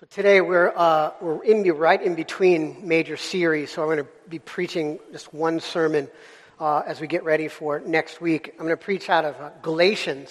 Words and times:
So 0.00 0.06
today 0.10 0.40
we're, 0.40 0.72
uh, 0.76 1.10
we're 1.20 1.42
in, 1.42 1.64
right 1.72 2.00
in 2.00 2.14
between 2.14 2.86
major 2.86 3.16
series, 3.16 3.72
so 3.72 3.82
I'm 3.82 3.88
going 3.88 3.98
to 3.98 4.06
be 4.28 4.38
preaching 4.38 5.00
just 5.10 5.34
one 5.34 5.58
sermon 5.58 6.06
uh, 6.60 6.82
as 6.86 7.00
we 7.00 7.08
get 7.08 7.24
ready 7.24 7.48
for 7.48 7.80
next 7.80 8.20
week. 8.20 8.50
I'm 8.52 8.64
going 8.64 8.78
to 8.78 8.84
preach 8.84 9.10
out 9.10 9.24
of 9.24 9.34
uh, 9.40 9.50
Galatians 9.60 10.30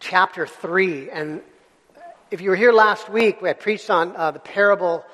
chapter 0.00 0.46
3. 0.46 1.10
And 1.10 1.42
if 2.30 2.40
you 2.40 2.48
were 2.48 2.56
here 2.56 2.72
last 2.72 3.10
week, 3.10 3.42
we 3.42 3.48
had 3.48 3.60
preached 3.60 3.90
on 3.90 4.16
uh, 4.16 4.30
the 4.30 4.38
parable, 4.38 5.04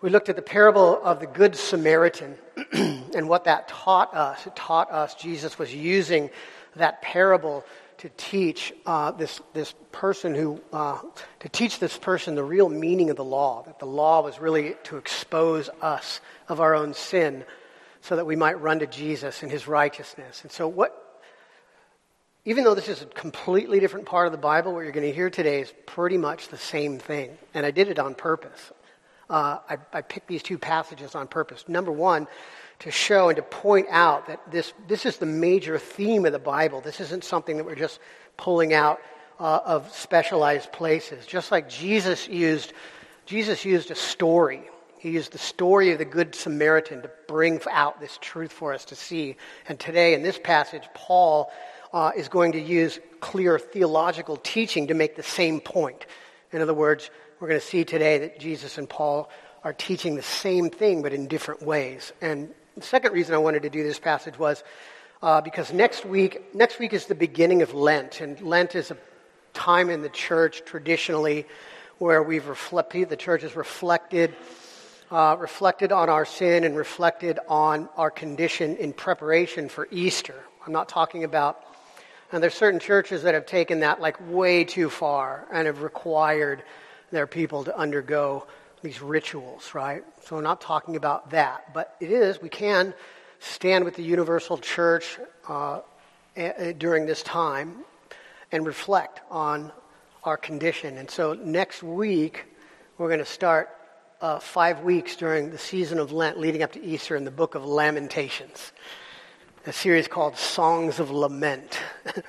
we 0.00 0.08
looked 0.08 0.30
at 0.30 0.36
the 0.36 0.40
parable 0.40 0.98
of 1.04 1.20
the 1.20 1.26
Good 1.26 1.56
Samaritan 1.56 2.38
and 2.72 3.28
what 3.28 3.44
that 3.44 3.68
taught 3.68 4.14
us. 4.14 4.46
It 4.46 4.56
taught 4.56 4.90
us 4.90 5.14
Jesus 5.14 5.58
was 5.58 5.74
using 5.74 6.30
that 6.76 7.02
parable 7.02 7.66
to 8.02 8.08
teach 8.16 8.72
uh, 8.84 9.12
this, 9.12 9.40
this 9.52 9.72
person 9.92 10.34
who, 10.34 10.60
uh, 10.72 10.98
to 11.38 11.48
teach 11.48 11.78
this 11.78 11.96
person 11.96 12.34
the 12.34 12.42
real 12.42 12.68
meaning 12.68 13.10
of 13.10 13.16
the 13.16 13.22
law, 13.24 13.62
that 13.62 13.78
the 13.78 13.86
law 13.86 14.22
was 14.22 14.40
really 14.40 14.74
to 14.82 14.96
expose 14.96 15.70
us 15.80 16.20
of 16.48 16.60
our 16.60 16.74
own 16.74 16.94
sin 16.94 17.44
so 18.00 18.16
that 18.16 18.26
we 18.26 18.34
might 18.34 18.60
run 18.60 18.80
to 18.80 18.88
Jesus 18.88 19.44
and 19.44 19.52
his 19.52 19.68
righteousness. 19.68 20.42
And 20.42 20.50
so, 20.50 20.66
what, 20.66 21.22
even 22.44 22.64
though 22.64 22.74
this 22.74 22.88
is 22.88 23.02
a 23.02 23.06
completely 23.06 23.78
different 23.78 24.06
part 24.06 24.26
of 24.26 24.32
the 24.32 24.38
Bible, 24.38 24.72
what 24.72 24.80
you're 24.80 24.90
going 24.90 25.06
to 25.06 25.14
hear 25.14 25.30
today 25.30 25.60
is 25.60 25.72
pretty 25.86 26.18
much 26.18 26.48
the 26.48 26.58
same 26.58 26.98
thing. 26.98 27.38
And 27.54 27.64
I 27.64 27.70
did 27.70 27.86
it 27.86 28.00
on 28.00 28.16
purpose. 28.16 28.72
Uh, 29.30 29.58
I, 29.70 29.78
I 29.92 30.00
picked 30.02 30.26
these 30.26 30.42
two 30.42 30.58
passages 30.58 31.14
on 31.14 31.28
purpose. 31.28 31.68
Number 31.68 31.92
one, 31.92 32.26
to 32.82 32.90
show 32.90 33.28
and 33.28 33.36
to 33.36 33.42
point 33.42 33.86
out 33.90 34.26
that 34.26 34.50
this, 34.50 34.72
this 34.88 35.06
is 35.06 35.18
the 35.18 35.26
major 35.26 35.78
theme 35.78 36.26
of 36.26 36.32
the 36.32 36.38
Bible. 36.40 36.80
This 36.80 37.00
isn't 37.00 37.22
something 37.22 37.56
that 37.56 37.64
we're 37.64 37.76
just 37.76 38.00
pulling 38.36 38.74
out 38.74 39.00
uh, 39.38 39.60
of 39.64 39.92
specialized 39.94 40.72
places. 40.72 41.24
Just 41.24 41.52
like 41.52 41.68
Jesus 41.68 42.28
used, 42.28 42.72
Jesus 43.24 43.64
used 43.64 43.92
a 43.92 43.94
story. 43.94 44.62
He 44.98 45.10
used 45.10 45.30
the 45.30 45.38
story 45.38 45.92
of 45.92 45.98
the 45.98 46.04
Good 46.04 46.34
Samaritan 46.34 47.02
to 47.02 47.10
bring 47.28 47.60
out 47.70 48.00
this 48.00 48.18
truth 48.20 48.50
for 48.50 48.72
us 48.72 48.84
to 48.86 48.96
see. 48.96 49.36
And 49.68 49.78
today, 49.78 50.14
in 50.14 50.24
this 50.24 50.38
passage, 50.38 50.82
Paul 50.92 51.52
uh, 51.92 52.10
is 52.16 52.28
going 52.28 52.52
to 52.52 52.60
use 52.60 52.98
clear 53.20 53.60
theological 53.60 54.36
teaching 54.36 54.88
to 54.88 54.94
make 54.94 55.14
the 55.14 55.22
same 55.22 55.60
point. 55.60 56.04
In 56.50 56.60
other 56.60 56.74
words, 56.74 57.10
we're 57.38 57.48
going 57.48 57.60
to 57.60 57.66
see 57.66 57.84
today 57.84 58.18
that 58.18 58.40
Jesus 58.40 58.76
and 58.76 58.88
Paul 58.88 59.30
are 59.62 59.72
teaching 59.72 60.16
the 60.16 60.22
same 60.22 60.68
thing, 60.68 61.02
but 61.02 61.12
in 61.12 61.28
different 61.28 61.62
ways. 61.62 62.12
And 62.20 62.52
the 62.76 62.82
second 62.82 63.12
reason 63.12 63.34
I 63.34 63.38
wanted 63.38 63.62
to 63.62 63.70
do 63.70 63.82
this 63.82 63.98
passage 63.98 64.38
was 64.38 64.62
uh, 65.22 65.40
because 65.40 65.72
next 65.72 66.04
week, 66.04 66.54
next 66.54 66.78
week 66.78 66.92
is 66.92 67.06
the 67.06 67.14
beginning 67.14 67.62
of 67.62 67.74
Lent, 67.74 68.20
and 68.20 68.40
Lent 68.40 68.74
is 68.74 68.90
a 68.90 68.96
time 69.54 69.90
in 69.90 70.02
the 70.02 70.08
church 70.08 70.64
traditionally 70.64 71.46
where 71.98 72.22
we've 72.22 72.48
reflected, 72.48 73.08
the 73.08 73.16
church 73.16 73.42
has 73.42 73.54
reflected, 73.54 74.34
uh, 75.10 75.36
reflected 75.38 75.92
on 75.92 76.08
our 76.08 76.24
sin 76.24 76.64
and 76.64 76.76
reflected 76.76 77.38
on 77.46 77.88
our 77.96 78.10
condition 78.10 78.76
in 78.76 78.92
preparation 78.92 79.68
for 79.68 79.86
Easter. 79.90 80.34
I'm 80.66 80.72
not 80.72 80.88
talking 80.88 81.22
about, 81.24 81.62
and 82.32 82.42
there's 82.42 82.54
certain 82.54 82.80
churches 82.80 83.22
that 83.24 83.34
have 83.34 83.46
taken 83.46 83.80
that 83.80 84.00
like 84.00 84.16
way 84.30 84.64
too 84.64 84.88
far 84.88 85.46
and 85.52 85.66
have 85.66 85.82
required 85.82 86.62
their 87.10 87.26
people 87.26 87.64
to 87.64 87.76
undergo 87.76 88.46
these 88.82 89.00
rituals, 89.00 89.74
right? 89.74 90.04
So 90.24 90.36
I'm 90.36 90.42
not 90.42 90.60
talking 90.60 90.96
about 90.96 91.30
that, 91.30 91.72
but 91.72 91.96
it 92.00 92.10
is, 92.10 92.42
we 92.42 92.48
can 92.48 92.94
stand 93.38 93.84
with 93.84 93.94
the 93.94 94.02
universal 94.02 94.58
church 94.58 95.18
uh, 95.48 95.80
during 96.78 97.06
this 97.06 97.22
time 97.22 97.76
and 98.50 98.66
reflect 98.66 99.20
on 99.30 99.72
our 100.24 100.36
condition. 100.36 100.98
And 100.98 101.10
so 101.10 101.34
next 101.34 101.82
week, 101.82 102.44
we're 102.98 103.08
going 103.08 103.20
to 103.20 103.24
start 103.24 103.70
uh, 104.20 104.38
five 104.38 104.80
weeks 104.80 105.16
during 105.16 105.50
the 105.50 105.58
season 105.58 105.98
of 105.98 106.12
Lent 106.12 106.38
leading 106.38 106.62
up 106.62 106.72
to 106.72 106.84
Easter 106.84 107.16
in 107.16 107.24
the 107.24 107.30
book 107.30 107.54
of 107.54 107.64
Lamentations, 107.64 108.72
a 109.66 109.72
series 109.72 110.06
called 110.06 110.36
Songs 110.36 111.00
of 111.00 111.10
Lament. 111.10 111.80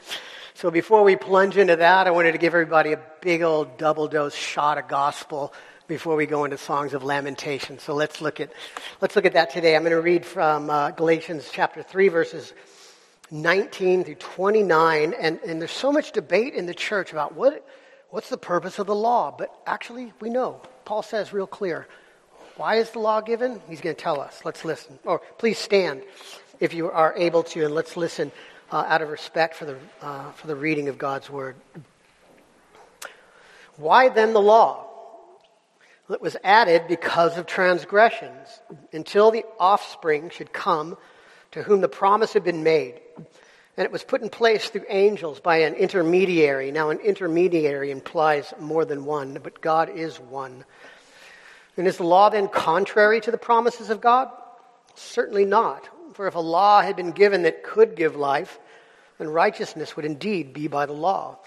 so 0.56 0.72
before 0.72 1.04
we 1.04 1.16
plunge 1.16 1.58
into 1.58 1.76
that, 1.76 2.08
I 2.08 2.12
wanted 2.12 2.32
to 2.32 2.40
give 2.40 2.54
everybody 2.54 2.94
a 2.94 3.02
big 3.22 3.44
old 3.44 3.78
double 3.78 4.08
dose 4.08 4.36
shot 4.36 4.78
of 4.78 4.88
gospel 4.88 5.54
before 5.88 6.16
we 6.16 6.26
go 6.26 6.46
into 6.46 6.58
songs 6.58 6.94
of 6.94 7.04
lamentation. 7.04 7.80
So 7.80 7.94
let's 7.94 8.22
look 8.22 8.40
at 8.40 8.52
let's 9.02 9.16
look 9.16 9.26
at 9.26 9.34
that 9.34 9.50
today. 9.50 9.76
I'm 9.76 9.84
going 9.84 9.92
to 9.92 10.02
read 10.02 10.26
from 10.26 10.70
uh, 10.70 10.92
Galatians 10.92 11.50
chapter 11.52 11.84
three, 11.84 12.08
verses 12.08 12.54
19 13.32 14.04
through 14.04 14.16
29, 14.16 15.14
and, 15.14 15.40
and 15.40 15.60
there's 15.60 15.72
so 15.72 15.92
much 15.92 16.12
debate 16.12 16.54
in 16.54 16.66
the 16.66 16.74
church 16.74 17.12
about 17.12 17.36
what 17.36 17.68
what's 18.10 18.30
the 18.30 18.38
purpose 18.38 18.80
of 18.80 18.88
the 18.88 18.96
law. 18.96 19.34
But 19.36 19.54
actually, 19.66 20.14
we 20.20 20.30
know. 20.30 20.62
Paul 20.86 21.04
says 21.04 21.34
real 21.34 21.48
clear. 21.48 21.88
Why 22.56 22.76
is 22.76 22.92
the 22.92 23.00
law 23.00 23.22
given? 23.22 23.62
He's 23.68 23.82
going 23.82 23.96
to 23.96 24.02
tell 24.02 24.22
us. 24.22 24.42
Let's 24.46 24.64
listen. 24.64 25.00
Or 25.06 25.20
please 25.38 25.58
stand 25.58 26.04
if 26.60 26.74
you 26.74 26.92
are 26.92 27.14
able 27.18 27.44
to, 27.44 27.66
and 27.66 27.74
let's 27.74 27.98
listen 27.98 28.32
uh, 28.72 28.86
out 28.88 29.02
of 29.02 29.10
respect 29.10 29.56
for 29.56 29.66
the 29.66 29.78
uh, 30.02 30.32
for 30.34 30.48
the 30.48 30.56
reading 30.56 30.88
of 30.88 30.98
God's 30.98 31.30
word. 31.30 31.56
Why 33.76 34.10
then 34.10 34.34
the 34.34 34.42
law? 34.42 34.93
That 36.14 36.22
was 36.22 36.38
added 36.44 36.84
because 36.88 37.40
of 37.40 37.48
transgressions, 37.48 38.62
until 38.92 39.32
the 39.32 39.44
offspring 39.60 40.30
should 40.30 40.54
come 40.54 40.96
to 41.52 41.64
whom 41.64 41.82
the 41.82 41.90
promise 41.90 42.34
had 42.34 42.44
been 42.44 42.62
made. 42.62 43.02
And 43.76 43.84
it 43.84 43.92
was 43.92 44.04
put 44.04 44.22
in 44.22 44.30
place 44.30 44.70
through 44.70 44.86
angels 44.90 45.40
by 45.40 45.62
an 45.62 45.74
intermediary. 45.74 46.72
Now, 46.72 46.92
an 46.92 47.00
intermediary 47.00 47.90
implies 47.90 48.54
more 48.60 48.86
than 48.86 49.06
one, 49.06 49.40
but 49.42 49.60
God 49.60 49.90
is 49.90 50.20
one. 50.20 50.66
And 51.78 51.88
is 51.88 51.98
the 51.98 52.04
law 52.04 52.30
then 52.30 52.48
contrary 52.48 53.20
to 53.22 53.32
the 53.32 53.38
promises 53.40 53.90
of 53.90 54.00
God? 54.00 54.30
Certainly 54.94 55.46
not. 55.46 55.90
For 56.14 56.28
if 56.28 56.36
a 56.36 56.40
law 56.40 56.84
had 56.84 56.96
been 56.96 57.14
given 57.14 57.42
that 57.42 57.64
could 57.64 57.96
give 57.96 58.16
life, 58.16 58.60
then 59.18 59.30
righteousness 59.30 59.96
would 59.96 60.06
indeed 60.06 60.54
be 60.54 60.68
by 60.68 60.86
the 60.86 60.94
law. 60.94 61.40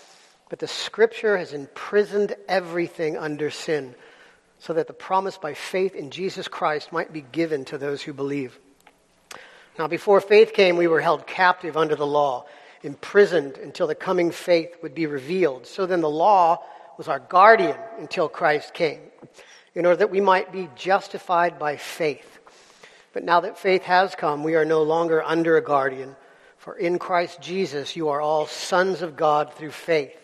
But 0.48 0.58
the 0.58 0.66
scripture 0.66 1.38
has 1.38 1.52
imprisoned 1.52 2.34
everything 2.48 3.16
under 3.16 3.50
sin 3.50 3.94
so 4.58 4.72
that 4.72 4.86
the 4.86 4.92
promise 4.92 5.38
by 5.38 5.54
faith 5.54 5.94
in 5.94 6.10
Jesus 6.10 6.48
Christ 6.48 6.92
might 6.92 7.12
be 7.12 7.20
given 7.20 7.64
to 7.66 7.78
those 7.78 8.02
who 8.02 8.12
believe. 8.12 8.58
Now, 9.78 9.88
before 9.88 10.20
faith 10.20 10.54
came, 10.54 10.76
we 10.76 10.86
were 10.86 11.00
held 11.00 11.26
captive 11.26 11.76
under 11.76 11.96
the 11.96 12.06
law, 12.06 12.46
imprisoned 12.82 13.58
until 13.58 13.86
the 13.86 13.94
coming 13.94 14.30
faith 14.30 14.76
would 14.82 14.94
be 14.94 15.06
revealed. 15.06 15.66
So 15.66 15.84
then 15.86 16.00
the 16.00 16.08
law 16.08 16.62
was 16.96 17.08
our 17.08 17.18
guardian 17.18 17.76
until 17.98 18.28
Christ 18.28 18.72
came, 18.72 19.00
in 19.74 19.84
order 19.84 19.96
that 19.96 20.10
we 20.10 20.20
might 20.20 20.50
be 20.50 20.70
justified 20.76 21.58
by 21.58 21.76
faith. 21.76 22.38
But 23.12 23.24
now 23.24 23.40
that 23.40 23.58
faith 23.58 23.82
has 23.82 24.14
come, 24.14 24.42
we 24.44 24.54
are 24.54 24.64
no 24.64 24.82
longer 24.82 25.22
under 25.22 25.56
a 25.56 25.62
guardian, 25.62 26.16
for 26.56 26.76
in 26.76 26.98
Christ 26.98 27.40
Jesus 27.40 27.96
you 27.96 28.08
are 28.08 28.20
all 28.20 28.46
sons 28.46 29.02
of 29.02 29.16
God 29.16 29.52
through 29.54 29.72
faith. 29.72 30.16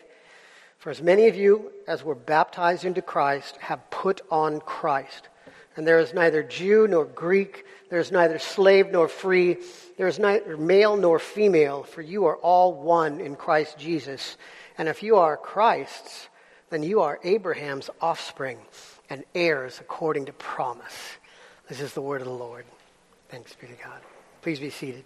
For 0.82 0.90
as 0.90 1.00
many 1.00 1.28
of 1.28 1.36
you 1.36 1.70
as 1.86 2.02
were 2.02 2.16
baptized 2.16 2.84
into 2.84 3.02
Christ 3.02 3.56
have 3.58 3.88
put 3.90 4.20
on 4.32 4.58
Christ. 4.58 5.28
And 5.76 5.86
there 5.86 6.00
is 6.00 6.12
neither 6.12 6.42
Jew 6.42 6.88
nor 6.88 7.04
Greek, 7.04 7.64
there 7.88 8.00
is 8.00 8.10
neither 8.10 8.40
slave 8.40 8.90
nor 8.90 9.06
free, 9.06 9.58
there 9.96 10.08
is 10.08 10.18
neither 10.18 10.56
male 10.56 10.96
nor 10.96 11.20
female, 11.20 11.84
for 11.84 12.02
you 12.02 12.24
are 12.24 12.34
all 12.38 12.74
one 12.74 13.20
in 13.20 13.36
Christ 13.36 13.78
Jesus. 13.78 14.36
And 14.76 14.88
if 14.88 15.04
you 15.04 15.18
are 15.18 15.36
Christ's, 15.36 16.28
then 16.70 16.82
you 16.82 17.02
are 17.02 17.20
Abraham's 17.22 17.88
offspring 18.00 18.58
and 19.08 19.22
heirs 19.36 19.78
according 19.78 20.24
to 20.24 20.32
promise. 20.32 21.12
This 21.68 21.80
is 21.80 21.94
the 21.94 22.02
word 22.02 22.22
of 22.22 22.26
the 22.26 22.34
Lord. 22.34 22.64
Thanks 23.28 23.54
be 23.54 23.68
to 23.68 23.74
God. 23.74 24.00
Please 24.40 24.58
be 24.58 24.70
seated. 24.70 25.04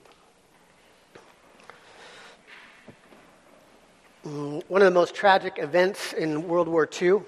One 4.27 4.83
of 4.83 4.87
the 4.87 4.91
most 4.91 5.15
tragic 5.15 5.59
events 5.59 6.13
in 6.13 6.49
World 6.49 6.67
War 6.67 6.89
II, 7.01 7.21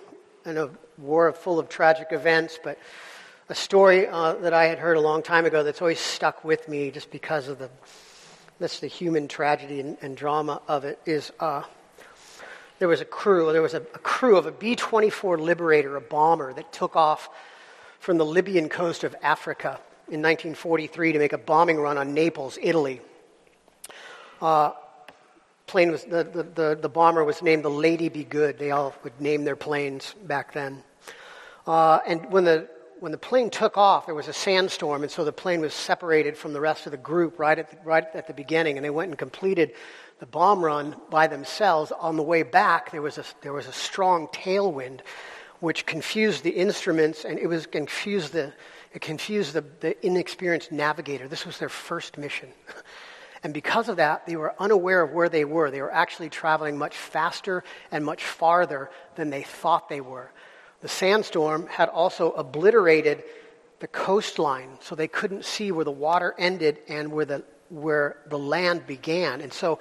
and 0.44 0.58
a 0.58 0.70
war 0.96 1.32
full 1.32 1.60
of 1.60 1.68
tragic 1.68 2.08
events, 2.10 2.58
but 2.64 2.76
a 3.48 3.54
story 3.54 4.08
uh, 4.08 4.32
that 4.34 4.52
I 4.52 4.64
had 4.64 4.80
heard 4.80 4.96
a 4.96 5.00
long 5.00 5.22
time 5.22 5.44
ago 5.44 5.62
that's 5.62 5.80
always 5.80 6.00
stuck 6.00 6.44
with 6.44 6.68
me 6.68 6.90
just 6.90 7.12
because 7.12 7.46
of 7.46 7.60
the 7.60 7.70
that's 8.58 8.80
the 8.80 8.88
human 8.88 9.28
tragedy 9.28 9.78
and, 9.78 9.96
and 10.02 10.16
drama 10.16 10.60
of 10.66 10.84
it 10.84 10.98
is 11.06 11.30
uh, 11.38 11.62
there 12.80 12.88
was 12.88 13.00
a 13.00 13.04
crew 13.04 13.52
there 13.52 13.62
was 13.62 13.74
a, 13.74 13.82
a 13.94 14.00
crew 14.00 14.36
of 14.36 14.46
a 14.46 14.50
B-24 14.50 15.38
Liberator, 15.38 15.94
a 15.94 16.00
bomber 16.00 16.52
that 16.52 16.72
took 16.72 16.96
off 16.96 17.28
from 18.00 18.18
the 18.18 18.26
Libyan 18.26 18.68
coast 18.68 19.04
of 19.04 19.14
Africa 19.22 19.78
in 20.08 20.20
1943 20.20 21.12
to 21.12 21.18
make 21.20 21.32
a 21.32 21.38
bombing 21.38 21.76
run 21.76 21.96
on 21.96 22.12
Naples, 22.12 22.58
Italy. 22.60 23.00
Uh, 24.42 24.72
plane 25.68 25.90
was 25.90 26.04
the, 26.04 26.24
the, 26.24 26.42
the, 26.42 26.78
the, 26.80 26.88
bomber 26.88 27.22
was 27.22 27.42
named 27.42 27.64
the 27.64 27.70
Lady 27.70 28.08
Be 28.08 28.24
Good. 28.24 28.58
They 28.58 28.72
all 28.72 28.94
would 29.04 29.20
name 29.20 29.44
their 29.44 29.56
planes 29.56 30.14
back 30.24 30.52
then. 30.52 30.82
Uh, 31.66 32.00
and 32.06 32.32
when 32.32 32.44
the 32.44 32.68
when 33.00 33.12
the 33.12 33.18
plane 33.18 33.48
took 33.48 33.76
off, 33.76 34.06
there 34.06 34.14
was 34.14 34.26
a 34.26 34.32
sandstorm, 34.32 35.02
and 35.02 35.12
so 35.12 35.24
the 35.24 35.32
plane 35.32 35.60
was 35.60 35.72
separated 35.72 36.36
from 36.36 36.52
the 36.52 36.60
rest 36.60 36.86
of 36.86 36.90
the 36.90 36.98
group 36.98 37.38
right 37.38 37.56
at 37.56 37.70
the, 37.70 37.76
right 37.84 38.04
at 38.12 38.26
the 38.26 38.34
beginning. 38.34 38.76
And 38.76 38.84
they 38.84 38.90
went 38.90 39.10
and 39.10 39.18
completed 39.18 39.72
the 40.18 40.26
bomb 40.26 40.64
run 40.64 40.96
by 41.08 41.28
themselves. 41.28 41.92
On 41.92 42.16
the 42.16 42.24
way 42.24 42.42
back, 42.42 42.90
there 42.90 43.02
was 43.02 43.18
a 43.18 43.24
there 43.42 43.52
was 43.52 43.68
a 43.68 43.72
strong 43.72 44.26
tailwind, 44.28 45.00
which 45.60 45.86
confused 45.86 46.42
the 46.42 46.50
instruments 46.50 47.24
and 47.24 47.38
it 47.38 47.46
was 47.46 47.66
confused 47.66 48.32
the, 48.32 48.52
it 48.94 49.00
confused 49.00 49.52
the, 49.52 49.64
the 49.80 50.06
inexperienced 50.06 50.72
navigator. 50.72 51.28
This 51.28 51.44
was 51.44 51.58
their 51.58 51.68
first 51.68 52.18
mission. 52.18 52.48
And 53.42 53.54
because 53.54 53.88
of 53.88 53.96
that, 53.96 54.26
they 54.26 54.36
were 54.36 54.54
unaware 54.58 55.02
of 55.02 55.12
where 55.12 55.28
they 55.28 55.44
were. 55.44 55.70
They 55.70 55.80
were 55.80 55.92
actually 55.92 56.28
traveling 56.28 56.76
much 56.76 56.96
faster 56.96 57.62
and 57.90 58.04
much 58.04 58.24
farther 58.24 58.90
than 59.14 59.30
they 59.30 59.42
thought 59.42 59.88
they 59.88 60.00
were. 60.00 60.30
The 60.80 60.88
sandstorm 60.88 61.66
had 61.66 61.88
also 61.88 62.32
obliterated 62.32 63.24
the 63.80 63.88
coastline, 63.88 64.78
so 64.80 64.94
they 64.94 65.08
couldn't 65.08 65.44
see 65.44 65.70
where 65.70 65.84
the 65.84 65.90
water 65.90 66.34
ended 66.38 66.78
and 66.88 67.12
where 67.12 67.24
the, 67.24 67.44
where 67.68 68.16
the 68.26 68.38
land 68.38 68.86
began. 68.86 69.40
And 69.40 69.52
so 69.52 69.78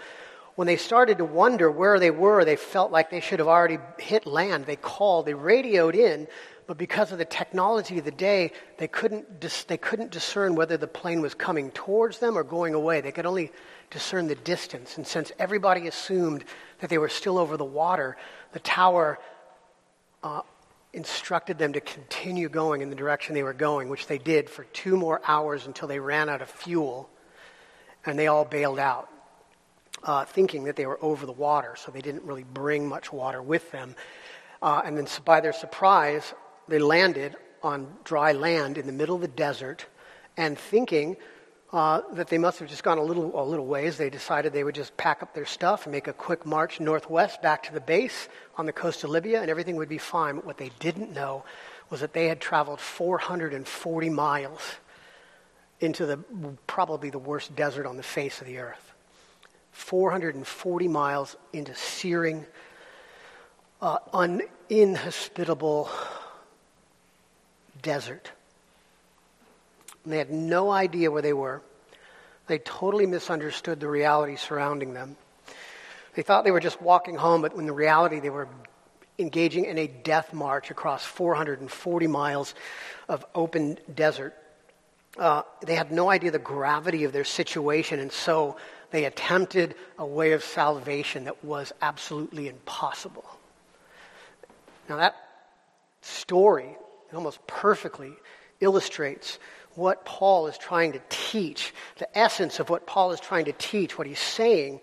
when 0.56 0.68
they 0.68 0.78
started 0.78 1.20
to 1.20 1.26
wonder 1.26 1.70
where 1.70 2.00
they 2.00 2.12
were, 2.12 2.46
they 2.46 2.56
felt 2.56 2.92
like 2.92 3.10
they 3.10 3.20
should 3.20 3.40
have 3.40 3.48
already 3.48 3.78
hit 4.00 4.26
land. 4.26 4.66
They 4.66 4.76
called, 4.76 5.26
they 5.26 5.36
radioed 5.36 5.96
in, 5.96 6.28
but 6.68 6.78
because 6.78 7.14
of 7.14 7.18
the 7.18 7.26
technology 7.26 7.98
of 7.98 8.06
the 8.06 8.12
day, 8.12 8.52
they 8.78 8.90
couldn't, 8.90 9.40
dis- 9.40 9.64
they 9.64 9.78
couldn't 9.78 10.12
discern 10.12 10.54
whether 10.54 10.76
the 10.76 10.88
plane 10.88 11.22
was 11.22 11.34
coming 11.34 11.72
towards 11.72 12.20
them 12.20 12.38
or 12.38 12.44
going 12.44 12.74
away. 12.74 13.00
They 13.00 13.14
could 13.14 13.26
only 13.26 13.54
discern 13.90 14.28
the 14.28 14.36
distance. 14.36 14.98
And 14.98 15.08
since 15.08 15.32
everybody 15.40 15.88
assumed 15.88 16.44
that 16.80 16.90
they 16.90 16.98
were 16.98 17.08
still 17.08 17.38
over 17.38 17.56
the 17.56 17.66
water, 17.66 18.18
the 18.52 18.60
tower 18.60 19.18
uh, 20.24 20.42
instructed 20.92 21.58
them 21.58 21.72
to 21.72 21.80
continue 21.80 22.50
going 22.50 22.82
in 22.82 22.90
the 22.90 22.96
direction 22.96 23.34
they 23.34 23.44
were 23.44 23.54
going, 23.54 23.88
which 23.88 24.08
they 24.08 24.18
did 24.18 24.50
for 24.50 24.66
two 24.66 24.98
more 24.98 25.22
hours 25.26 25.68
until 25.68 25.88
they 25.88 26.00
ran 26.00 26.28
out 26.28 26.42
of 26.42 26.50
fuel. 26.50 27.10
And 28.06 28.20
they 28.20 28.28
all 28.28 28.44
bailed 28.44 28.80
out, 28.80 29.10
uh, 30.04 30.26
thinking 30.26 30.66
that 30.66 30.76
they 30.76 30.86
were 30.86 31.00
over 31.02 31.26
the 31.26 31.32
water, 31.32 31.76
so 31.78 31.92
they 31.92 32.02
didn't 32.02 32.24
really 32.24 32.44
bring 32.44 32.88
much 32.88 33.14
water 33.14 33.42
with 33.42 33.72
them. 33.72 33.96
Uh, 34.62 34.82
and 34.84 34.98
then, 34.98 35.08
by 35.24 35.40
their 35.40 35.54
surprise, 35.54 36.34
they 36.68 36.80
landed 36.80 37.36
on 37.64 37.88
dry 38.04 38.32
land 38.32 38.78
in 38.78 38.86
the 38.86 38.94
middle 38.94 39.16
of 39.16 39.22
the 39.22 39.28
desert 39.28 39.86
and 40.36 40.58
thinking 40.58 41.18
uh, 41.74 42.02
that 42.14 42.28
they 42.28 42.38
must 42.38 42.60
have 42.60 42.70
just 42.70 42.84
gone 42.84 42.98
a 42.98 43.04
little, 43.04 43.40
a 43.40 43.44
little 43.44 43.66
ways. 43.66 43.98
They 43.98 44.10
decided 44.10 44.54
they 44.54 44.64
would 44.64 44.76
just 44.76 44.96
pack 44.96 45.22
up 45.22 45.34
their 45.34 45.46
stuff 45.46 45.86
and 45.86 45.92
make 45.92 46.08
a 46.08 46.14
quick 46.14 46.46
march 46.46 46.80
northwest 46.80 47.42
back 47.42 47.64
to 47.64 47.74
the 47.74 47.82
base 47.82 48.30
on 48.58 48.66
the 48.66 48.74
coast 48.74 49.04
of 49.04 49.10
Libya, 49.10 49.42
and 49.42 49.50
everything 49.50 49.76
would 49.76 49.90
be 49.90 49.98
fine. 49.98 50.36
But 50.36 50.46
what 50.46 50.58
they 50.58 50.72
didn't 50.80 51.14
know 51.14 51.44
was 51.90 52.00
that 52.00 52.14
they 52.14 52.28
had 52.28 52.40
traveled 52.40 52.80
440 52.80 54.10
miles 54.10 54.62
into 55.80 56.06
the 56.06 56.18
probably 56.68 57.10
the 57.10 57.20
worst 57.20 57.56
desert 57.56 57.86
on 57.86 57.98
the 57.98 58.04
face 58.04 58.40
of 58.42 58.48
the 58.48 58.60
earth. 58.60 58.94
440 59.72 60.88
miles 60.88 61.36
into 61.54 61.76
searing, 61.76 62.46
uh, 63.82 64.00
desert. 67.82 68.32
And 70.04 70.14
they 70.14 70.18
had 70.18 70.32
no 70.32 70.72
idea 70.72 71.12
where 71.12 71.22
they 71.22 71.34
were. 71.34 71.62
They 72.48 72.60
totally 72.60 73.06
misunderstood 73.06 73.80
the 73.80 73.90
reality 73.90 74.38
surrounding 74.38 74.94
them. 74.94 75.18
They 76.16 76.22
thought 76.22 76.46
they 76.46 76.52
were 76.52 76.60
just 76.60 76.82
walking 76.82 77.16
home, 77.16 77.42
but 77.42 77.54
in 77.54 77.66
the 77.66 77.74
reality, 77.74 78.20
they 78.20 78.30
were 78.30 78.48
engaging 79.20 79.66
in 79.66 79.78
a 79.78 79.88
death 79.88 80.34
march 80.34 80.72
across 80.72 81.04
440 81.04 82.08
miles 82.08 82.56
of 83.10 83.26
open 83.36 83.78
desert. 83.94 84.34
Uh, 85.18 85.42
they 85.66 85.76
had 85.76 85.92
no 85.92 86.10
idea 86.10 86.32
the 86.32 86.40
gravity 86.40 87.04
of 87.04 87.12
their 87.12 87.24
situation, 87.24 88.00
and 88.00 88.12
so 88.12 88.58
they 88.92 89.06
attempted 89.06 89.76
a 89.98 90.06
way 90.06 90.32
of 90.32 90.44
salvation 90.44 91.26
that 91.26 91.44
was 91.44 91.74
absolutely 91.82 92.48
impossible. 92.48 93.26
Now, 94.88 94.98
that 94.98 95.16
story 96.02 96.78
it 97.10 97.16
almost 97.16 97.46
perfectly 97.48 98.14
illustrates 98.60 99.40
what 99.76 100.06
Paul 100.06 100.48
is 100.48 100.58
trying 100.58 100.94
to 100.94 101.02
teach, 101.10 101.74
the 102.00 102.18
essence 102.18 102.60
of 102.60 102.70
what 102.70 102.88
Paul 102.88 103.12
is 103.12 103.20
trying 103.20 103.46
to 103.46 103.54
teach, 103.54 103.98
what 103.98 104.08
he's 104.08 104.20
saying 104.20 104.82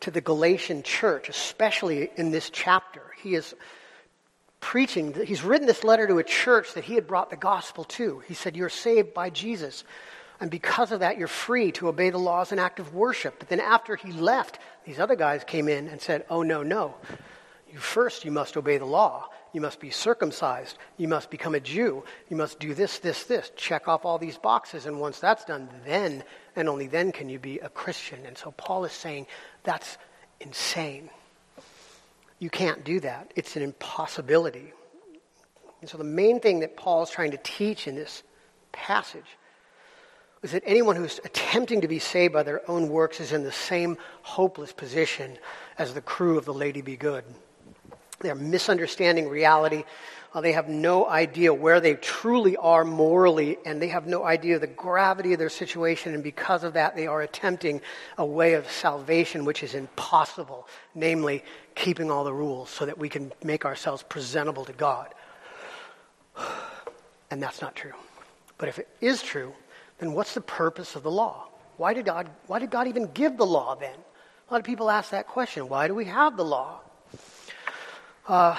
to 0.00 0.10
the 0.10 0.20
Galatian 0.20 0.82
church, 0.82 1.28
especially 1.28 2.10
in 2.16 2.32
this 2.32 2.50
chapter. 2.50 3.02
He 3.22 3.36
is 3.36 3.54
preaching, 4.58 5.14
he's 5.24 5.44
written 5.44 5.66
this 5.66 5.84
letter 5.84 6.08
to 6.08 6.18
a 6.18 6.24
church 6.24 6.74
that 6.74 6.84
he 6.84 6.94
had 6.94 7.06
brought 7.06 7.30
the 7.30 7.36
gospel 7.36 7.84
to. 7.84 8.18
He 8.26 8.34
said, 8.34 8.56
You're 8.56 8.68
saved 8.68 9.14
by 9.14 9.30
Jesus. 9.30 9.84
And 10.40 10.50
because 10.50 10.90
of 10.90 11.00
that, 11.00 11.18
you're 11.18 11.28
free 11.28 11.70
to 11.72 11.86
obey 11.86 12.10
the 12.10 12.18
laws 12.18 12.50
and 12.50 12.60
act 12.60 12.80
of 12.80 12.92
worship. 12.92 13.36
But 13.38 13.48
then 13.48 13.60
after 13.60 13.94
he 13.94 14.10
left, 14.10 14.58
these 14.84 14.98
other 14.98 15.14
guys 15.14 15.44
came 15.44 15.68
in 15.68 15.86
and 15.86 16.00
said, 16.00 16.24
Oh, 16.28 16.42
no, 16.42 16.64
no. 16.64 16.96
You 17.70 17.78
first, 17.78 18.24
you 18.24 18.32
must 18.32 18.56
obey 18.56 18.78
the 18.78 18.84
law. 18.84 19.28
You 19.52 19.60
must 19.60 19.80
be 19.80 19.90
circumcised. 19.90 20.78
You 20.96 21.08
must 21.08 21.30
become 21.30 21.54
a 21.54 21.60
Jew. 21.60 22.04
You 22.30 22.36
must 22.36 22.58
do 22.58 22.74
this, 22.74 22.98
this, 22.98 23.24
this. 23.24 23.50
Check 23.54 23.86
off 23.86 24.04
all 24.04 24.18
these 24.18 24.38
boxes. 24.38 24.86
And 24.86 24.98
once 24.98 25.18
that's 25.18 25.44
done, 25.44 25.68
then 25.84 26.24
and 26.56 26.68
only 26.68 26.86
then 26.86 27.12
can 27.12 27.28
you 27.28 27.38
be 27.38 27.58
a 27.58 27.68
Christian. 27.68 28.24
And 28.26 28.36
so 28.36 28.52
Paul 28.52 28.84
is 28.84 28.92
saying 28.92 29.26
that's 29.62 29.98
insane. 30.40 31.10
You 32.38 32.50
can't 32.50 32.82
do 32.82 33.00
that. 33.00 33.32
It's 33.36 33.56
an 33.56 33.62
impossibility. 33.62 34.72
And 35.80 35.90
so 35.90 35.98
the 35.98 36.04
main 36.04 36.40
thing 36.40 36.60
that 36.60 36.76
Paul 36.76 37.02
is 37.02 37.10
trying 37.10 37.32
to 37.32 37.40
teach 37.42 37.86
in 37.86 37.94
this 37.94 38.22
passage 38.72 39.26
is 40.42 40.52
that 40.52 40.62
anyone 40.66 40.96
who's 40.96 41.20
attempting 41.24 41.82
to 41.82 41.88
be 41.88 41.98
saved 41.98 42.32
by 42.32 42.42
their 42.42 42.68
own 42.68 42.88
works 42.88 43.20
is 43.20 43.32
in 43.32 43.44
the 43.44 43.52
same 43.52 43.96
hopeless 44.22 44.72
position 44.72 45.38
as 45.78 45.94
the 45.94 46.00
crew 46.00 46.36
of 46.36 46.44
the 46.44 46.54
Lady 46.54 46.80
Be 46.80 46.96
Good. 46.96 47.24
They're 48.22 48.34
misunderstanding 48.34 49.28
reality. 49.28 49.84
Uh, 50.34 50.40
they 50.40 50.52
have 50.52 50.68
no 50.68 51.06
idea 51.06 51.52
where 51.52 51.80
they 51.80 51.94
truly 51.94 52.56
are 52.56 52.84
morally, 52.84 53.58
and 53.66 53.82
they 53.82 53.88
have 53.88 54.06
no 54.06 54.24
idea 54.24 54.58
the 54.58 54.66
gravity 54.66 55.34
of 55.34 55.38
their 55.38 55.50
situation. 55.50 56.14
And 56.14 56.22
because 56.22 56.64
of 56.64 56.72
that, 56.72 56.96
they 56.96 57.06
are 57.06 57.20
attempting 57.20 57.82
a 58.16 58.24
way 58.24 58.54
of 58.54 58.70
salvation 58.70 59.44
which 59.44 59.62
is 59.62 59.74
impossible, 59.74 60.66
namely, 60.94 61.44
keeping 61.74 62.10
all 62.10 62.24
the 62.24 62.32
rules 62.32 62.70
so 62.70 62.86
that 62.86 62.96
we 62.96 63.10
can 63.10 63.32
make 63.44 63.64
ourselves 63.64 64.02
presentable 64.02 64.64
to 64.64 64.72
God. 64.72 65.14
And 67.30 67.42
that's 67.42 67.62
not 67.62 67.74
true. 67.74 67.94
But 68.58 68.68
if 68.68 68.78
it 68.78 68.88
is 69.00 69.22
true, 69.22 69.54
then 70.00 70.12
what's 70.12 70.34
the 70.34 70.42
purpose 70.42 70.96
of 70.96 71.02
the 71.02 71.10
law? 71.10 71.48
Why 71.78 71.94
did 71.94 72.04
God, 72.04 72.28
why 72.46 72.58
did 72.58 72.70
God 72.70 72.88
even 72.88 73.06
give 73.06 73.38
the 73.38 73.46
law 73.46 73.74
then? 73.74 73.94
A 73.94 74.52
lot 74.52 74.58
of 74.58 74.66
people 74.66 74.90
ask 74.90 75.12
that 75.12 75.28
question. 75.28 75.70
Why 75.70 75.88
do 75.88 75.94
we 75.94 76.04
have 76.04 76.36
the 76.36 76.44
law? 76.44 76.81
Uh, 78.26 78.56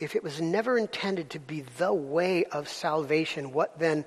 if 0.00 0.16
it 0.16 0.24
was 0.24 0.40
never 0.40 0.76
intended 0.76 1.30
to 1.30 1.38
be 1.38 1.60
the 1.78 1.92
way 1.92 2.44
of 2.44 2.68
salvation, 2.68 3.52
what 3.52 3.78
then 3.78 4.04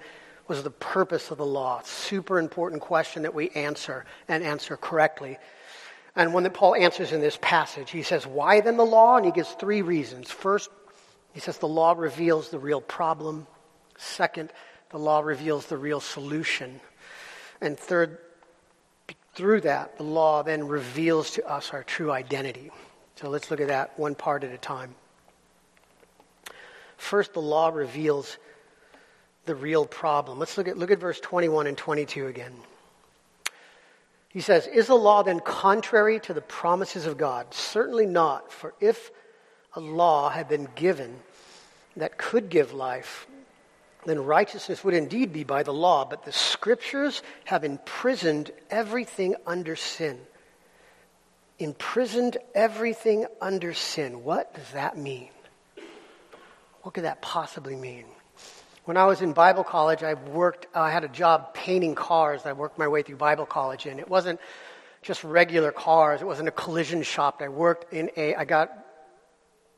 was 0.48 0.62
the 0.62 0.72
purpose 0.72 1.32
of 1.32 1.38
the 1.38 1.46
law? 1.46 1.82
Super 1.84 2.38
important 2.38 2.82
question 2.82 3.24
that 3.24 3.34
we 3.34 3.50
answer 3.51 4.06
and 4.27 4.44
answer 4.44 4.75
correctly. 4.75 5.38
And 6.15 6.34
one 6.34 6.44
that 6.44 6.54
Paul 6.54 6.75
answers 6.75 7.12
in 7.12 7.22
this 7.22 7.38
passage. 7.42 7.92
He 7.92 8.04
says, 8.04 8.27
Why 8.27 8.62
then 8.62 8.77
the 8.77 8.86
law? 8.86 9.18
And 9.18 9.25
he 9.25 9.32
gives 9.32 9.51
three 9.51 9.82
reasons. 9.82 10.32
First, 10.32 10.70
he 11.34 11.39
says 11.39 11.58
the 11.58 11.68
law 11.68 11.94
reveals 11.98 12.50
the 12.50 12.60
real 12.60 12.82
problem. 12.82 13.48
Second, 13.98 14.51
the 14.89 15.00
law 15.00 15.22
reveals 15.22 15.65
the 15.65 15.77
real 15.77 16.00
solution. 16.00 16.80
And 17.62 17.77
third, 17.77 18.18
through 19.34 19.62
that, 19.62 19.98
the 19.98 20.04
law 20.04 20.44
then 20.44 20.68
reveals 20.68 21.32
to 21.32 21.46
us 21.50 21.72
our 21.72 21.84
true 21.84 22.12
identity. 22.12 22.72
So 23.15 23.29
let's 23.29 23.50
look 23.50 23.62
at 23.62 23.69
that 23.69 23.98
one 23.98 24.15
part 24.15 24.43
at 24.43 24.51
a 24.51 24.57
time. 24.57 24.93
First, 26.98 27.34
the 27.34 27.41
law 27.41 27.69
reveals 27.69 28.38
the 29.45 29.55
real 29.55 29.86
problem. 29.86 30.39
Let's 30.39 30.57
look 30.57 30.67
at, 30.67 30.77
look 30.77 30.91
at 30.91 31.00
verse 31.00 31.19
21 31.19 31.67
and 31.67 31.77
22 31.77 32.27
again. 32.27 32.53
He 34.29 34.41
says, 34.41 34.67
Is 34.67 34.88
the 34.88 34.95
law 34.95 35.24
then 35.24 35.39
contrary 35.39 36.19
to 36.22 36.34
the 36.34 36.41
promises 36.41 37.05
of 37.05 37.17
God? 37.17 37.53
Certainly 37.53 38.07
not, 38.07 38.51
for 38.51 38.74
if 38.81 39.12
a 39.74 39.79
law 39.79 40.29
had 40.29 40.50
been 40.50 40.67
given 40.75 41.15
that 41.95 42.17
could 42.17 42.50
give 42.50 42.74
life, 42.74 43.27
then 44.05 44.24
righteousness 44.24 44.84
would 44.84 44.93
indeed 44.93 45.31
be 45.31 45.43
by 45.43 45.63
the 45.63 45.74
law. 45.74 46.03
But 46.05 46.25
the 46.25 46.34
scriptures 46.34 47.24
have 47.45 47.63
imprisoned 47.63 48.51
everything 48.69 49.36
under 49.48 49.75
sin 49.75 50.19
imprisoned 51.60 52.38
everything 52.54 53.26
under 53.42 53.74
sin. 53.74 54.24
What 54.24 54.54
does 54.54 54.72
that 54.72 54.98
mean? 54.98 55.30
What 56.82 56.94
could 56.94 57.06
that 57.06 57.22
possibly 57.22 57.76
mean? 57.76 58.06
When 58.86 58.98
I 58.98 59.06
was 59.06 59.22
in 59.22 59.34
Bible 59.34 59.64
college, 59.64 60.04
I 60.04 60.14
worked, 60.14 60.68
I 60.76 60.92
had 60.92 61.04
a 61.04 61.08
job 61.08 61.56
painting 61.56 61.96
cars. 61.96 62.46
I 62.46 62.54
worked 62.54 62.78
my 62.78 62.88
way 62.88 63.02
through 63.02 63.16
Bible 63.16 63.48
college, 63.48 63.88
and 63.88 64.00
it 64.00 64.08
wasn't 64.08 64.40
just 65.02 65.24
regular 65.24 65.72
cars. 65.72 66.22
It 66.22 66.26
wasn't 66.26 66.50
a 66.50 66.52
collision 66.52 67.02
shop. 67.02 67.42
I 67.42 67.50
worked 67.50 67.92
in 67.94 68.12
a, 68.16 68.36
I 68.36 68.46
got, 68.46 68.72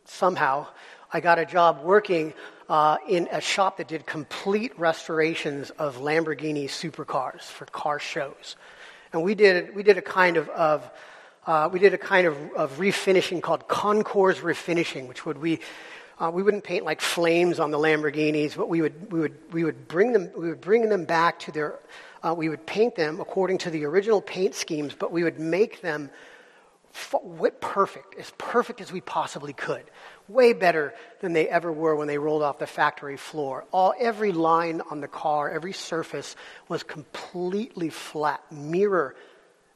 somehow, 0.06 0.68
I 1.12 1.22
got 1.22 1.40
a 1.40 1.46
job 1.46 1.84
working 1.84 2.34
uh, 2.68 2.98
in 3.08 3.30
a 3.32 3.40
shop 3.40 3.78
that 3.78 3.88
did 3.88 4.06
complete 4.06 4.78
restorations 4.78 5.70
of 5.70 5.98
Lamborghini 5.98 6.66
supercars 6.66 7.44
for 7.44 7.66
car 7.66 8.00
shows. 8.00 8.58
And 9.14 9.24
we 9.24 9.36
did, 9.36 9.74
we 9.74 9.84
did 9.84 9.98
a 9.98 10.02
kind 10.02 10.36
of, 10.36 10.50
of 10.50 10.90
uh, 11.48 11.70
we 11.72 11.80
did 11.80 11.96
a 11.96 11.98
kind 11.98 12.28
of, 12.28 12.36
of 12.54 12.78
refinishing 12.78 13.42
called 13.42 13.68
concours 13.68 14.40
refinishing, 14.40 15.08
which 15.08 15.26
would 15.26 15.40
we 15.40 15.60
Uh, 16.20 16.32
we 16.34 16.42
wouldn't 16.42 16.64
paint 16.64 16.84
like 16.84 17.00
flames 17.00 17.60
on 17.60 17.70
the 17.70 17.78
Lamborghinis, 17.78 18.58
but 18.58 18.68
we 18.68 18.82
would, 18.82 19.12
we 19.14 19.20
would, 19.20 19.38
we 19.54 19.64
would, 19.64 19.88
bring, 19.88 20.14
them, 20.14 20.32
we 20.36 20.50
would 20.50 20.62
bring 20.62 20.90
them 20.90 21.06
back 21.06 21.38
to 21.46 21.52
their, 21.52 21.78
uh, 22.26 22.34
we 22.34 22.50
would 22.50 22.66
paint 22.66 22.96
them 22.96 23.22
according 23.22 23.60
to 23.60 23.70
the 23.70 23.86
original 23.86 24.20
paint 24.20 24.56
schemes, 24.56 24.96
but 24.98 25.12
we 25.12 25.22
would 25.22 25.38
make 25.38 25.82
them 25.82 26.10
perfect, 27.62 28.18
as 28.18 28.34
perfect 28.40 28.82
as 28.82 28.92
we 28.92 29.00
possibly 29.00 29.54
could. 29.54 29.86
Way 30.28 30.54
better 30.54 30.96
than 31.22 31.34
they 31.34 31.48
ever 31.48 31.72
were 31.72 31.96
when 31.96 32.08
they 32.08 32.18
rolled 32.18 32.42
off 32.42 32.58
the 32.58 32.66
factory 32.66 33.18
floor. 33.18 33.66
All, 33.72 33.94
every 33.94 34.32
line 34.34 34.82
on 34.90 35.02
the 35.02 35.08
car, 35.08 35.52
every 35.54 35.74
surface 35.74 36.36
was 36.68 36.82
completely 36.82 37.92
flat, 37.92 38.42
mirror 38.50 39.14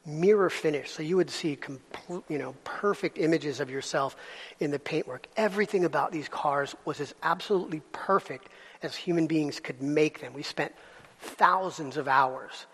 mirror 0.06 0.50
finish. 0.50 0.92
So 0.92 1.04
you 1.04 1.16
would 1.18 1.30
see 1.30 1.56
complete, 1.56 2.24
you 2.28 2.38
know, 2.38 2.56
perfect 2.64 3.18
images 3.18 3.60
of 3.60 3.70
yourself 3.70 4.16
in 4.60 4.72
the 4.72 4.80
paintwork. 4.80 5.28
Everything 5.38 5.86
about 5.86 6.12
these 6.12 6.28
cars 6.28 6.76
was 6.86 7.00
as 7.00 7.14
absolutely 7.22 7.82
perfect 7.92 8.50
as 8.82 8.96
human 8.96 9.28
beings 9.28 9.60
could 9.60 9.82
make 9.82 10.22
them. 10.22 10.34
We 10.34 10.44
spent 10.44 10.74
thousands 11.20 11.98
of 11.98 12.08
hours 12.08 12.66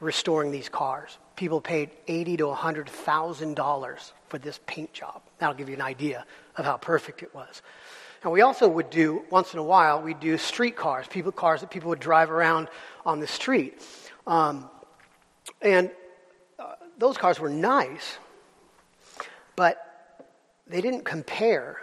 restoring 0.00 0.50
these 0.50 0.68
cars. 0.68 1.18
People 1.36 1.60
paid 1.60 1.90
eighty 2.08 2.36
to 2.38 2.52
hundred 2.54 2.88
thousand 2.88 3.54
dollars 3.54 4.12
for 4.28 4.38
this 4.38 4.58
paint 4.66 4.92
job. 4.94 5.20
That'll 5.38 5.54
give 5.54 5.68
you 5.68 5.74
an 5.74 5.82
idea 5.82 6.24
of 6.56 6.64
how 6.64 6.78
perfect 6.78 7.22
it 7.22 7.34
was. 7.34 7.60
And 8.22 8.32
we 8.32 8.40
also 8.40 8.66
would 8.66 8.88
do 8.88 9.22
once 9.30 9.52
in 9.52 9.58
a 9.58 9.62
while 9.62 10.00
we'd 10.00 10.20
do 10.20 10.38
street 10.38 10.74
cars, 10.74 11.06
people 11.06 11.32
cars 11.32 11.60
that 11.60 11.70
people 11.70 11.90
would 11.90 12.00
drive 12.00 12.30
around 12.30 12.68
on 13.04 13.20
the 13.20 13.26
street. 13.26 13.80
Um, 14.26 14.70
and 15.60 15.90
those 16.98 17.16
cars 17.16 17.38
were 17.38 17.50
nice, 17.50 18.18
but 19.54 20.24
they 20.66 20.80
didn't 20.80 21.04
compare 21.04 21.80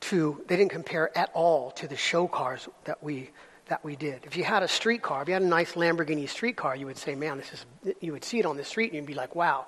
to 0.00 0.42
they 0.46 0.56
didn't 0.56 0.70
compare 0.70 1.16
at 1.16 1.30
all 1.34 1.72
to 1.72 1.88
the 1.88 1.96
show 1.96 2.28
cars 2.28 2.68
that 2.84 3.02
we 3.02 3.30
that 3.66 3.84
we 3.84 3.96
did. 3.96 4.24
If 4.24 4.36
you 4.36 4.44
had 4.44 4.62
a 4.62 4.68
street 4.68 5.02
car, 5.02 5.22
if 5.22 5.28
you 5.28 5.34
had 5.34 5.42
a 5.42 5.46
nice 5.46 5.72
Lamborghini 5.72 6.28
street 6.28 6.56
car, 6.56 6.74
you 6.74 6.86
would 6.86 6.96
say, 6.96 7.14
"Man, 7.14 7.38
this 7.38 7.52
is." 7.52 7.66
You 8.00 8.12
would 8.12 8.24
see 8.24 8.38
it 8.38 8.46
on 8.46 8.56
the 8.56 8.64
street 8.64 8.86
and 8.86 8.94
you'd 8.94 9.06
be 9.06 9.14
like, 9.14 9.34
"Wow!" 9.34 9.66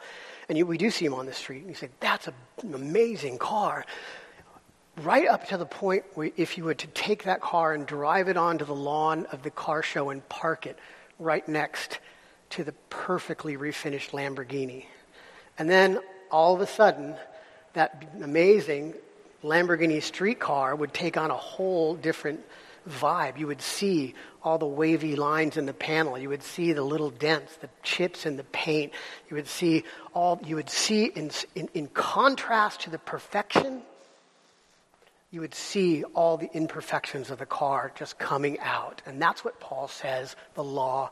And 0.49 0.57
you, 0.57 0.67
we 0.67 0.79
do 0.79 0.91
see 0.91 1.05
them 1.05 1.15
on 1.15 1.27
the 1.27 1.33
street, 1.33 1.61
and 1.61 1.69
you 1.69 1.75
say, 1.75 1.91
"That's 2.00 2.29
a, 2.29 2.35
an 2.62 2.75
amazing 2.75 3.39
car." 3.39 3.85
Right 5.03 5.29
up 5.29 5.47
to 5.49 5.57
the 5.57 5.67
point 5.67 6.05
where, 6.15 6.31
if 6.37 6.59
you 6.59 6.65
were 6.65 6.75
to 6.75 6.87
take 6.89 7.25
that 7.25 7.41
car 7.41 7.73
and 7.73 7.87
drive 7.87 8.29
it 8.29 8.37
onto 8.37 8.65
the 8.65 8.75
lawn 8.75 9.27
of 9.33 9.43
the 9.43 9.50
car 9.50 9.83
show 9.83 10.11
and 10.11 10.27
park 10.29 10.67
it 10.67 10.79
right 11.19 11.47
next 11.49 12.00
to 12.50 12.64
the 12.64 12.73
perfectly 12.90 13.57
refinished 13.57 14.11
Lamborghini. 14.11 14.85
And 15.59 15.69
then 15.69 16.00
all 16.30 16.54
of 16.54 16.61
a 16.61 16.66
sudden, 16.66 17.14
that 17.73 18.04
amazing 18.23 18.95
Lamborghini 19.42 20.02
street 20.02 20.38
car 20.38 20.75
would 20.75 20.92
take 20.92 21.16
on 21.16 21.30
a 21.30 21.37
whole 21.37 21.95
different 21.95 22.40
vibe. 22.88 23.38
You 23.38 23.47
would 23.47 23.62
see 23.62 24.14
all 24.42 24.59
the 24.59 24.66
wavy 24.66 25.16
lines 25.16 25.57
in 25.57 25.66
the 25.66 25.73
panel. 25.73 26.19
You 26.19 26.30
would 26.30 26.42
see 26.42 26.73
the 26.73 26.83
little 26.83 27.11
dents, 27.11 27.57
the 27.57 27.69
chips 27.83 28.26
in 28.26 28.37
the 28.37 28.45
paint. 28.45 28.92
You 29.28 29.37
would 29.37 29.49
see 29.49 29.85
all, 30.14 30.40
you 30.45 30.57
would 30.57 30.71
see 30.71 31.04
in, 31.04 31.30
in, 31.54 31.69
in 31.75 31.88
contrast 31.88 32.83
to 32.83 32.90
the 32.90 32.99
perfection, 32.99 33.83
you 35.30 35.40
would 35.40 35.54
see 35.54 36.02
all 36.14 36.37
the 36.37 36.50
imperfections 36.52 37.30
of 37.30 37.38
the 37.38 37.47
car 37.47 37.92
just 37.95 38.19
coming 38.19 38.59
out. 38.61 39.02
And 39.07 39.21
that's 39.23 39.45
what 39.45 39.61
Paul 39.61 39.88
says 39.88 40.35
the 40.54 40.64
law 40.64 41.11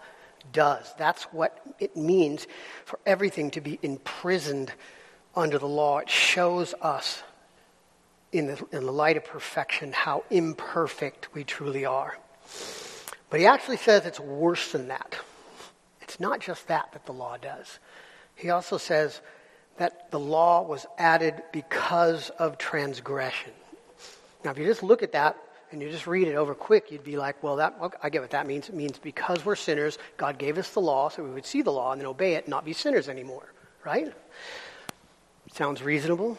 does. 0.52 0.94
That's 0.98 1.24
what 1.24 1.60
it 1.78 1.96
means 1.96 2.46
for 2.84 2.98
everything 3.06 3.50
to 3.52 3.60
be 3.60 3.78
imprisoned 3.82 4.72
under 5.34 5.58
the 5.58 5.68
law. 5.68 5.98
It 5.98 6.10
shows 6.10 6.74
us, 6.80 7.22
in 8.32 8.46
the, 8.46 8.64
in 8.72 8.84
the 8.84 8.92
light 8.92 9.16
of 9.16 9.24
perfection, 9.24 9.92
how 9.92 10.24
imperfect 10.30 11.34
we 11.34 11.44
truly 11.44 11.84
are. 11.84 12.18
But 13.30 13.40
he 13.40 13.46
actually 13.46 13.76
says 13.76 14.06
it's 14.06 14.20
worse 14.20 14.72
than 14.72 14.88
that. 14.88 15.18
It's 16.00 16.18
not 16.18 16.40
just 16.40 16.68
that 16.68 16.92
that 16.92 17.06
the 17.06 17.12
law 17.12 17.36
does. 17.36 17.78
He 18.34 18.50
also 18.50 18.78
says 18.78 19.20
that 19.76 20.10
the 20.10 20.18
law 20.18 20.62
was 20.62 20.86
added 20.96 21.42
because 21.52 22.30
of 22.30 22.58
transgression. 22.58 23.52
Now, 24.44 24.52
if 24.52 24.58
you 24.58 24.64
just 24.64 24.82
look 24.82 25.02
at 25.02 25.12
that 25.12 25.36
and 25.70 25.82
you 25.82 25.90
just 25.90 26.06
read 26.06 26.28
it 26.28 26.34
over 26.34 26.54
quick, 26.54 26.90
you'd 26.90 27.04
be 27.04 27.16
like, 27.16 27.42
well, 27.42 27.56
that, 27.56 27.76
okay, 27.80 27.98
I 28.02 28.10
get 28.10 28.22
what 28.22 28.30
that 28.30 28.46
means. 28.46 28.68
It 28.68 28.74
means 28.74 28.98
because 28.98 29.44
we're 29.44 29.56
sinners, 29.56 29.98
God 30.16 30.38
gave 30.38 30.58
us 30.58 30.70
the 30.70 30.80
law 30.80 31.08
so 31.08 31.22
we 31.22 31.30
would 31.30 31.46
see 31.46 31.62
the 31.62 31.72
law 31.72 31.92
and 31.92 32.00
then 32.00 32.06
obey 32.06 32.34
it 32.34 32.44
and 32.44 32.48
not 32.48 32.64
be 32.64 32.72
sinners 32.72 33.08
anymore, 33.08 33.52
right? 33.84 34.12
Sounds 35.52 35.82
reasonable, 35.82 36.38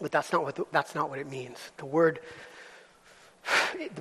but 0.00 0.12
that's 0.12 0.32
not 0.32 0.42
what, 0.42 0.56
the, 0.56 0.64
that's 0.72 0.94
not 0.94 1.10
what 1.10 1.18
it 1.18 1.28
means. 1.28 1.58
The 1.78 1.86
word, 1.86 2.20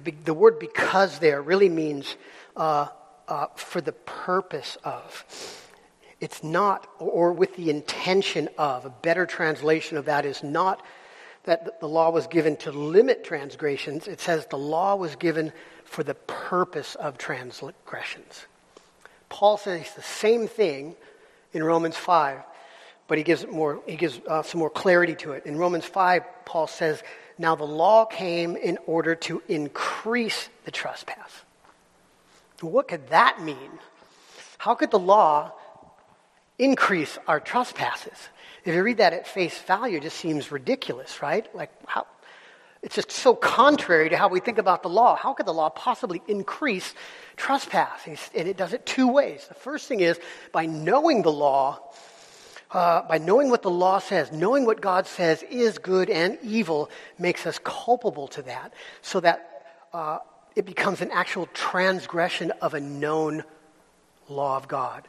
the, 0.04 0.12
the 0.26 0.34
word 0.34 0.60
because 0.60 1.20
there 1.20 1.42
really 1.42 1.70
means 1.70 2.16
uh, 2.56 2.88
uh, 3.28 3.48
for 3.56 3.82
the 3.82 3.92
purpose 3.92 4.78
of. 4.84 5.62
It's 6.22 6.44
not, 6.44 6.88
or 6.98 7.34
with 7.34 7.56
the 7.56 7.70
intention 7.70 8.50
of. 8.58 8.86
A 8.86 8.90
better 8.90 9.26
translation 9.26 9.98
of 9.98 10.06
that 10.06 10.26
is 10.26 10.44
not 10.44 10.82
that 11.46 11.80
the 11.80 11.88
law 11.88 12.10
was 12.10 12.28
given 12.28 12.58
to 12.58 12.72
limit 12.72 13.24
transgressions. 13.24 14.08
It 14.08 14.20
says 14.20 14.46
the 14.48 14.58
law 14.58 14.96
was 14.96 15.16
given 15.16 15.54
for 15.84 16.04
the 16.04 16.16
purpose 16.16 16.96
of 16.96 17.18
transgressions. 17.18 18.46
Paul 19.30 19.58
says 19.58 19.94
the 19.94 20.02
same 20.02 20.48
thing 20.48 20.96
in 21.54 21.64
Romans 21.64 21.96
5, 21.96 22.40
but 23.08 23.18
he 23.18 23.24
gives, 23.24 23.46
more, 23.48 23.82
he 23.86 23.96
gives 23.96 24.20
uh, 24.28 24.42
some 24.44 24.60
more 24.60 24.70
clarity 24.70 25.16
to 25.16 25.34
it. 25.34 25.46
In 25.46 25.58
Romans 25.58 25.86
5, 25.86 26.24
Paul 26.46 26.68
says, 26.68 27.02
Now 27.38 27.56
the 27.56 27.64
law 27.64 28.06
came 28.06 28.56
in 28.56 28.78
order 28.88 29.16
to 29.16 29.42
increase 29.48 30.50
the 30.66 30.72
trespass. 30.72 31.32
What 32.62 32.88
could 32.88 33.10
that 33.10 33.42
mean? 33.42 33.80
How 34.58 34.74
could 34.74 34.90
the 34.90 35.00
law 35.00 35.52
increase 36.58 37.18
our 37.28 37.40
trespasses? 37.40 38.30
If 38.66 38.74
you 38.74 38.82
read 38.82 38.98
that 38.98 39.14
at 39.14 39.28
face 39.28 39.58
value, 39.60 39.98
it 39.98 40.04
just 40.04 40.18
seems 40.18 40.52
ridiculous, 40.52 41.22
right? 41.22 41.48
Like, 41.56 41.70
how, 41.86 42.08
it's 42.82 42.96
just 42.96 43.12
so 43.12 43.36
contrary 43.36 44.10
to 44.10 44.18
how 44.18 44.28
we 44.28 44.40
think 44.40 44.58
about 44.58 44.82
the 44.82 44.90
law. 44.90 45.16
How 45.16 45.34
could 45.34 45.46
the 45.46 45.54
law 45.54 45.70
possibly 45.70 46.22
increase 46.28 46.96
trespass? 47.38 48.08
And 48.08 48.48
it 48.48 48.58
does 48.58 48.74
it 48.74 48.86
two 48.88 49.08
ways. 49.08 49.46
The 49.48 49.54
first 49.54 49.88
thing 49.88 50.00
is 50.00 50.20
by 50.52 50.66
knowing 50.66 51.22
the 51.22 51.32
law, 51.32 51.80
uh, 52.72 53.04
by 53.08 53.20
knowing 53.20 53.52
what 53.52 53.62
the 53.62 53.70
law 53.70 54.00
says, 54.00 54.32
knowing 54.32 54.66
what 54.66 54.82
God 54.82 55.06
says 55.06 55.44
is 55.44 55.78
good 55.78 56.10
and 56.10 56.40
evil 56.42 56.90
makes 57.20 57.46
us 57.46 57.60
culpable 57.64 58.28
to 58.30 58.42
that, 58.42 58.74
so 59.04 59.20
that 59.20 59.66
uh, 59.94 60.18
it 60.56 60.66
becomes 60.66 61.02
an 61.02 61.12
actual 61.12 61.48
transgression 61.54 62.52
of 62.62 62.74
a 62.74 62.80
known 62.80 63.44
law 64.28 64.58
of 64.58 64.68
God. 64.68 65.08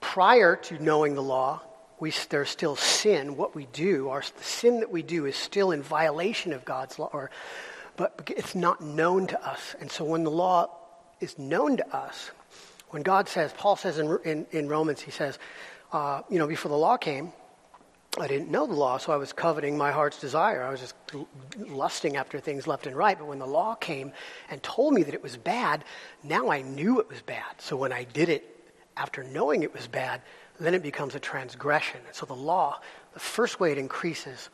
Prior 0.00 0.54
to 0.54 0.80
knowing 0.80 1.14
the 1.14 1.22
law, 1.22 1.60
we, 2.00 2.12
there's 2.28 2.50
still 2.50 2.76
sin. 2.76 3.36
What 3.36 3.54
we 3.54 3.66
do, 3.72 4.08
our, 4.08 4.20
the 4.20 4.44
sin 4.44 4.80
that 4.80 4.90
we 4.90 5.02
do 5.02 5.26
is 5.26 5.36
still 5.36 5.70
in 5.70 5.82
violation 5.82 6.52
of 6.52 6.64
God's 6.64 6.98
law, 6.98 7.10
or, 7.12 7.30
but 7.96 8.30
it's 8.36 8.54
not 8.54 8.80
known 8.80 9.26
to 9.28 9.46
us. 9.46 9.76
And 9.80 9.90
so 9.90 10.04
when 10.04 10.24
the 10.24 10.30
law 10.30 10.70
is 11.20 11.38
known 11.38 11.76
to 11.76 11.96
us, 11.96 12.30
when 12.90 13.02
God 13.02 13.28
says, 13.28 13.52
Paul 13.56 13.76
says 13.76 13.98
in, 13.98 14.18
in, 14.24 14.46
in 14.50 14.68
Romans, 14.68 15.00
he 15.00 15.10
says, 15.10 15.38
uh, 15.92 16.22
you 16.28 16.38
know, 16.38 16.46
before 16.46 16.70
the 16.70 16.76
law 16.76 16.96
came, 16.96 17.32
I 18.18 18.28
didn't 18.28 18.48
know 18.48 18.66
the 18.66 18.74
law, 18.74 18.98
so 18.98 19.12
I 19.12 19.16
was 19.16 19.32
coveting 19.32 19.76
my 19.76 19.90
heart's 19.90 20.20
desire. 20.20 20.62
I 20.62 20.70
was 20.70 20.80
just 20.80 20.94
lusting 21.58 22.16
after 22.16 22.38
things 22.38 22.68
left 22.68 22.86
and 22.86 22.94
right. 22.94 23.18
But 23.18 23.26
when 23.26 23.40
the 23.40 23.46
law 23.46 23.74
came 23.74 24.12
and 24.48 24.62
told 24.62 24.94
me 24.94 25.02
that 25.02 25.14
it 25.14 25.22
was 25.22 25.36
bad, 25.36 25.84
now 26.22 26.48
I 26.48 26.62
knew 26.62 27.00
it 27.00 27.08
was 27.08 27.22
bad. 27.22 27.42
So 27.58 27.76
when 27.76 27.92
I 27.92 28.04
did 28.04 28.28
it 28.28 28.44
after 28.96 29.24
knowing 29.24 29.64
it 29.64 29.74
was 29.74 29.88
bad, 29.88 30.22
then 30.60 30.74
it 30.74 30.82
becomes 30.82 31.14
a 31.14 31.20
transgression. 31.20 32.00
And 32.06 32.14
So 32.14 32.26
the 32.26 32.34
law, 32.34 32.80
the 33.12 33.20
first 33.20 33.60
way 33.60 33.72
it 33.72 33.78
increases 33.78 34.50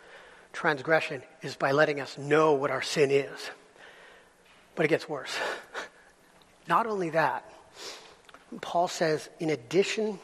transgression 0.53 1.23
is 1.43 1.57
by 1.57 1.73
letting 1.73 2.01
us 2.01 2.19
know 2.19 2.55
what 2.55 2.71
our 2.71 2.83
sin 2.83 3.11
is. 3.11 3.51
But 4.75 4.85
it 4.85 4.89
gets 4.89 5.09
worse. 5.09 5.37
Not 6.69 6.87
only 6.87 7.11
that, 7.11 7.45
Paul 8.61 8.89
says, 8.89 9.29
in 9.39 9.51
addition 9.51 10.19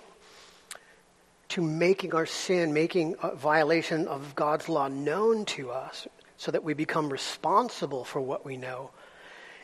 to 1.51 1.63
making 1.63 2.15
our 2.15 2.27
sin, 2.27 2.73
making 2.73 3.17
a 3.23 3.35
violation 3.35 4.09
of 4.09 4.35
God's 4.35 4.69
law 4.69 4.89
known 4.89 5.45
to 5.47 5.71
us, 5.71 6.09
so 6.39 6.51
that 6.51 6.63
we 6.63 6.75
become 6.75 7.09
responsible 7.09 8.05
for 8.05 8.21
what 8.21 8.45
we 8.45 8.57
know, 8.57 8.91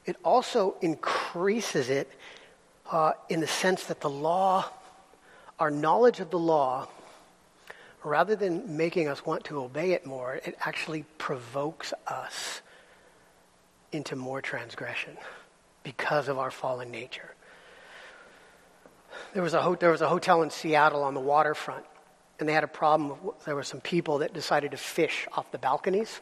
it 0.06 0.16
also 0.24 0.76
increases 0.80 1.90
it 1.90 2.10
uh, 2.90 3.12
in 3.28 3.40
the 3.40 3.46
sense 3.46 3.84
that 3.84 4.00
the 4.00 4.10
law 4.10 4.64
our 5.58 5.70
knowledge 5.70 6.20
of 6.20 6.30
the 6.30 6.38
law, 6.38 6.88
rather 8.04 8.34
than 8.34 8.76
making 8.76 9.08
us 9.08 9.24
want 9.24 9.44
to 9.44 9.60
obey 9.60 9.92
it 9.92 10.04
more, 10.04 10.34
it 10.44 10.56
actually 10.60 11.04
provokes 11.18 11.92
us 12.06 12.62
into 13.92 14.16
more 14.16 14.40
transgression 14.40 15.16
because 15.82 16.28
of 16.28 16.38
our 16.38 16.50
fallen 16.50 16.90
nature. 16.90 17.34
There 19.34 19.42
was 19.42 19.54
a, 19.54 19.62
ho- 19.62 19.76
there 19.76 19.90
was 19.90 20.00
a 20.00 20.08
hotel 20.08 20.42
in 20.42 20.50
Seattle 20.50 21.02
on 21.04 21.14
the 21.14 21.20
waterfront, 21.20 21.84
and 22.40 22.48
they 22.48 22.52
had 22.52 22.64
a 22.64 22.68
problem. 22.68 23.18
There 23.44 23.54
were 23.54 23.62
some 23.62 23.80
people 23.80 24.18
that 24.18 24.32
decided 24.32 24.72
to 24.72 24.76
fish 24.76 25.28
off 25.32 25.50
the 25.52 25.58
balconies. 25.58 26.20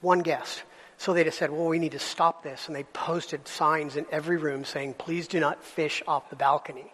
One 0.00 0.20
guest. 0.20 0.62
So 0.96 1.12
they 1.12 1.24
just 1.24 1.38
said, 1.38 1.50
well, 1.50 1.66
we 1.66 1.78
need 1.78 1.92
to 1.92 1.98
stop 1.98 2.42
this. 2.42 2.68
And 2.68 2.76
they 2.76 2.84
posted 2.84 3.48
signs 3.48 3.96
in 3.96 4.06
every 4.10 4.36
room 4.36 4.64
saying, 4.64 4.94
please 4.94 5.26
do 5.26 5.40
not 5.40 5.62
fish 5.62 6.02
off 6.06 6.30
the 6.30 6.36
balcony. 6.36 6.92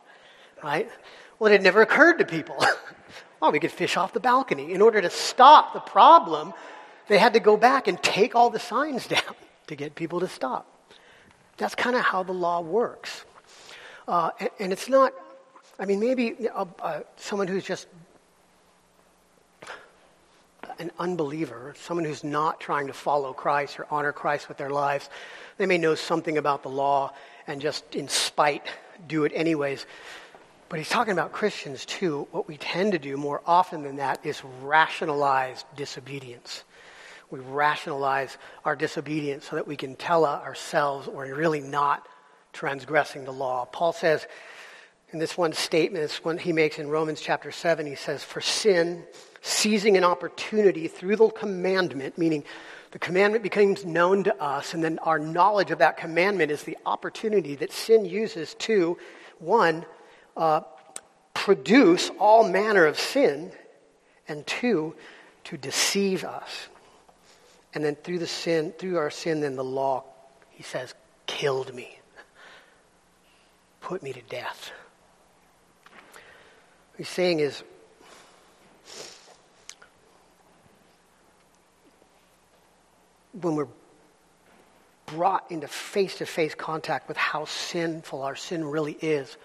Right? 0.63 0.91
Well, 1.39 1.51
it 1.51 1.55
had 1.55 1.63
never 1.63 1.83
occurred 1.83 2.19
to 2.19 2.25
people. 2.25 2.57
well, 3.41 3.53
we 3.53 3.61
could 3.61 3.73
fish 3.73 3.97
off 3.97 4.13
the 4.13 4.21
balcony. 4.21 4.73
In 4.73 4.83
order 4.83 5.01
to 5.01 5.11
stop 5.11 5.73
the 5.73 5.81
problem, 5.81 6.53
they 7.07 7.19
had 7.19 7.35
to 7.35 7.41
go 7.41 7.57
back 7.57 7.89
and 7.89 8.03
take 8.03 8.35
all 8.35 8.51
the 8.51 8.59
signs 8.59 9.07
down 9.17 9.23
to 9.67 9.77
get 9.77 9.95
people 9.95 10.21
to 10.21 10.29
stop. 10.29 10.67
That's 11.57 11.75
kind 11.75 11.97
of 11.97 12.03
how 12.03 12.23
the 12.23 12.33
law 12.33 12.61
works. 12.61 13.25
Uh, 14.07 14.31
and, 14.41 14.51
and, 14.59 14.73
it's 14.73 14.89
not, 14.89 15.13
I 15.79 15.85
mean, 15.85 16.01
maybe 16.01 16.49
uh, 16.49 16.65
uh, 16.81 17.01
someone 17.17 17.47
who's 17.47 17.65
just 17.65 17.87
an 20.79 20.91
unbeliever, 20.99 21.75
someone 21.79 22.05
who's 22.05 22.25
not 22.25 22.61
trying 22.61 22.87
to 22.87 22.93
follow 22.93 23.33
Christ 23.33 23.79
or 23.79 23.87
honor 23.91 24.13
Christ 24.13 24.49
with 24.49 24.57
their 24.57 24.71
lives, 24.71 25.11
they 25.57 25.67
may 25.67 25.77
know 25.77 25.95
something 25.95 26.39
about 26.39 26.63
the 26.63 26.69
law 26.69 27.13
and 27.47 27.61
just 27.61 27.95
in 27.95 28.09
spite 28.09 28.63
do 29.07 29.25
it 29.25 29.33
anyways. 29.35 29.87
But 30.69 30.79
he's 30.79 30.89
talking 30.89 31.13
about 31.13 31.33
Christians 31.33 31.87
too. 31.87 32.29
What 32.31 32.47
we 32.47 32.59
tend 32.59 32.93
to 32.93 32.99
do 32.99 33.17
more 33.17 33.41
often 33.47 33.83
than 33.83 33.97
that 33.97 34.25
is 34.25 34.43
rationalize 34.63 35.65
disobedience. 35.77 36.65
We 37.31 37.41
rationalize 37.41 38.37
our 38.65 38.77
disobedience 38.77 39.47
so 39.47 39.57
that 39.57 39.67
we 39.67 39.77
can 39.77 39.97
tell 39.97 40.27
ourselves 40.27 41.09
we're 41.09 41.35
really 41.35 41.61
not 41.61 42.07
transgressing 42.53 43.25
the 43.25 43.33
law. 43.33 43.65
Paul 43.67 43.93
says 43.93 44.27
in 45.11 45.19
this 45.19 45.39
one 45.39 45.55
statement, 45.55 46.05
this 46.05 46.23
one 46.23 46.37
he 46.37 46.53
makes 46.53 46.79
in 46.79 46.89
Romans 46.89 47.21
chapter 47.21 47.51
7, 47.51 47.87
he 47.87 47.95
says, 47.95 48.23
For 48.23 48.43
sin, 48.43 49.05
seizing 49.41 49.97
an 49.97 50.05
opportunity 50.05 50.87
through 50.87 51.17
the 51.17 51.29
commandment, 51.31 52.19
meaning 52.19 52.45
the 52.91 52.99
commandment 52.99 53.43
becomes 53.43 53.87
known 53.87 54.25
to 54.25 54.43
us, 54.43 54.75
and 54.75 54.85
then 54.85 54.99
our 55.01 55.19
knowledge 55.19 55.71
of 55.71 55.79
that 55.79 55.97
commandment 55.97 56.51
is 56.51 56.63
the 56.65 56.77
opportunity 56.85 57.55
that 57.57 57.73
sin 57.73 58.05
uses 58.05 58.55
to, 58.55 58.99
one, 59.39 59.87
uh, 60.39 60.61
produce 61.35 62.11
all 62.19 62.49
manner 62.49 62.87
of 62.87 62.99
sin, 62.99 63.53
and 64.29 64.47
two, 64.47 64.95
to 65.45 65.57
deceive 65.57 66.25
us. 66.25 66.69
And 67.75 67.85
then 67.85 67.97
through 67.97 68.21
the 68.21 68.27
sin, 68.27 68.73
through 68.79 68.97
our 68.97 69.11
sin, 69.11 69.41
then 69.41 69.57
the 69.57 69.65
law, 69.65 70.05
he 70.51 70.63
says, 70.63 70.95
killed 71.27 71.75
me, 71.75 71.99
put 73.81 74.03
me 74.03 74.13
to 74.13 74.23
death. 74.23 74.71
What 75.93 76.99
he's 76.99 77.09
saying 77.09 77.41
is, 77.41 77.63
when 83.41 83.55
we're 83.55 83.69
brought 85.07 85.51
into 85.51 85.69
face 85.69 86.19
to 86.19 86.27
face 86.27 86.55
contact 86.55 87.09
with 87.09 87.17
how 87.17 87.45
sinful 87.45 88.23
our 88.23 88.37
sin 88.37 88.65
really 88.65 88.97
is, 89.01 89.37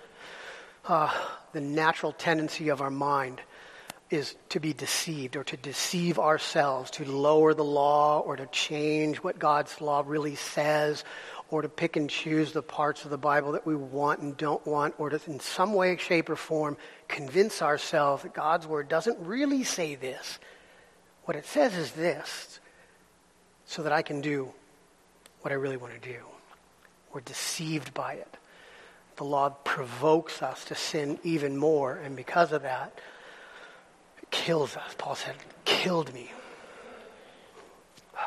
uh, 0.86 1.12
the 1.54 1.62
natural 1.62 2.12
tendency 2.12 2.70
of 2.70 2.82
our 2.82 2.90
mind 2.90 3.42
is 4.10 4.36
to 4.50 4.60
be 4.60 4.74
deceived 4.74 5.36
or 5.36 5.44
to 5.44 5.58
deceive 5.58 6.20
ourselves, 6.20 6.92
to 6.92 7.10
lower 7.10 7.54
the 7.54 7.64
law 7.64 8.20
or 8.20 8.36
to 8.36 8.46
change 8.48 9.18
what 9.18 9.40
God's 9.40 9.82
law 9.82 10.04
really 10.06 10.36
says 10.36 11.04
or 11.50 11.62
to 11.62 11.70
pick 11.70 11.96
and 11.96 12.10
choose 12.10 12.52
the 12.52 12.62
parts 12.62 13.06
of 13.06 13.12
the 13.12 13.18
Bible 13.18 13.54
that 13.54 13.66
we 13.66 13.76
want 13.76 14.20
and 14.20 14.36
don't 14.38 14.66
want 14.68 14.96
or 14.98 15.10
to, 15.10 15.20
in 15.28 15.40
some 15.40 15.74
way, 15.74 15.98
shape, 15.98 16.30
or 16.30 16.36
form, 16.36 16.78
convince 17.08 17.62
ourselves 17.62 18.24
that 18.24 18.34
God's 18.34 18.68
Word 18.68 18.88
doesn't 18.88 19.20
really 19.20 19.64
say 19.64 19.96
this. 19.96 20.40
What 21.26 21.38
it 21.38 21.46
says 21.46 21.76
is 21.76 21.92
this, 21.92 22.60
so 23.66 23.84
that 23.84 23.94
I 23.94 24.02
can 24.02 24.22
do 24.22 24.52
what 25.42 25.52
I 25.52 25.56
really 25.56 25.78
want 25.78 25.94
to 25.94 26.10
do. 26.10 26.20
We're 27.14 27.22
deceived 27.22 27.94
by 27.94 28.14
it 28.14 28.38
the 29.18 29.24
law 29.24 29.50
provokes 29.50 30.42
us 30.42 30.66
to 30.66 30.76
sin 30.76 31.20
even 31.24 31.58
more, 31.58 31.96
and 31.96 32.16
because 32.16 32.52
of 32.52 32.64
that, 32.64 32.98
it 34.22 34.32
kills 34.32 34.76
us. 34.76 34.96
Paul 34.98 35.16
said, 35.16 35.36
killed 35.66 36.14
me. 36.14 36.32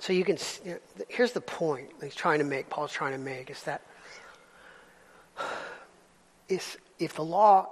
So 0.00 0.14
you 0.14 0.24
can, 0.24 0.38
you 0.64 0.72
know, 0.72 1.04
here's 1.08 1.32
the 1.32 1.42
point 1.42 1.90
he's 2.02 2.14
trying 2.14 2.38
to 2.38 2.44
make, 2.44 2.70
Paul's 2.70 2.90
trying 2.90 3.12
to 3.12 3.18
make, 3.18 3.50
is 3.50 3.62
that 3.64 3.82
if, 6.48 6.78
if 6.98 7.14
the 7.14 7.24
law, 7.24 7.68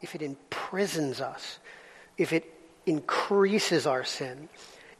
if 0.00 0.14
it 0.14 0.22
imprisons 0.22 1.20
us, 1.20 1.58
if 2.16 2.32
it 2.32 2.44
increases 2.86 3.86
our 3.86 4.04
sin, 4.04 4.48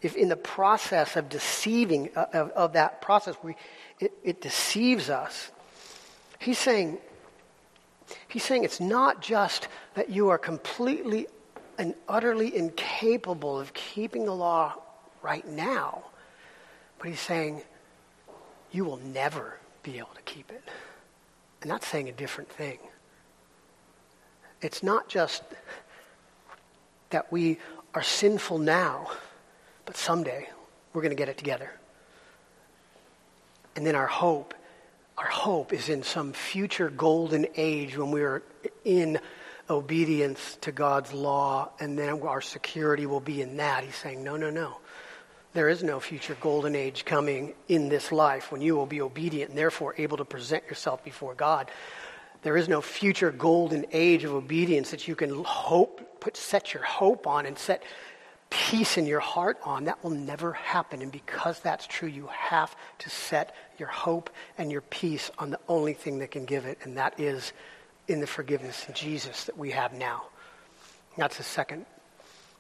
if 0.03 0.17
in 0.17 0.29
the 0.29 0.37
process 0.37 1.17
of 1.17 1.29
deceiving, 1.29 2.11
uh, 2.17 2.27
of, 2.33 2.51
of 2.51 2.73
that 2.73 3.01
process, 3.01 3.37
we, 3.43 3.55
it, 4.01 4.13
it 4.25 4.41
deceives 4.41 5.09
us, 5.09 5.53
He's 6.43 6.59
saying, 6.59 6.99
he's 8.27 8.43
saying 8.43 8.65
it's 8.65 8.81
not 8.81 9.23
just 9.23 9.69
that 9.95 10.11
you 10.11 10.29
are 10.31 10.39
completely 10.39 11.29
and 11.79 11.95
utterly 12.09 12.57
incapable 12.57 13.61
of 13.61 13.73
keeping 13.75 14.25
the 14.25 14.35
law 14.35 14.75
right 15.23 15.47
now, 15.47 16.03
but 16.99 17.09
he's 17.09 17.21
saying 17.21 17.63
you 18.73 18.85
will 18.85 18.97
never 18.97 19.61
be 19.85 19.99
able 19.99 20.11
to 20.17 20.23
keep 20.23 20.51
it. 20.51 20.65
And 21.61 21.71
that's 21.71 21.87
saying 21.87 22.09
a 22.09 22.13
different 22.13 22.51
thing. 22.51 22.79
It's 24.61 24.83
not 24.83 25.09
just 25.09 25.45
that 27.11 27.31
we 27.31 27.59
are 27.95 28.03
sinful 28.03 28.59
now, 28.59 29.13
but 29.87 29.97
someday 29.97 30.49
we're 30.93 31.03
going 31.03 31.11
to 31.11 31.17
get 31.17 31.29
it 31.29 31.39
together. 31.39 31.71
And 33.77 33.87
then 33.87 33.95
our 33.95 34.09
hope 34.09 34.55
our 35.19 35.27
hope 35.27 35.73
is 35.73 35.89
in 35.89 36.03
some 36.03 36.33
future 36.33 36.91
golden 36.91 37.47
age 37.57 37.97
when 37.97 38.11
we 38.11 38.23
are 38.23 38.43
in 38.85 39.21
obedience 39.69 40.59
to 40.63 40.73
God's 40.73 41.13
law, 41.13 41.71
and 41.79 41.99
then 41.99 42.21
our 42.23 42.41
security 42.41 43.07
will 43.07 43.21
be 43.21 43.43
in 43.43 43.59
that. 43.59 43.85
He's 43.85 43.97
saying, 43.97 44.25
no, 44.25 44.37
no, 44.37 44.51
no. 44.51 44.79
There 45.55 45.69
is 45.69 45.83
no 45.83 46.01
future 46.01 46.37
golden 46.41 46.75
age 46.75 47.05
coming 47.05 47.55
in 47.69 47.89
this 47.89 48.11
life 48.11 48.51
when 48.51 48.63
you 48.63 48.75
will 48.75 48.87
be 48.87 49.03
obedient 49.03 49.51
and 49.51 49.59
therefore 49.59 49.95
able 49.99 50.17
to 50.17 50.25
present 50.25 50.65
yourself 50.65 51.05
before 51.05 51.35
God. 51.35 51.71
There 52.43 52.57
is 52.57 52.69
no 52.69 52.81
future 52.81 53.31
golden 53.31 53.87
age 53.93 54.25
of 54.25 54.33
obedience 54.33 54.91
that 54.91 55.07
you 55.07 55.15
can 55.15 55.45
hope, 55.45 56.21
put, 56.21 56.37
set 56.37 56.73
your 56.73 56.83
hope 56.83 57.27
on 57.27 57.45
and 57.47 57.59
set 57.59 57.83
peace 58.49 58.97
in 58.97 59.07
your 59.07 59.21
heart 59.21 59.59
on. 59.65 59.85
That 59.85 60.03
will 60.03 60.11
never 60.11 60.53
happen. 60.53 61.03
And 61.03 61.13
because 61.13 61.61
that's 61.61 61.87
true, 61.87 62.09
you 62.09 62.29
have 62.29 62.75
to 63.01 63.11
set 63.11 63.55
your 63.79 63.89
hope 63.89 64.31
and 64.59 64.71
your 64.71 64.81
peace 64.83 65.31
on 65.39 65.51
the 65.51 65.61
only 65.69 65.95
thing 65.95 66.19
that 66.19 66.31
can 66.31 66.45
give 66.45 66.65
it, 66.65 66.79
and 66.83 66.97
that 66.97 67.19
is 67.19 67.53
in 68.09 68.21
the 68.21 68.27
forgiveness 68.27 68.87
in 68.89 68.95
Jesus 68.95 69.45
that 69.45 69.57
we 69.57 69.71
have 69.71 69.93
now. 69.93 70.25
That's 71.17 71.37
the 71.37 71.43
second, 71.43 71.87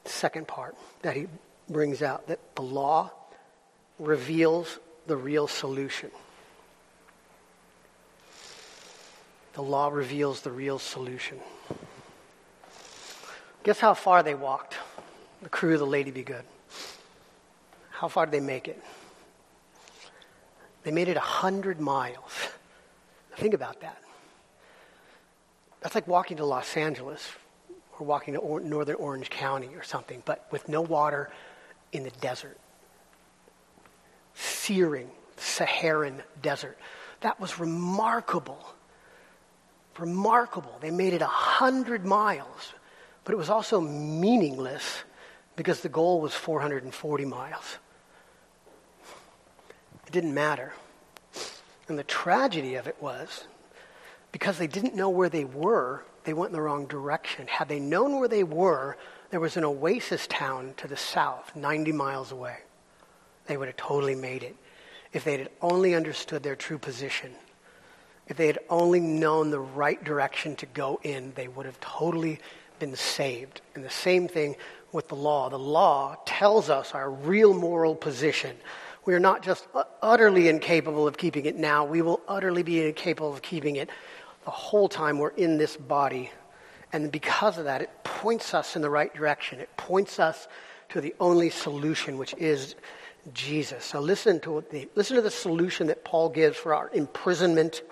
second 0.05 0.48
part 0.48 0.77
that 1.03 1.16
he 1.16 1.27
brings 1.68 2.03
out 2.03 2.27
that 2.29 2.40
the 2.55 2.62
law 2.62 3.11
reveals 3.98 4.79
the 5.07 5.16
real 5.16 5.46
solution. 5.48 6.11
The 9.55 9.62
law 9.62 9.88
reveals 9.88 10.40
the 10.40 10.51
real 10.51 10.79
solution. 10.79 11.38
Guess 13.64 13.81
how 13.81 13.94
far 13.94 14.22
they 14.22 14.35
walked? 14.35 14.77
the 15.42 15.48
crew 15.48 15.75
of 15.75 15.81
the 15.81 15.87
Lady 15.87 16.11
Be 16.11 16.22
Good. 16.22 16.44
How 17.90 18.09
far 18.09 18.27
did 18.27 18.33
they 18.33 18.40
make 18.40 18.68
it? 18.68 18.83
They 20.83 20.90
made 20.90 21.09
it 21.09 21.16
100 21.16 21.81
miles. 21.81 22.33
Think 23.37 23.55
about 23.55 23.81
that. 23.81 24.03
That's 25.81 25.95
like 25.95 26.07
walking 26.07 26.37
to 26.37 26.45
Los 26.45 26.77
Angeles 26.77 27.29
or 27.99 28.07
walking 28.07 28.35
to 28.35 28.40
or- 28.40 28.61
northern 28.61 28.97
Orange 28.97 29.31
County 29.31 29.71
or 29.75 29.83
something, 29.83 30.23
but 30.25 30.47
with 30.51 30.68
no 30.68 30.81
water 30.81 31.31
in 31.92 32.05
the 32.05 32.11
desert. 32.11 32.59
Searing 34.35 35.11
Saharan 35.37 36.23
desert. 36.40 36.79
That 37.21 37.40
was 37.40 37.59
remarkable. 37.59 38.64
Remarkable. 39.99 40.79
They 40.81 40.90
made 40.90 41.12
it 41.12 41.21
100 41.21 42.05
miles, 42.05 42.73
but 43.25 43.33
it 43.33 43.37
was 43.37 43.51
also 43.51 43.81
meaningless 43.81 45.03
because 45.57 45.81
the 45.81 45.88
goal 45.88 46.21
was 46.21 46.33
440 46.33 47.25
miles. 47.25 47.79
It 50.12 50.20
didn't 50.20 50.35
matter. 50.35 50.75
And 51.88 51.98
the 51.98 52.05
tragedy 52.05 52.75
of 52.75 52.87
it 52.87 52.96
was 53.01 53.44
because 54.31 54.59
they 54.59 54.66
didn't 54.66 54.94
know 54.94 55.09
where 55.09 55.31
they 55.31 55.46
were, 55.46 56.05
they 56.25 56.35
went 56.35 56.51
in 56.51 56.55
the 56.55 56.61
wrong 56.61 56.85
direction. 56.85 57.46
Had 57.46 57.70
they 57.70 57.81
known 57.81 58.18
where 58.18 58.29
they 58.29 58.44
were, 58.44 58.98
there 59.31 59.40
was 59.40 59.57
an 59.57 59.64
oasis 59.64 60.27
town 60.27 60.75
to 60.77 60.87
the 60.87 60.98
south, 60.98 61.57
90 61.57 61.92
miles 61.92 62.31
away. 62.31 62.59
They 63.46 63.57
would 63.57 63.68
have 63.68 63.77
totally 63.79 64.14
made 64.14 64.42
it 64.42 64.55
if 65.14 65.25
they 65.25 65.38
had 65.38 65.48
only 65.62 65.94
understood 65.94 66.42
their 66.42 66.57
true 66.57 66.79
position. 66.79 67.33
If 68.29 68.37
they 68.37 68.48
had 68.48 68.59
only 68.68 69.01
known 69.01 69.48
the 69.48 69.61
right 69.61 70.05
direction 70.05 70.57
to 70.57 70.66
go 70.66 71.01
in, 71.03 71.33
they 71.37 71.48
would 71.48 71.64
have 71.64 71.81
totally 71.81 72.38
been 72.79 72.94
saved. 72.96 73.62
And 73.75 73.83
the 73.83 73.88
same 73.88 74.29
thing 74.29 74.57
with 74.92 75.09
the 75.09 75.16
law. 75.16 75.48
The 75.48 75.59
law 75.59 76.18
tells 76.27 76.68
us 76.68 76.92
our 76.92 77.11
real 77.11 77.55
moral 77.55 77.94
position. 77.94 78.59
We 79.05 79.15
are 79.15 79.21
not 79.21 79.43
just 79.43 79.67
utterly 80.01 80.49
incapable 80.49 81.09
of 81.09 81.17
keeping 81.17 81.45
it 81.47 81.57
now, 81.57 81.85
we 81.85 82.03
will 82.03 82.21
utterly 82.29 82.62
be 82.62 82.87
incapable 82.87 83.33
of 83.33 83.43
keeping 83.43 83.77
it 83.77 83.91
the 84.45 84.51
whole 84.51 84.88
time 84.88 85.19
we're 85.19 85.31
in 85.31 85.59
this 85.59 85.77
body. 85.77 86.31
And 86.93 87.11
because 87.11 87.59
of 87.59 87.65
that, 87.65 87.81
it 87.83 87.91
points 88.05 88.55
us 88.55 88.77
in 88.77 88.83
the 88.83 88.91
right 88.91 89.12
direction. 89.15 89.61
It 89.61 89.75
points 89.77 90.19
us 90.19 90.47
to 90.91 91.01
the 91.01 91.15
only 91.21 91.51
solution, 91.51 92.19
which 92.19 92.35
is 92.35 92.75
Jesus. 93.33 93.85
So 93.85 94.01
listen 94.01 94.41
to 94.41 94.65
the, 94.71 94.88
listen 94.95 95.17
to 95.17 95.23
the 95.23 95.31
solution 95.31 95.87
that 95.87 96.05
Paul 96.05 96.29
gives 96.29 96.57
for 96.57 96.75
our 96.75 96.91
imprisonment 96.93 97.83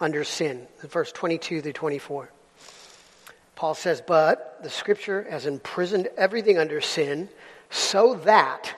under 0.00 0.24
sin, 0.24 0.66
verse 0.80 1.12
22 1.12 1.62
through 1.62 1.72
24. 1.72 2.30
Paul 3.54 3.74
says, 3.74 4.02
But 4.06 4.58
the 4.62 4.68
scripture 4.68 5.26
has 5.30 5.46
imprisoned 5.46 6.08
everything 6.16 6.58
under 6.58 6.80
sin 6.80 7.30
so 7.70 8.14
that 8.24 8.74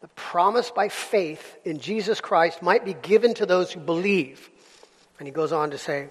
the 0.00 0.08
promise 0.08 0.70
by 0.70 0.88
faith 0.88 1.58
in 1.64 1.78
Jesus 1.78 2.20
Christ 2.20 2.62
might 2.62 2.84
be 2.84 2.94
given 2.94 3.34
to 3.34 3.46
those 3.46 3.70
who 3.70 3.80
believe. 3.80 4.48
And 5.18 5.28
he 5.28 5.32
goes 5.32 5.52
on 5.52 5.72
to 5.72 5.78
say, 5.78 6.08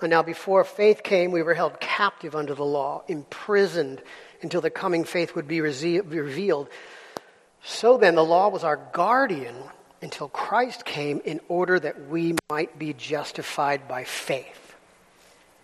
And 0.00 0.10
now 0.10 0.22
before 0.22 0.62
faith 0.62 1.02
came, 1.02 1.32
we 1.32 1.42
were 1.42 1.54
held 1.54 1.80
captive 1.80 2.36
under 2.36 2.54
the 2.54 2.64
law, 2.64 3.02
imprisoned 3.08 4.00
until 4.42 4.60
the 4.60 4.70
coming 4.70 5.04
faith 5.04 5.34
would 5.34 5.48
be 5.48 5.60
revealed. 5.60 6.68
So 7.64 7.98
then, 7.98 8.14
the 8.14 8.24
law 8.24 8.48
was 8.48 8.62
our 8.62 8.76
guardian 8.92 9.56
until 10.00 10.28
Christ 10.28 10.84
came 10.84 11.20
in 11.24 11.40
order 11.48 11.80
that 11.80 12.08
we 12.08 12.36
might 12.48 12.78
be 12.78 12.92
justified 12.92 13.88
by 13.88 14.04
faith. 14.04 14.76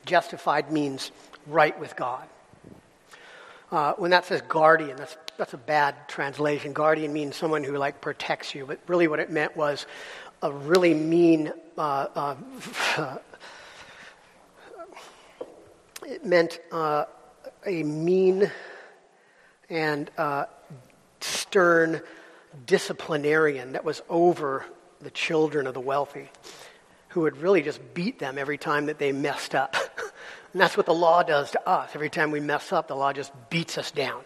Justified 0.05 0.73
means 0.73 1.13
right 1.47 1.79
with 1.79 1.95
God. 1.95 2.27
Uh, 3.71 3.93
when 3.95 4.11
that 4.11 4.25
says 4.25 4.43
guardian, 4.49 4.97
that's, 4.97 5.17
that's 5.43 5.55
a 5.55 5.57
bad 5.57 5.97
translation. 6.07 6.73
Guardian 6.73 7.13
means 7.13 7.35
someone 7.35 7.65
who 7.65 7.77
like 7.77 8.01
protects 8.01 8.55
you, 8.55 8.65
but 8.65 8.79
really 8.87 9.09
what 9.09 9.19
it 9.19 9.29
meant 9.29 9.57
was 9.57 9.87
a 10.41 10.53
really 10.53 10.95
mean. 10.95 11.53
Uh, 11.77 12.37
uh, 12.97 13.19
it 16.07 16.25
meant 16.25 16.61
uh, 16.71 17.07
a 17.67 17.83
mean 17.83 18.53
and 19.69 20.13
uh, 20.17 20.45
stern 21.21 22.01
disciplinarian 22.65 23.73
that 23.73 23.85
was 23.85 24.01
over 24.09 24.65
the 25.01 25.11
children 25.11 25.67
of 25.67 25.75
the 25.75 25.81
wealthy 25.81 26.31
who 27.09 27.23
would 27.23 27.37
really 27.39 27.63
just 27.63 27.81
beat 27.95 28.21
them 28.21 28.39
every 28.39 28.59
time 28.59 28.87
that 28.87 29.01
they 29.01 29.11
messed 29.11 29.57
up. 29.57 29.75
and 30.53 30.61
that's 30.63 30.77
what 30.77 30.87
the 30.87 30.95
law 30.95 31.25
does 31.25 31.51
to 31.51 31.69
us. 31.69 31.91
Every 31.97 32.11
time 32.11 32.31
we 32.31 32.39
mess 32.39 32.73
up, 32.73 32.87
the 32.87 32.95
law 32.95 33.13
just 33.13 33.33
beats 33.51 33.77
us 33.77 33.91
down. 33.91 34.23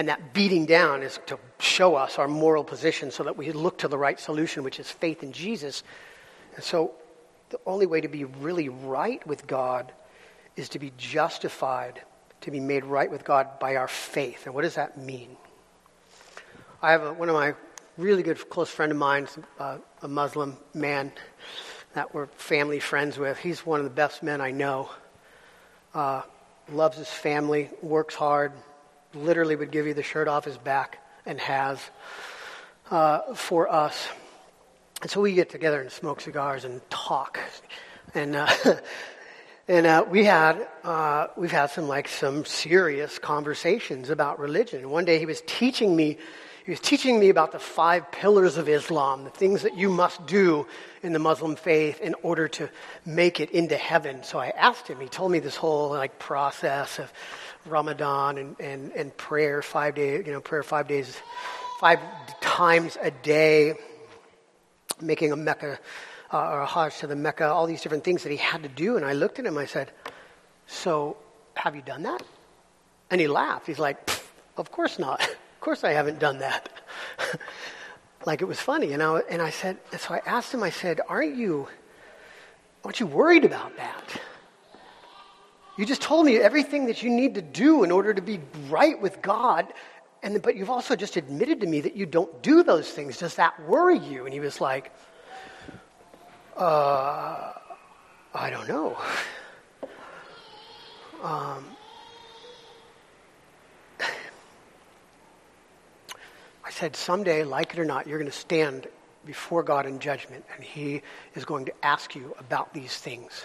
And 0.00 0.08
that 0.08 0.32
beating 0.32 0.64
down 0.64 1.02
is 1.02 1.20
to 1.26 1.38
show 1.58 1.94
us 1.94 2.18
our 2.18 2.26
moral 2.26 2.64
position 2.64 3.10
so 3.10 3.22
that 3.24 3.36
we 3.36 3.52
look 3.52 3.76
to 3.80 3.88
the 3.88 3.98
right 3.98 4.18
solution, 4.18 4.62
which 4.64 4.80
is 4.80 4.90
faith 4.90 5.22
in 5.22 5.30
Jesus. 5.30 5.82
And 6.54 6.64
so 6.64 6.92
the 7.50 7.60
only 7.66 7.84
way 7.84 8.00
to 8.00 8.08
be 8.08 8.24
really 8.24 8.70
right 8.70 9.24
with 9.26 9.46
God 9.46 9.92
is 10.56 10.70
to 10.70 10.78
be 10.78 10.90
justified, 10.96 12.00
to 12.40 12.50
be 12.50 12.60
made 12.60 12.86
right 12.86 13.10
with 13.10 13.24
God 13.24 13.58
by 13.58 13.76
our 13.76 13.88
faith. 13.88 14.46
And 14.46 14.54
what 14.54 14.62
does 14.62 14.76
that 14.76 14.96
mean? 14.96 15.36
I 16.80 16.92
have 16.92 17.04
a, 17.04 17.12
one 17.12 17.28
of 17.28 17.34
my 17.34 17.52
really 17.98 18.22
good 18.22 18.48
close 18.48 18.70
friend 18.70 18.92
of 18.92 18.96
mine, 18.96 19.28
uh, 19.58 19.76
a 20.00 20.08
Muslim 20.08 20.56
man 20.72 21.12
that 21.92 22.14
we're 22.14 22.28
family 22.28 22.80
friends 22.80 23.18
with. 23.18 23.36
He's 23.36 23.66
one 23.66 23.80
of 23.80 23.84
the 23.84 23.90
best 23.90 24.22
men 24.22 24.40
I 24.40 24.50
know. 24.50 24.88
Uh, 25.92 26.22
loves 26.72 26.96
his 26.96 27.10
family, 27.10 27.68
works 27.82 28.14
hard, 28.14 28.52
literally 29.14 29.56
would 29.56 29.70
give 29.70 29.86
you 29.86 29.94
the 29.94 30.02
shirt 30.02 30.28
off 30.28 30.44
his 30.44 30.58
back, 30.58 30.98
and 31.26 31.38
has 31.40 31.78
uh, 32.90 33.34
for 33.34 33.70
us. 33.70 34.08
And 35.02 35.10
so 35.10 35.20
we 35.20 35.34
get 35.34 35.50
together 35.50 35.80
and 35.80 35.90
smoke 35.90 36.20
cigars 36.20 36.64
and 36.64 36.80
talk. 36.90 37.38
And 38.14 38.36
uh, 38.36 38.48
and 39.68 39.86
uh, 39.86 40.04
we 40.08 40.24
had 40.24 40.66
uh, 40.84 41.28
we've 41.36 41.52
had 41.52 41.70
some 41.70 41.88
like 41.88 42.08
some 42.08 42.44
serious 42.44 43.18
conversations 43.18 44.10
about 44.10 44.38
religion. 44.38 44.90
One 44.90 45.04
day 45.04 45.18
he 45.18 45.26
was 45.26 45.42
teaching 45.46 45.94
me 45.94 46.18
he 46.64 46.72
was 46.72 46.80
teaching 46.80 47.18
me 47.18 47.30
about 47.30 47.52
the 47.52 47.58
five 47.58 48.12
pillars 48.12 48.56
of 48.56 48.68
Islam, 48.68 49.24
the 49.24 49.30
things 49.30 49.62
that 49.62 49.76
you 49.76 49.88
must 49.88 50.24
do 50.26 50.66
in 51.02 51.12
the 51.12 51.18
Muslim 51.18 51.56
faith 51.56 52.00
in 52.00 52.14
order 52.22 52.48
to 52.48 52.68
make 53.06 53.40
it 53.40 53.50
into 53.50 53.76
heaven. 53.76 54.22
So 54.22 54.38
I 54.38 54.50
asked 54.50 54.86
him, 54.86 55.00
he 55.00 55.08
told 55.08 55.32
me 55.32 55.38
this 55.38 55.56
whole 55.56 55.88
like 55.88 56.18
process 56.18 56.98
of 56.98 57.12
Ramadan 57.70 58.38
and, 58.38 58.60
and, 58.60 58.92
and 58.92 59.16
prayer 59.16 59.62
five 59.62 59.94
days, 59.94 60.26
you 60.26 60.32
know, 60.32 60.40
prayer 60.40 60.62
five 60.62 60.88
days, 60.88 61.16
five 61.78 62.00
times 62.40 62.98
a 63.00 63.10
day, 63.10 63.74
making 65.00 65.32
a 65.32 65.36
Mecca 65.36 65.78
uh, 66.32 66.38
or 66.38 66.60
a 66.60 66.66
Hajj 66.66 66.98
to 66.98 67.06
the 67.06 67.16
Mecca, 67.16 67.48
all 67.48 67.66
these 67.66 67.82
different 67.82 68.04
things 68.04 68.22
that 68.22 68.30
he 68.30 68.36
had 68.36 68.62
to 68.62 68.68
do. 68.68 68.96
And 68.96 69.04
I 69.04 69.12
looked 69.12 69.38
at 69.38 69.46
him, 69.46 69.58
I 69.58 69.66
said, 69.66 69.90
so 70.66 71.16
have 71.54 71.74
you 71.74 71.82
done 71.82 72.02
that? 72.04 72.22
And 73.10 73.20
he 73.20 73.26
laughed. 73.26 73.66
He's 73.66 73.78
like, 73.78 74.08
of 74.56 74.70
course 74.70 74.98
not. 74.98 75.20
Of 75.60 75.64
course 75.64 75.84
I 75.84 75.92
haven't 75.92 76.18
done 76.18 76.38
that. 76.38 76.70
like 78.24 78.40
it 78.40 78.46
was 78.46 78.58
funny. 78.58 78.94
And 78.94 79.02
I, 79.02 79.18
and 79.28 79.42
I 79.42 79.50
said, 79.50 79.76
so 79.98 80.14
I 80.14 80.22
asked 80.24 80.54
him, 80.54 80.62
I 80.62 80.70
said, 80.70 81.02
aren't 81.06 81.36
you, 81.36 81.68
aren't 82.82 82.98
you 82.98 83.04
worried 83.04 83.44
about 83.44 83.76
that? 83.76 84.19
You 85.76 85.86
just 85.86 86.02
told 86.02 86.26
me 86.26 86.36
everything 86.36 86.86
that 86.86 87.02
you 87.02 87.10
need 87.10 87.36
to 87.36 87.42
do 87.42 87.84
in 87.84 87.90
order 87.90 88.12
to 88.12 88.20
be 88.20 88.40
right 88.68 89.00
with 89.00 89.22
God. 89.22 89.72
And, 90.22 90.42
but 90.42 90.56
you've 90.56 90.70
also 90.70 90.96
just 90.96 91.16
admitted 91.16 91.60
to 91.60 91.66
me 91.66 91.80
that 91.80 91.96
you 91.96 92.06
don't 92.06 92.42
do 92.42 92.62
those 92.62 92.90
things. 92.90 93.18
Does 93.18 93.36
that 93.36 93.58
worry 93.66 93.98
you? 93.98 94.24
And 94.24 94.34
he 94.34 94.40
was 94.40 94.60
like, 94.60 94.92
uh, 96.56 97.52
I 98.34 98.50
don't 98.50 98.68
know. 98.68 98.96
Um, 101.22 101.66
I 106.64 106.70
said, 106.70 106.96
someday, 106.96 107.44
like 107.44 107.74
it 107.74 107.78
or 107.78 107.84
not, 107.84 108.06
you're 108.06 108.18
going 108.18 108.30
to 108.30 108.36
stand 108.36 108.86
before 109.26 109.62
God 109.62 109.84
in 109.84 109.98
judgment, 109.98 110.46
and 110.54 110.64
He 110.64 111.02
is 111.34 111.44
going 111.44 111.66
to 111.66 111.74
ask 111.84 112.14
you 112.14 112.34
about 112.38 112.72
these 112.72 112.96
things. 112.96 113.44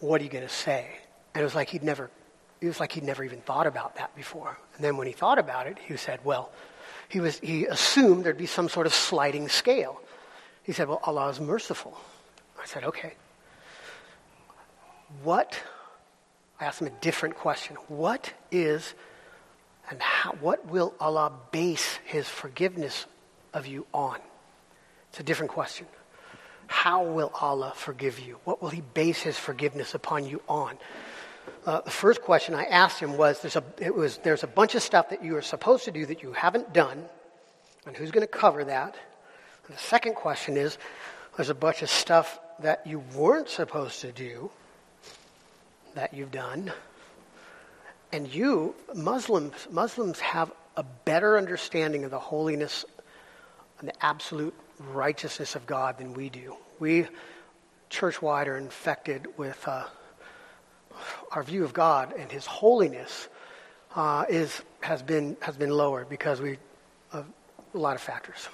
What 0.00 0.20
are 0.20 0.24
you 0.24 0.30
going 0.30 0.44
to 0.46 0.52
say? 0.52 0.86
And 1.34 1.40
it 1.40 1.44
was 1.44 1.54
like 1.54 1.70
he'd 1.70 1.82
never, 1.82 2.10
it 2.60 2.66
was 2.66 2.80
like 2.80 2.92
he'd 2.92 3.04
never 3.04 3.24
even 3.24 3.40
thought 3.40 3.66
about 3.66 3.96
that 3.96 4.14
before. 4.14 4.56
And 4.76 4.84
then 4.84 4.96
when 4.96 5.06
he 5.06 5.12
thought 5.12 5.38
about 5.38 5.66
it, 5.66 5.78
he 5.78 5.96
said, 5.96 6.20
well, 6.24 6.50
he 7.08 7.20
was, 7.20 7.38
he 7.40 7.66
assumed 7.66 8.24
there'd 8.24 8.38
be 8.38 8.46
some 8.46 8.68
sort 8.68 8.86
of 8.86 8.94
sliding 8.94 9.48
scale. 9.48 10.00
He 10.62 10.72
said, 10.72 10.88
well, 10.88 11.00
Allah 11.02 11.28
is 11.28 11.40
merciful. 11.40 11.98
I 12.60 12.66
said, 12.66 12.84
okay. 12.84 13.14
What? 15.22 15.60
I 16.60 16.64
asked 16.64 16.80
him 16.80 16.86
a 16.86 17.00
different 17.00 17.36
question. 17.36 17.76
What 17.88 18.32
is 18.50 18.94
and 19.90 20.00
how, 20.00 20.32
what 20.40 20.66
will 20.66 20.94
Allah 20.98 21.32
base 21.52 21.98
his 22.04 22.28
forgiveness 22.28 23.06
of 23.52 23.66
you 23.66 23.86
on? 23.92 24.18
It's 25.10 25.20
a 25.20 25.22
different 25.22 25.52
question. 25.52 25.86
How 26.66 27.04
will 27.04 27.30
Allah 27.40 27.72
forgive 27.74 28.18
you? 28.18 28.38
What 28.44 28.62
will 28.62 28.70
he 28.70 28.80
base 28.80 29.20
his 29.20 29.38
forgiveness 29.38 29.94
upon 29.94 30.26
you 30.26 30.40
on? 30.48 30.76
Uh, 31.66 31.80
the 31.80 31.90
first 31.90 32.20
question 32.22 32.54
I 32.54 32.64
asked 32.64 33.00
him 33.00 33.16
was 33.16 33.40
there's, 33.40 33.56
a, 33.56 33.64
it 33.78 33.94
was 33.94 34.18
there's 34.18 34.42
a 34.42 34.46
bunch 34.46 34.74
of 34.74 34.82
stuff 34.82 35.10
that 35.10 35.24
you 35.24 35.36
are 35.36 35.42
supposed 35.42 35.84
to 35.86 35.90
do 35.90 36.04
that 36.06 36.22
you 36.22 36.32
haven't 36.32 36.72
done, 36.72 37.04
and 37.86 37.96
who's 37.96 38.10
going 38.10 38.26
to 38.26 38.32
cover 38.32 38.64
that? 38.64 38.94
And 39.66 39.76
the 39.76 39.80
second 39.80 40.14
question 40.14 40.56
is 40.56 40.76
there's 41.36 41.50
a 41.50 41.54
bunch 41.54 41.82
of 41.82 41.88
stuff 41.88 42.38
that 42.60 42.86
you 42.86 43.02
weren't 43.14 43.48
supposed 43.48 44.02
to 44.02 44.12
do 44.12 44.50
that 45.94 46.12
you've 46.12 46.32
done, 46.32 46.72
and 48.12 48.32
you, 48.32 48.74
Muslims, 48.94 49.66
Muslims 49.70 50.20
have 50.20 50.52
a 50.76 50.82
better 50.82 51.38
understanding 51.38 52.04
of 52.04 52.10
the 52.10 52.18
holiness 52.18 52.84
and 53.78 53.88
the 53.88 54.04
absolute 54.04 54.54
righteousness 54.92 55.54
of 55.54 55.66
God 55.66 55.98
than 55.98 56.14
we 56.14 56.28
do. 56.28 56.56
We, 56.78 57.06
church-wide, 57.90 58.48
are 58.48 58.56
infected 58.56 59.26
with 59.36 59.66
uh, 59.66 59.84
our 61.32 61.42
view 61.42 61.64
of 61.64 61.72
God 61.72 62.12
and 62.18 62.30
His 62.30 62.46
holiness 62.46 63.28
uh, 63.94 64.24
is 64.28 64.62
has 64.80 65.02
been 65.02 65.36
has 65.40 65.56
been 65.56 65.70
lowered 65.70 66.08
because 66.08 66.40
we 66.40 66.58
of 67.12 67.26
a 67.74 67.78
lot 67.78 67.94
of 67.94 68.02
factors. 68.02 68.48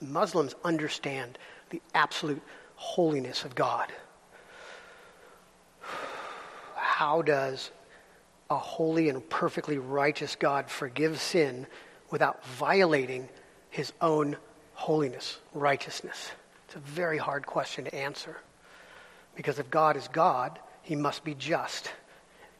Muslims 0.00 0.54
understand 0.64 1.38
the 1.70 1.80
absolute 1.94 2.42
holiness 2.74 3.44
of 3.44 3.54
God. 3.54 3.92
How 6.74 7.22
does 7.22 7.70
a 8.48 8.56
holy 8.56 9.08
and 9.08 9.26
perfectly 9.28 9.78
righteous 9.78 10.34
God 10.34 10.68
forgive 10.68 11.20
sin 11.20 11.66
without 12.10 12.44
violating 12.46 13.28
his 13.70 13.92
own 14.00 14.36
holiness, 14.80 15.38
righteousness? 15.52 16.30
It's 16.66 16.76
a 16.76 16.78
very 16.78 17.18
hard 17.18 17.44
question 17.44 17.84
to 17.84 17.94
answer. 17.94 18.38
Because 19.36 19.58
if 19.58 19.70
God 19.70 19.96
is 19.96 20.08
God, 20.08 20.58
he 20.82 20.96
must 20.96 21.22
be 21.22 21.34
just. 21.34 21.92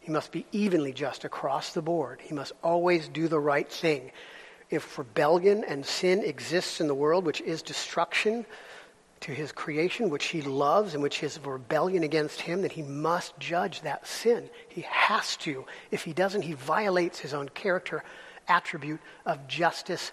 He 0.00 0.12
must 0.12 0.30
be 0.30 0.44
evenly 0.52 0.92
just 0.92 1.24
across 1.24 1.72
the 1.72 1.82
board. 1.82 2.20
He 2.20 2.34
must 2.34 2.52
always 2.62 3.08
do 3.08 3.28
the 3.28 3.40
right 3.40 3.70
thing. 3.70 4.12
if 4.70 4.98
rebellion 4.98 5.64
and 5.64 5.84
sin 5.84 6.22
exists 6.22 6.80
in 6.80 6.86
the 6.86 6.94
world, 6.94 7.26
which 7.26 7.40
is 7.40 7.60
destruction 7.62 8.46
to 9.20 9.32
his 9.32 9.52
creation, 9.52 10.08
which 10.08 10.26
he 10.26 10.40
loves, 10.40 10.94
and 10.94 11.02
which 11.02 11.22
is 11.22 11.38
rebellion 11.44 12.02
against 12.04 12.40
him, 12.40 12.62
then 12.62 12.70
he 12.70 12.82
must 12.82 13.38
judge 13.38 13.82
that 13.82 14.06
sin. 14.06 14.48
He 14.68 14.82
has 14.88 15.36
to. 15.38 15.66
If 15.90 16.04
he 16.04 16.12
doesn't, 16.12 16.42
he 16.42 16.54
violates 16.54 17.18
his 17.18 17.34
own 17.34 17.48
character 17.50 18.02
attribute 18.48 19.00
of 19.26 19.46
justice. 19.46 20.12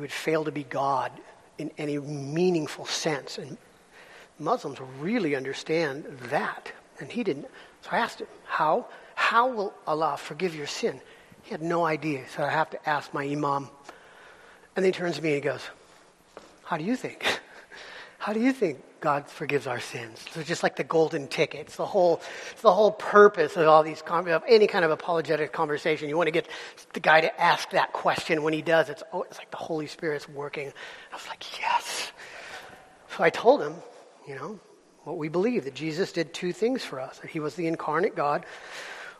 Would 0.00 0.12
fail 0.12 0.44
to 0.44 0.52
be 0.52 0.64
God 0.64 1.12
in 1.58 1.70
any 1.78 1.98
meaningful 1.98 2.86
sense. 2.86 3.38
And 3.38 3.56
Muslims 4.38 4.78
really 4.98 5.36
understand 5.36 6.04
that. 6.30 6.72
And 6.98 7.10
he 7.10 7.22
didn't. 7.22 7.46
So 7.82 7.90
I 7.92 7.98
asked 7.98 8.20
him, 8.20 8.28
How? 8.44 8.86
How 9.14 9.48
will 9.48 9.74
Allah 9.86 10.16
forgive 10.16 10.54
your 10.54 10.66
sin? 10.66 11.00
He 11.42 11.50
had 11.50 11.62
no 11.62 11.84
idea. 11.84 12.24
So 12.34 12.42
I 12.42 12.50
have 12.50 12.70
to 12.70 12.88
ask 12.88 13.12
my 13.12 13.24
Imam. 13.24 13.68
And 14.76 14.84
he 14.84 14.92
turns 14.92 15.16
to 15.16 15.22
me 15.22 15.34
and 15.34 15.44
he 15.44 15.48
goes, 15.48 15.62
How 16.64 16.76
do 16.76 16.84
you 16.84 16.96
think? 16.96 17.39
How 18.20 18.34
do 18.34 18.40
you 18.40 18.52
think 18.52 18.82
God 19.00 19.30
forgives 19.30 19.66
our 19.66 19.80
sins? 19.80 20.22
So 20.32 20.42
just 20.42 20.62
like 20.62 20.76
the 20.76 20.84
golden 20.84 21.26
ticket. 21.26 21.60
It's 21.60 21.76
the 21.76 21.86
whole, 21.86 22.20
it's 22.50 22.60
the 22.60 22.70
whole 22.70 22.92
purpose 22.92 23.56
of 23.56 23.66
all 23.66 23.82
these, 23.82 24.02
of 24.06 24.42
any 24.46 24.66
kind 24.66 24.84
of 24.84 24.90
apologetic 24.90 25.54
conversation. 25.54 26.10
You 26.10 26.18
want 26.18 26.26
to 26.26 26.30
get 26.32 26.46
the 26.92 27.00
guy 27.00 27.22
to 27.22 27.40
ask 27.40 27.70
that 27.70 27.94
question. 27.94 28.42
When 28.42 28.52
he 28.52 28.60
does, 28.60 28.90
it's, 28.90 29.02
oh, 29.14 29.22
it's 29.22 29.38
like 29.38 29.50
the 29.50 29.56
Holy 29.56 29.86
Spirit's 29.86 30.28
working. 30.28 30.70
I 31.10 31.16
was 31.16 31.26
like, 31.28 31.58
yes. 31.58 32.12
So 33.16 33.24
I 33.24 33.30
told 33.30 33.62
him, 33.62 33.76
you 34.28 34.34
know, 34.34 34.60
what 35.04 35.16
we 35.16 35.30
believe 35.30 35.64
that 35.64 35.74
Jesus 35.74 36.12
did 36.12 36.34
two 36.34 36.52
things 36.52 36.84
for 36.84 37.00
us. 37.00 37.20
That 37.20 37.30
he 37.30 37.40
was 37.40 37.54
the 37.54 37.68
incarnate 37.68 38.14
God. 38.14 38.44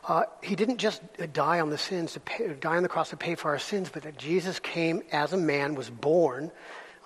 Uh, 0.07 0.25
he 0.43 0.55
didn't 0.55 0.77
just 0.77 1.01
die 1.33 1.59
on 1.59 1.71
the 1.71 1.77
sins 1.79 2.13
to 2.13 2.19
pay, 2.19 2.49
die 2.53 2.77
on 2.77 2.83
the 2.83 2.89
cross 2.89 3.09
to 3.09 3.17
pay 3.17 3.33
for 3.33 3.49
our 3.49 3.59
sins, 3.59 3.89
but 3.91 4.03
that 4.03 4.19
Jesus 4.19 4.59
came 4.59 5.01
as 5.11 5.33
a 5.33 5.37
man, 5.37 5.73
was 5.73 5.89
born, 5.89 6.51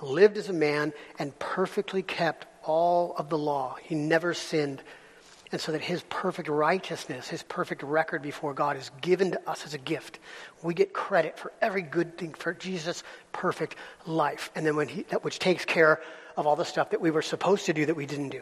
lived 0.01 0.37
as 0.37 0.49
a 0.49 0.53
man, 0.53 0.93
and 1.19 1.37
perfectly 1.39 2.03
kept 2.03 2.45
all 2.63 3.15
of 3.17 3.29
the 3.29 3.37
law. 3.37 3.77
He 3.81 3.95
never 3.95 4.33
sinned. 4.33 4.81
And 5.51 5.61
so 5.61 5.71
that 5.71 5.81
his 5.81 6.03
perfect 6.09 6.49
righteousness, 6.49 7.27
his 7.27 7.43
perfect 7.43 7.83
record 7.83 8.21
before 8.21 8.53
God 8.53 8.77
is 8.77 8.89
given 9.01 9.31
to 9.31 9.49
us 9.49 9.65
as 9.65 9.73
a 9.73 9.77
gift. 9.77 10.19
We 10.63 10.73
get 10.73 10.91
credit 10.91 11.37
for 11.37 11.53
every 11.61 11.83
good 11.83 12.17
thing 12.17 12.33
for 12.33 12.53
Jesus' 12.53 13.03
perfect 13.31 13.75
life. 14.05 14.51
And 14.55 14.65
then 14.65 14.75
when 14.75 14.87
he, 14.87 15.03
that 15.03 15.23
which 15.23 15.39
takes 15.39 15.63
care 15.63 16.01
of 16.35 16.47
all 16.47 16.55
the 16.55 16.65
stuff 16.65 16.89
that 16.89 16.99
we 16.99 17.11
were 17.11 17.21
supposed 17.21 17.67
to 17.67 17.73
do 17.73 17.85
that 17.85 17.95
we 17.95 18.05
didn't 18.05 18.29
do. 18.29 18.41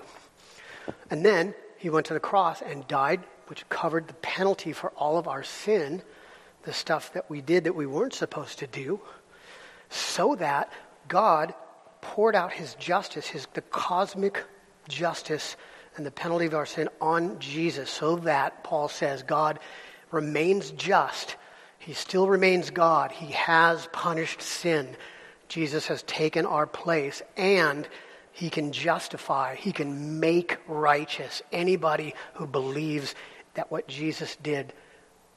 And 1.11 1.25
then 1.25 1.53
he 1.77 1.89
went 1.89 2.07
to 2.07 2.13
the 2.13 2.19
cross 2.19 2.61
and 2.61 2.87
died, 2.87 3.21
which 3.47 3.67
covered 3.69 4.07
the 4.07 4.13
penalty 4.15 4.73
for 4.73 4.89
all 4.91 5.17
of 5.17 5.27
our 5.27 5.43
sin, 5.43 6.01
the 6.63 6.73
stuff 6.73 7.13
that 7.13 7.29
we 7.29 7.41
did 7.41 7.65
that 7.65 7.75
we 7.75 7.85
weren't 7.85 8.13
supposed 8.13 8.59
to 8.59 8.67
do, 8.67 9.01
so 9.89 10.35
that 10.35 10.71
God 11.13 11.53
poured 12.01 12.35
out 12.35 12.51
his 12.51 12.73
justice, 12.73 13.27
his 13.27 13.47
the 13.53 13.61
cosmic 13.61 14.43
justice 14.89 15.55
and 15.95 16.03
the 16.03 16.09
penalty 16.09 16.47
of 16.47 16.55
our 16.55 16.65
sin 16.65 16.89
on 16.99 17.37
Jesus, 17.37 17.91
so 17.91 18.15
that 18.15 18.63
Paul 18.63 18.87
says 18.87 19.21
God 19.21 19.59
remains 20.09 20.71
just. 20.71 21.35
He 21.77 21.93
still 21.93 22.27
remains 22.27 22.71
God. 22.71 23.11
He 23.11 23.31
has 23.33 23.87
punished 23.93 24.41
sin. 24.41 24.87
Jesus 25.49 25.85
has 25.85 26.01
taken 26.01 26.47
our 26.47 26.65
place 26.65 27.21
and 27.37 27.87
he 28.31 28.49
can 28.49 28.71
justify, 28.71 29.53
he 29.53 29.71
can 29.71 30.19
make 30.19 30.57
righteous 30.67 31.43
anybody 31.51 32.15
who 32.33 32.47
believes 32.47 33.13
that 33.53 33.69
what 33.69 33.87
Jesus 33.87 34.35
did 34.37 34.73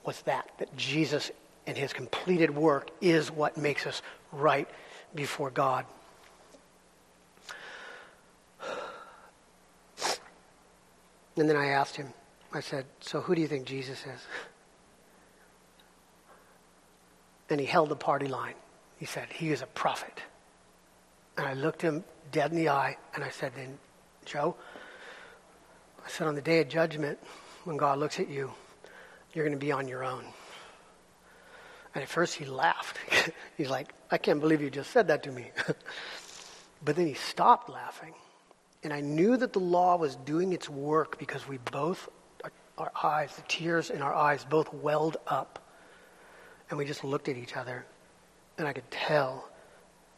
was 0.06 0.22
that, 0.22 0.50
that 0.58 0.74
Jesus 0.74 1.30
and 1.66 1.76
his 1.76 1.92
completed 1.92 2.56
work 2.56 2.88
is 3.02 3.30
what 3.30 3.58
makes 3.58 3.86
us 3.86 4.00
right 4.32 4.66
before 5.16 5.50
God. 5.50 5.84
And 11.36 11.48
then 11.48 11.56
I 11.56 11.66
asked 11.66 11.96
him, 11.96 12.12
I 12.52 12.60
said, 12.60 12.86
So 13.00 13.20
who 13.20 13.34
do 13.34 13.40
you 13.40 13.48
think 13.48 13.66
Jesus 13.66 14.00
is? 14.00 14.20
And 17.50 17.60
he 17.60 17.66
held 17.66 17.90
the 17.90 17.96
party 17.96 18.26
line. 18.26 18.54
He 18.98 19.04
said, 19.04 19.28
He 19.32 19.50
is 19.50 19.62
a 19.62 19.66
prophet. 19.66 20.22
And 21.36 21.46
I 21.46 21.52
looked 21.52 21.82
him 21.82 22.04
dead 22.32 22.50
in 22.50 22.56
the 22.56 22.70
eye 22.70 22.96
and 23.14 23.22
I 23.22 23.28
said, 23.28 23.52
Then, 23.54 23.78
Joe, 24.24 24.56
I 26.04 26.08
said, 26.08 26.26
on 26.28 26.36
the 26.36 26.40
day 26.40 26.60
of 26.60 26.68
judgment, 26.68 27.18
when 27.64 27.76
God 27.76 27.98
looks 27.98 28.20
at 28.20 28.28
you, 28.28 28.52
you're 29.34 29.44
going 29.44 29.58
to 29.58 29.64
be 29.64 29.72
on 29.72 29.88
your 29.88 30.04
own. 30.04 30.24
And 31.96 32.02
at 32.02 32.10
first 32.10 32.34
he 32.34 32.44
laughed. 32.44 32.98
He's 33.56 33.70
like, 33.70 33.90
I 34.10 34.18
can't 34.18 34.38
believe 34.38 34.60
you 34.60 34.68
just 34.68 34.90
said 34.90 35.08
that 35.08 35.22
to 35.22 35.32
me. 35.32 35.50
but 36.84 36.94
then 36.94 37.06
he 37.06 37.14
stopped 37.14 37.70
laughing. 37.70 38.12
And 38.82 38.92
I 38.92 39.00
knew 39.00 39.34
that 39.38 39.54
the 39.54 39.60
law 39.60 39.96
was 39.96 40.14
doing 40.14 40.52
its 40.52 40.68
work 40.68 41.18
because 41.18 41.48
we 41.48 41.56
both, 41.72 42.10
our, 42.44 42.52
our 42.76 42.92
eyes, 43.02 43.34
the 43.34 43.44
tears 43.48 43.88
in 43.88 44.02
our 44.02 44.12
eyes, 44.12 44.44
both 44.44 44.74
welled 44.74 45.16
up. 45.26 45.58
And 46.68 46.78
we 46.78 46.84
just 46.84 47.02
looked 47.02 47.30
at 47.30 47.38
each 47.38 47.56
other. 47.56 47.86
And 48.58 48.68
I 48.68 48.74
could 48.74 48.90
tell 48.90 49.48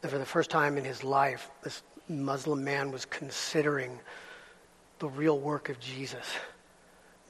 that 0.01 0.11
for 0.11 0.17
the 0.17 0.25
first 0.25 0.49
time 0.49 0.77
in 0.77 0.83
his 0.83 1.05
life, 1.05 1.49
this 1.63 1.81
Muslim 2.09 2.61
man 2.61 2.91
was 2.91 3.05
considering 3.05 4.01
the 4.99 5.07
real 5.07 5.39
work 5.39 5.69
of 5.69 5.79
Jesus, 5.79 6.29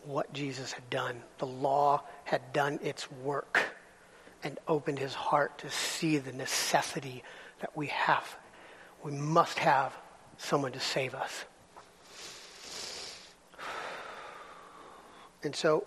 what 0.05 0.33
Jesus 0.33 0.71
had 0.71 0.89
done. 0.89 1.21
The 1.37 1.45
law 1.45 2.01
had 2.23 2.51
done 2.51 2.79
its 2.81 3.11
work 3.11 3.75
and 4.43 4.57
opened 4.67 4.99
his 4.99 5.13
heart 5.13 5.57
to 5.59 5.69
see 5.69 6.17
the 6.17 6.31
necessity 6.31 7.23
that 7.59 7.75
we 7.75 7.87
have. 7.87 8.37
We 9.03 9.11
must 9.11 9.59
have 9.59 9.95
someone 10.37 10.71
to 10.73 10.79
save 10.79 11.13
us. 11.13 11.45
And 15.43 15.55
so 15.55 15.85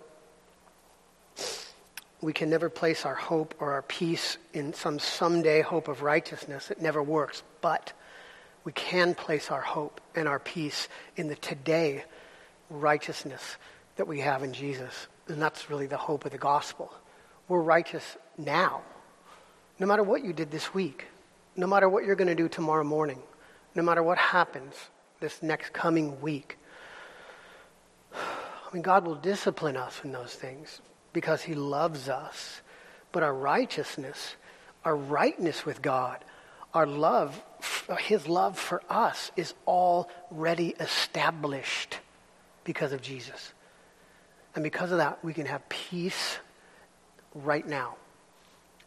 we 2.21 2.33
can 2.33 2.49
never 2.49 2.69
place 2.69 3.05
our 3.05 3.15
hope 3.15 3.53
or 3.59 3.73
our 3.73 3.81
peace 3.81 4.37
in 4.53 4.73
some 4.73 4.97
someday 4.97 5.61
hope 5.61 5.87
of 5.87 6.01
righteousness. 6.01 6.71
It 6.71 6.81
never 6.81 7.03
works. 7.03 7.43
But 7.61 7.93
we 8.63 8.71
can 8.71 9.13
place 9.13 9.51
our 9.51 9.61
hope 9.61 9.99
and 10.15 10.27
our 10.27 10.39
peace 10.39 10.87
in 11.17 11.27
the 11.27 11.35
today 11.35 12.05
righteousness 12.69 13.57
that 13.97 14.07
we 14.07 14.21
have 14.21 14.41
in 14.41 14.53
Jesus. 14.53 15.07
And 15.27 15.41
that's 15.41 15.69
really 15.69 15.87
the 15.87 15.97
hope 15.97 16.25
of 16.25 16.31
the 16.31 16.37
gospel. 16.37 16.91
We're 17.47 17.61
righteous 17.61 18.17
now. 18.37 18.81
No 19.79 19.87
matter 19.87 20.03
what 20.03 20.23
you 20.23 20.33
did 20.33 20.51
this 20.51 20.73
week, 20.73 21.05
no 21.55 21.67
matter 21.67 21.89
what 21.89 22.05
you're 22.05 22.15
going 22.15 22.27
to 22.27 22.35
do 22.35 22.47
tomorrow 22.47 22.83
morning, 22.83 23.21
no 23.75 23.83
matter 23.83 24.03
what 24.03 24.17
happens 24.17 24.75
this 25.19 25.41
next 25.41 25.73
coming 25.73 26.19
week. 26.21 26.57
I 28.13 28.73
mean, 28.73 28.83
God 28.83 29.05
will 29.05 29.15
discipline 29.15 29.77
us 29.77 30.01
in 30.03 30.11
those 30.11 30.33
things 30.33 30.81
because 31.13 31.43
he 31.43 31.53
loves 31.53 32.09
us. 32.09 32.61
But 33.11 33.23
our 33.23 33.33
righteousness, 33.33 34.35
our 34.83 34.95
rightness 34.95 35.65
with 35.65 35.81
God, 35.81 36.23
our 36.73 36.87
love, 36.87 37.41
his 37.99 38.27
love 38.27 38.57
for 38.57 38.81
us 38.89 39.31
is 39.35 39.53
already 39.67 40.69
established 40.79 41.99
because 42.63 42.91
of 42.91 43.01
Jesus. 43.01 43.53
And 44.55 44.63
because 44.63 44.91
of 44.91 44.97
that, 44.97 45.23
we 45.23 45.33
can 45.33 45.45
have 45.45 45.67
peace 45.69 46.37
right 47.33 47.65
now. 47.65 47.95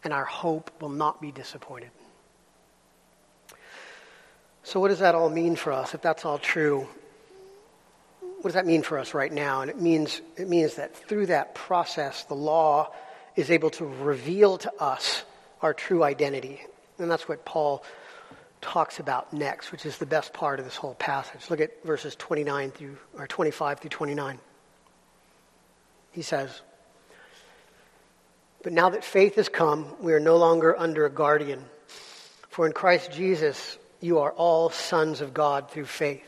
And 0.07 0.15
our 0.15 0.25
hope 0.25 0.71
will 0.81 0.89
not 0.89 1.21
be 1.21 1.33
disappointed. 1.33 1.91
So, 4.63 4.79
what 4.79 4.89
does 4.89 5.01
that 5.01 5.17
all 5.17 5.29
mean 5.29 5.57
for 5.57 5.73
us 5.73 5.95
if 5.95 6.01
that's 6.01 6.25
all 6.25 6.39
true? 6.39 6.87
what 8.47 8.51
does 8.51 8.55
that 8.55 8.67
mean 8.67 8.83
for 8.83 8.97
us 8.97 9.13
right 9.13 9.33
now? 9.33 9.63
And 9.63 9.71
it 9.71 9.81
means, 9.81 10.23
it 10.37 10.49
means 10.49 10.77
that 10.77 10.95
through 10.95 11.27
that 11.27 11.57
process, 11.57 12.23
the 12.23 12.35
law 12.35 12.93
is 13.35 13.51
able 13.51 13.71
to 13.71 13.85
reveal 13.85 14.59
to 14.59 14.73
us 14.79 15.25
our 15.63 15.75
true 15.75 16.05
identity. 16.05 16.61
And 16.99 17.11
that's 17.11 17.29
what 17.29 17.45
Paul 17.45 17.83
talks 18.61 19.01
about 19.01 19.33
next, 19.33 19.73
which 19.73 19.85
is 19.85 19.99
the 19.99 20.07
best 20.07 20.33
part 20.33 20.61
of 20.61 20.65
this 20.65 20.77
whole 20.77 20.95
passage. 20.95 21.51
Look 21.51 21.61
at 21.61 21.85
verses 21.85 22.15
29 22.15 22.71
through, 22.71 22.97
or 23.19 23.27
25 23.27 23.81
through 23.81 23.91
29. 23.91 24.39
He 26.13 26.23
says, 26.23 26.61
But 28.67 28.73
now 28.73 28.89
that 28.89 29.05
faith 29.05 29.37
has 29.37 29.49
come, 29.49 29.87
we 30.01 30.13
are 30.13 30.19
no 30.19 30.39
longer 30.39 30.77
under 30.77 31.07
a 31.07 31.09
guardian. 31.09 31.65
For 32.49 32.67
in 32.67 32.73
Christ 32.73 33.13
Jesus, 33.13 33.79
you 34.01 34.19
are 34.19 34.33
all 34.33 34.71
sons 34.71 35.21
of 35.21 35.33
God 35.33 35.71
through 35.71 35.85
faith. 35.85 36.27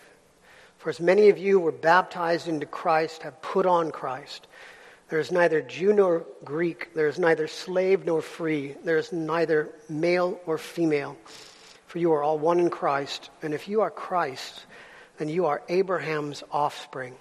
For 0.76 0.88
as 0.88 1.00
many 1.00 1.30
of 1.30 1.38
you 1.38 1.58
were 1.58 1.72
baptized 1.72 2.46
into 2.46 2.64
Christ, 2.64 3.24
have 3.24 3.42
put 3.42 3.66
on 3.66 3.90
Christ. 3.90 4.46
There 5.08 5.18
is 5.18 5.32
neither 5.32 5.60
Jew 5.62 5.92
nor 5.92 6.26
Greek, 6.44 6.94
there 6.94 7.08
is 7.08 7.18
neither 7.18 7.48
slave 7.48 8.06
nor 8.06 8.22
free, 8.22 8.76
there 8.84 8.98
is 8.98 9.12
neither 9.12 9.70
male 9.88 10.40
or 10.46 10.58
female, 10.58 11.16
for 11.88 11.98
you 11.98 12.12
are 12.12 12.22
all 12.22 12.38
one 12.38 12.60
in 12.60 12.70
Christ. 12.70 13.30
And 13.42 13.52
if 13.52 13.66
you 13.66 13.80
are 13.80 13.90
Christ, 13.90 14.64
then 15.16 15.28
you 15.28 15.46
are 15.46 15.60
Abraham's 15.68 16.44
offspring 16.52 17.16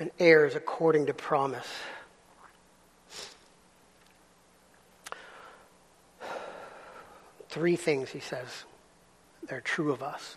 and 0.00 0.10
heirs 0.18 0.54
according 0.54 1.04
to 1.04 1.12
promise. 1.12 1.68
Three 7.54 7.76
things 7.76 8.10
he 8.10 8.18
says 8.18 8.64
that 9.42 9.54
are 9.54 9.60
true 9.60 9.92
of 9.92 10.02
us. 10.02 10.36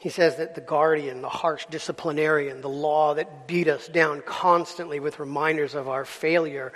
He 0.00 0.08
says 0.08 0.38
that 0.38 0.56
the 0.56 0.60
guardian, 0.60 1.22
the 1.22 1.28
harsh 1.28 1.66
disciplinarian, 1.66 2.62
the 2.62 2.68
law 2.68 3.14
that 3.14 3.46
beat 3.46 3.68
us 3.68 3.86
down 3.86 4.20
constantly 4.22 4.98
with 4.98 5.20
reminders 5.20 5.76
of 5.76 5.88
our 5.88 6.04
failure, 6.04 6.72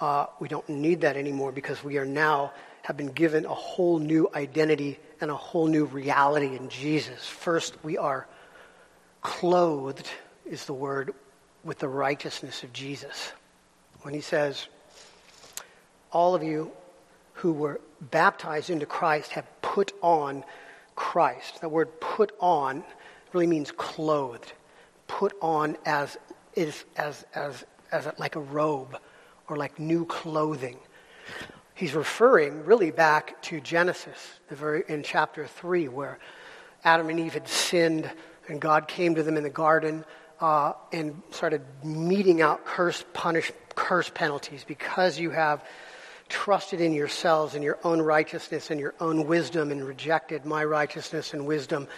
uh, 0.00 0.26
we 0.38 0.46
don't 0.46 0.68
need 0.68 1.00
that 1.00 1.16
anymore 1.16 1.50
because 1.50 1.82
we 1.82 1.98
are 1.98 2.04
now 2.04 2.52
have 2.82 2.96
been 2.96 3.10
given 3.10 3.46
a 3.46 3.54
whole 3.54 3.98
new 3.98 4.30
identity 4.32 5.00
and 5.20 5.28
a 5.28 5.36
whole 5.36 5.66
new 5.66 5.84
reality 5.86 6.54
in 6.54 6.68
Jesus. 6.68 7.26
First, 7.26 7.74
we 7.82 7.98
are 7.98 8.28
clothed, 9.22 10.08
is 10.46 10.66
the 10.66 10.72
word, 10.72 11.14
with 11.64 11.80
the 11.80 11.88
righteousness 11.88 12.62
of 12.62 12.72
Jesus. 12.72 13.32
When 14.02 14.14
he 14.14 14.20
says, 14.20 14.68
All 16.12 16.36
of 16.36 16.44
you 16.44 16.70
who 17.38 17.52
were 17.52 17.80
baptized 18.00 18.68
into 18.68 18.84
Christ 18.84 19.30
have 19.30 19.46
put 19.62 19.92
on 20.02 20.44
Christ. 20.96 21.60
The 21.60 21.68
word 21.68 22.00
put 22.00 22.32
on 22.40 22.82
really 23.32 23.46
means 23.46 23.70
clothed. 23.70 24.52
Put 25.06 25.34
on 25.40 25.76
as, 25.86 26.16
is, 26.56 26.84
as, 26.96 27.24
as, 27.34 27.64
as 27.92 28.06
a, 28.06 28.14
like 28.18 28.34
a 28.34 28.40
robe 28.40 28.98
or 29.48 29.56
like 29.56 29.78
new 29.78 30.04
clothing. 30.04 30.78
He's 31.74 31.94
referring 31.94 32.64
really 32.64 32.90
back 32.90 33.40
to 33.42 33.60
Genesis, 33.60 34.18
the 34.48 34.56
very, 34.56 34.82
in 34.88 35.04
chapter 35.04 35.46
3, 35.46 35.86
where 35.86 36.18
Adam 36.82 37.08
and 37.08 37.20
Eve 37.20 37.34
had 37.34 37.46
sinned 37.46 38.10
and 38.48 38.60
God 38.60 38.88
came 38.88 39.14
to 39.14 39.22
them 39.22 39.36
in 39.36 39.44
the 39.44 39.50
garden 39.50 40.04
uh, 40.40 40.72
and 40.92 41.22
started 41.30 41.62
meting 41.84 42.42
out 42.42 42.64
curse, 42.64 43.04
punish, 43.12 43.52
curse 43.76 44.10
penalties 44.10 44.64
because 44.66 45.20
you 45.20 45.30
have 45.30 45.64
trusted 46.28 46.80
in 46.80 46.92
yourselves 46.92 47.54
and 47.54 47.64
your 47.64 47.78
own 47.84 48.00
righteousness 48.00 48.70
and 48.70 48.80
your 48.80 48.94
own 49.00 49.26
wisdom 49.26 49.70
and 49.70 49.86
rejected 49.86 50.44
my 50.44 50.64
righteousness 50.64 51.34
and 51.34 51.46
wisdom. 51.46 51.88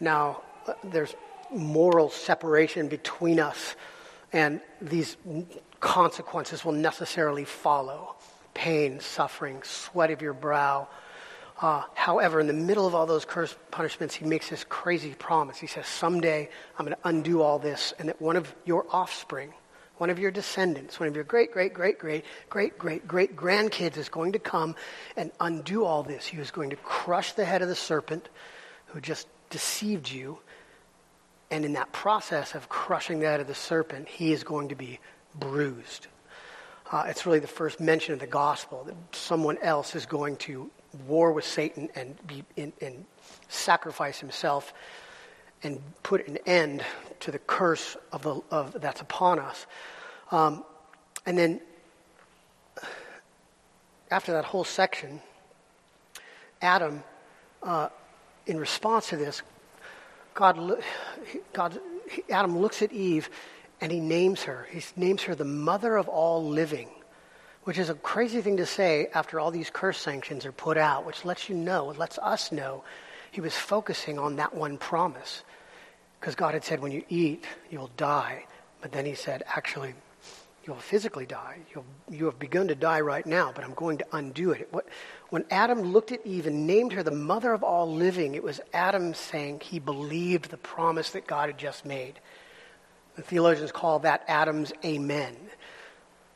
Now, 0.00 0.42
there's 0.84 1.14
moral 1.50 2.10
separation 2.10 2.88
between 2.88 3.40
us, 3.40 3.76
and 4.32 4.60
these 4.80 5.16
consequences 5.80 6.64
will 6.64 6.72
necessarily 6.72 7.44
follow 7.44 8.16
pain, 8.54 9.00
suffering, 9.00 9.62
sweat 9.62 10.10
of 10.10 10.22
your 10.22 10.32
brow. 10.32 10.88
Uh, 11.60 11.82
however, 11.94 12.40
in 12.40 12.46
the 12.46 12.52
middle 12.52 12.86
of 12.86 12.94
all 12.94 13.06
those 13.06 13.24
curse 13.24 13.54
punishments, 13.70 14.14
he 14.14 14.24
makes 14.24 14.48
this 14.48 14.64
crazy 14.64 15.14
promise. 15.14 15.58
He 15.58 15.66
says, 15.66 15.86
Someday 15.86 16.48
I'm 16.78 16.86
going 16.86 16.96
to 16.96 17.08
undo 17.08 17.42
all 17.42 17.58
this, 17.58 17.92
and 17.98 18.08
that 18.08 18.20
one 18.20 18.36
of 18.36 18.54
your 18.64 18.86
offspring, 18.90 19.52
one 19.98 20.10
of 20.10 20.18
your 20.18 20.30
descendants, 20.30 21.00
one 21.00 21.08
of 21.08 21.14
your 21.14 21.24
great, 21.24 21.52
great, 21.52 21.72
great, 21.72 21.98
great, 21.98 22.24
great, 22.50 22.78
great, 22.78 23.08
great 23.08 23.36
grandkids 23.36 23.96
is 23.96 24.08
going 24.08 24.32
to 24.32 24.38
come 24.38 24.74
and 25.16 25.32
undo 25.40 25.84
all 25.84 26.02
this. 26.02 26.26
He 26.26 26.38
is 26.38 26.50
going 26.50 26.70
to 26.70 26.76
crush 26.76 27.32
the 27.32 27.44
head 27.44 27.62
of 27.62 27.68
the 27.68 27.74
serpent 27.74 28.28
who 28.86 29.00
just 29.00 29.26
deceived 29.50 30.10
you. 30.10 30.38
And 31.50 31.64
in 31.64 31.74
that 31.74 31.92
process 31.92 32.54
of 32.54 32.68
crushing 32.68 33.20
the 33.20 33.26
head 33.26 33.40
of 33.40 33.46
the 33.46 33.54
serpent, 33.54 34.08
he 34.08 34.32
is 34.32 34.44
going 34.44 34.68
to 34.68 34.74
be 34.74 34.98
bruised. 35.34 36.08
Uh, 36.90 37.04
it's 37.08 37.24
really 37.26 37.38
the 37.38 37.46
first 37.46 37.80
mention 37.80 38.14
of 38.14 38.20
the 38.20 38.26
gospel 38.26 38.84
that 38.84 38.94
someone 39.12 39.58
else 39.58 39.96
is 39.96 40.06
going 40.06 40.36
to 40.36 40.70
war 41.06 41.32
with 41.32 41.44
Satan 41.44 41.88
and, 41.94 42.16
be, 42.26 42.44
and 42.56 43.04
sacrifice 43.48 44.20
himself 44.20 44.72
and 45.62 45.80
put 46.02 46.26
an 46.28 46.38
end 46.46 46.84
to 47.20 47.30
the 47.30 47.38
curse 47.38 47.96
of 48.12 48.22
the, 48.22 48.40
of, 48.50 48.80
that's 48.80 49.00
upon 49.00 49.38
us. 49.38 49.66
Um, 50.30 50.64
and 51.24 51.36
then 51.36 51.60
after 54.10 54.32
that 54.32 54.44
whole 54.44 54.64
section, 54.64 55.20
Adam, 56.62 57.02
uh, 57.62 57.88
in 58.46 58.58
response 58.58 59.08
to 59.08 59.16
this, 59.16 59.42
God, 60.34 60.82
God, 61.52 61.80
Adam 62.30 62.58
looks 62.58 62.82
at 62.82 62.92
Eve 62.92 63.30
and 63.80 63.90
he 63.90 64.00
names 64.00 64.42
her. 64.44 64.68
He 64.70 64.82
names 64.96 65.22
her 65.22 65.34
the 65.34 65.44
mother 65.44 65.96
of 65.96 66.08
all 66.08 66.46
living, 66.46 66.88
which 67.64 67.78
is 67.78 67.88
a 67.88 67.94
crazy 67.94 68.40
thing 68.40 68.58
to 68.58 68.66
say 68.66 69.08
after 69.14 69.40
all 69.40 69.50
these 69.50 69.70
curse 69.70 69.98
sanctions 69.98 70.46
are 70.46 70.52
put 70.52 70.76
out, 70.76 71.04
which 71.04 71.24
lets 71.24 71.48
you 71.48 71.56
know, 71.56 71.86
lets 71.96 72.18
us 72.18 72.52
know 72.52 72.84
he 73.36 73.42
was 73.42 73.54
focusing 73.54 74.18
on 74.18 74.36
that 74.36 74.54
one 74.54 74.78
promise. 74.78 75.44
Because 76.18 76.34
God 76.34 76.54
had 76.54 76.64
said, 76.64 76.80
when 76.80 76.90
you 76.90 77.02
eat, 77.10 77.44
you'll 77.70 77.90
die. 77.98 78.46
But 78.80 78.92
then 78.92 79.04
he 79.04 79.14
said, 79.14 79.42
actually, 79.46 79.92
you'll 80.64 80.76
physically 80.76 81.26
die. 81.26 81.58
You'll, 81.74 81.84
you 82.10 82.24
have 82.24 82.38
begun 82.38 82.68
to 82.68 82.74
die 82.74 83.02
right 83.02 83.26
now, 83.26 83.52
but 83.54 83.62
I'm 83.62 83.74
going 83.74 83.98
to 83.98 84.06
undo 84.10 84.52
it. 84.52 84.68
What, 84.70 84.86
when 85.28 85.44
Adam 85.50 85.82
looked 85.92 86.12
at 86.12 86.24
Eve 86.24 86.46
and 86.46 86.66
named 86.66 86.94
her 86.94 87.02
the 87.02 87.10
mother 87.10 87.52
of 87.52 87.62
all 87.62 87.94
living, 87.94 88.34
it 88.34 88.42
was 88.42 88.58
Adam 88.72 89.12
saying 89.12 89.60
he 89.60 89.80
believed 89.80 90.50
the 90.50 90.56
promise 90.56 91.10
that 91.10 91.26
God 91.26 91.50
had 91.50 91.58
just 91.58 91.84
made. 91.84 92.18
The 93.16 93.22
theologians 93.22 93.70
call 93.70 93.98
that 93.98 94.24
Adam's 94.28 94.72
amen. 94.82 95.36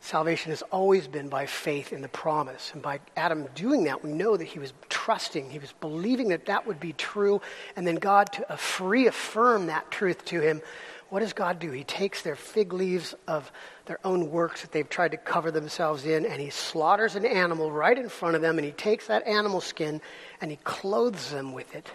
Salvation 0.03 0.51
has 0.51 0.63
always 0.73 1.07
been 1.07 1.29
by 1.29 1.45
faith 1.45 1.93
in 1.93 2.01
the 2.01 2.09
promise. 2.09 2.71
And 2.73 2.83
by 2.83 3.01
Adam 3.17 3.47
doing 3.55 3.85
that, 3.85 4.03
we 4.03 4.11
know 4.11 4.35
that 4.37 4.47
he 4.47 4.59
was 4.59 4.73
trusting, 4.89 5.51
he 5.51 5.59
was 5.59 5.73
believing 5.81 6.29
that 6.29 6.47
that 6.47 6.67
would 6.67 6.81
be 6.81 6.95
true. 6.95 7.41
And 7.77 7.87
then 7.87 7.97
God, 7.97 8.33
to 8.33 8.59
reaffirm 8.81 9.67
that 9.67 9.91
truth 9.91 10.25
to 10.27 10.41
him, 10.41 10.63
what 11.11 11.21
does 11.21 11.33
God 11.33 11.59
do? 11.59 11.71
He 11.73 11.85
takes 11.85 12.23
their 12.23 12.37
fig 12.37 12.73
leaves 12.73 13.15
of 13.27 13.53
their 13.87 13.99
own 14.05 14.31
works 14.31 14.63
that 14.63 14.73
they've 14.73 14.89
tried 14.89 15.11
to 15.11 15.17
cover 15.17 15.51
themselves 15.51 16.07
in, 16.07 16.25
and 16.25 16.41
he 16.41 16.51
slaughters 16.51 17.17
an 17.17 17.27
animal 17.27 17.71
right 17.71 17.99
in 17.99 18.09
front 18.09 18.37
of 18.37 18.43
them, 18.43 18.59
and 18.59 18.65
he 18.65 18.73
takes 18.73 19.09
that 19.09 19.27
animal 19.27 19.61
skin 19.61 20.01
and 20.41 20.51
he 20.51 20.57
clothes 20.59 21.31
them 21.31 21.53
with 21.53 21.75
it 21.75 21.91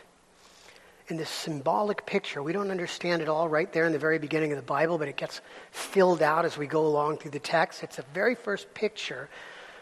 in 1.08 1.18
this 1.18 1.30
symbolic 1.30 2.06
picture. 2.06 2.42
We 2.42 2.54
don't 2.54 2.72
understand 2.72 3.22
it 3.22 3.30
all 3.30 3.48
right 3.48 3.72
there 3.72 3.86
in 3.86 3.92
the 3.94 4.00
very 4.00 4.18
beginning 4.18 4.52
of 4.52 4.58
the 4.58 4.64
Bible, 4.64 4.98
but 4.98 5.08
it 5.08 5.18
gets 5.18 5.42
filled 5.72 6.22
out 6.22 6.46
as 6.46 6.58
we 6.58 6.68
go 6.68 6.86
along 6.86 7.18
through 7.18 7.32
the 7.32 7.40
text. 7.40 7.84
It's 7.84 7.98
the 7.98 8.06
very 8.14 8.36
first 8.36 8.74
picture 8.74 9.30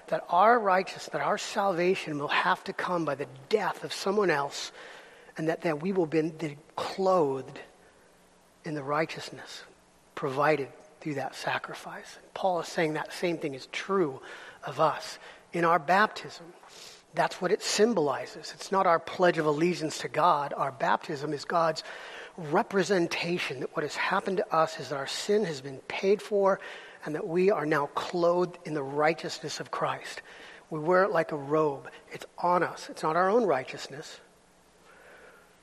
that 0.07 0.25
our 0.29 0.59
righteousness, 0.59 1.09
that 1.13 1.21
our 1.21 1.38
salvation 1.38 2.19
will 2.19 2.27
have 2.27 2.63
to 2.65 2.73
come 2.73 3.05
by 3.05 3.15
the 3.15 3.27
death 3.47 3.83
of 3.83 3.93
someone 3.93 4.29
else, 4.29 4.71
and 5.38 5.47
that, 5.47 5.62
that 5.62 5.81
we 5.81 5.93
will 5.93 6.05
be 6.05 6.57
clothed 6.75 7.59
in 8.65 8.75
the 8.75 8.83
righteousness 8.83 9.63
provided 10.15 10.67
through 10.99 11.15
that 11.15 11.36
sacrifice. 11.36 12.17
Paul 12.33 12.62
is 12.62 12.67
saying 12.67 12.93
that 12.93 13.13
same 13.13 13.38
thing 13.38 13.53
is 13.53 13.67
true 13.71 14.21
of 14.65 14.79
us 14.79 15.19
in 15.51 15.65
our 15.65 15.79
baptism. 15.79 16.45
That's 17.15 17.39
what 17.41 17.52
it 17.52 17.62
symbolizes. 17.62 18.52
It's 18.56 18.71
not 18.71 18.88
our 18.88 18.99
pledge 18.99 19.38
of 19.38 19.45
allegiance 19.45 19.99
to 19.99 20.08
God. 20.08 20.54
Our 20.56 20.71
baptism 20.71 21.32
is 21.34 21.45
God's 21.45 21.84
representation 22.38 23.60
that 23.60 23.76
what 23.76 23.84
has 23.84 23.95
happened 23.95 24.38
to 24.38 24.56
us 24.56 24.80
is 24.80 24.89
that 24.89 24.95
our 24.95 25.08
sin 25.08 25.45
has 25.45 25.62
been 25.62 25.78
paid 25.88 26.21
for 26.21 26.60
and 27.06 27.13
that 27.15 27.28
we 27.28 27.52
are 27.52 27.65
now 27.65 27.88
clothed 27.88 28.58
in 28.65 28.73
the 28.73 28.84
righteousness 28.84 29.60
of 29.60 29.69
Christ. 29.69 30.21
We 30.69 30.80
wear 30.80 31.04
it 31.04 31.12
like 31.12 31.32
a 31.32 31.38
robe. 31.38 31.89
It's 32.12 32.26
on 32.39 32.63
us. 32.63 32.89
It's 32.89 33.04
not 33.04 33.15
our 33.15 33.30
own 33.30 33.43
righteousness, 33.43 34.19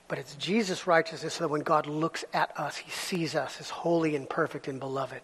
but 0.06 0.18
it's 0.18 0.36
Jesus' 0.36 0.86
righteousness 0.86 1.34
so 1.34 1.44
that 1.44 1.48
when 1.48 1.62
God 1.62 1.86
looks 1.86 2.24
at 2.32 2.56
us, 2.56 2.76
he 2.76 2.90
sees 2.92 3.34
us 3.34 3.58
as 3.58 3.70
holy 3.70 4.14
and 4.14 4.28
perfect 4.28 4.68
and 4.68 4.78
beloved. 4.78 5.22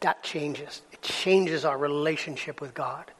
That 0.00 0.22
changes. 0.22 0.82
It 0.92 1.00
changes 1.00 1.64
our 1.64 1.78
relationship 1.78 2.60
with 2.60 2.74
God. 2.74 3.10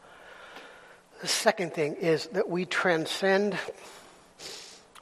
The 1.27 1.33
second 1.33 1.75
thing 1.75 1.97
is 1.97 2.29
that 2.29 2.49
we 2.49 2.67
transcend, 2.67 3.59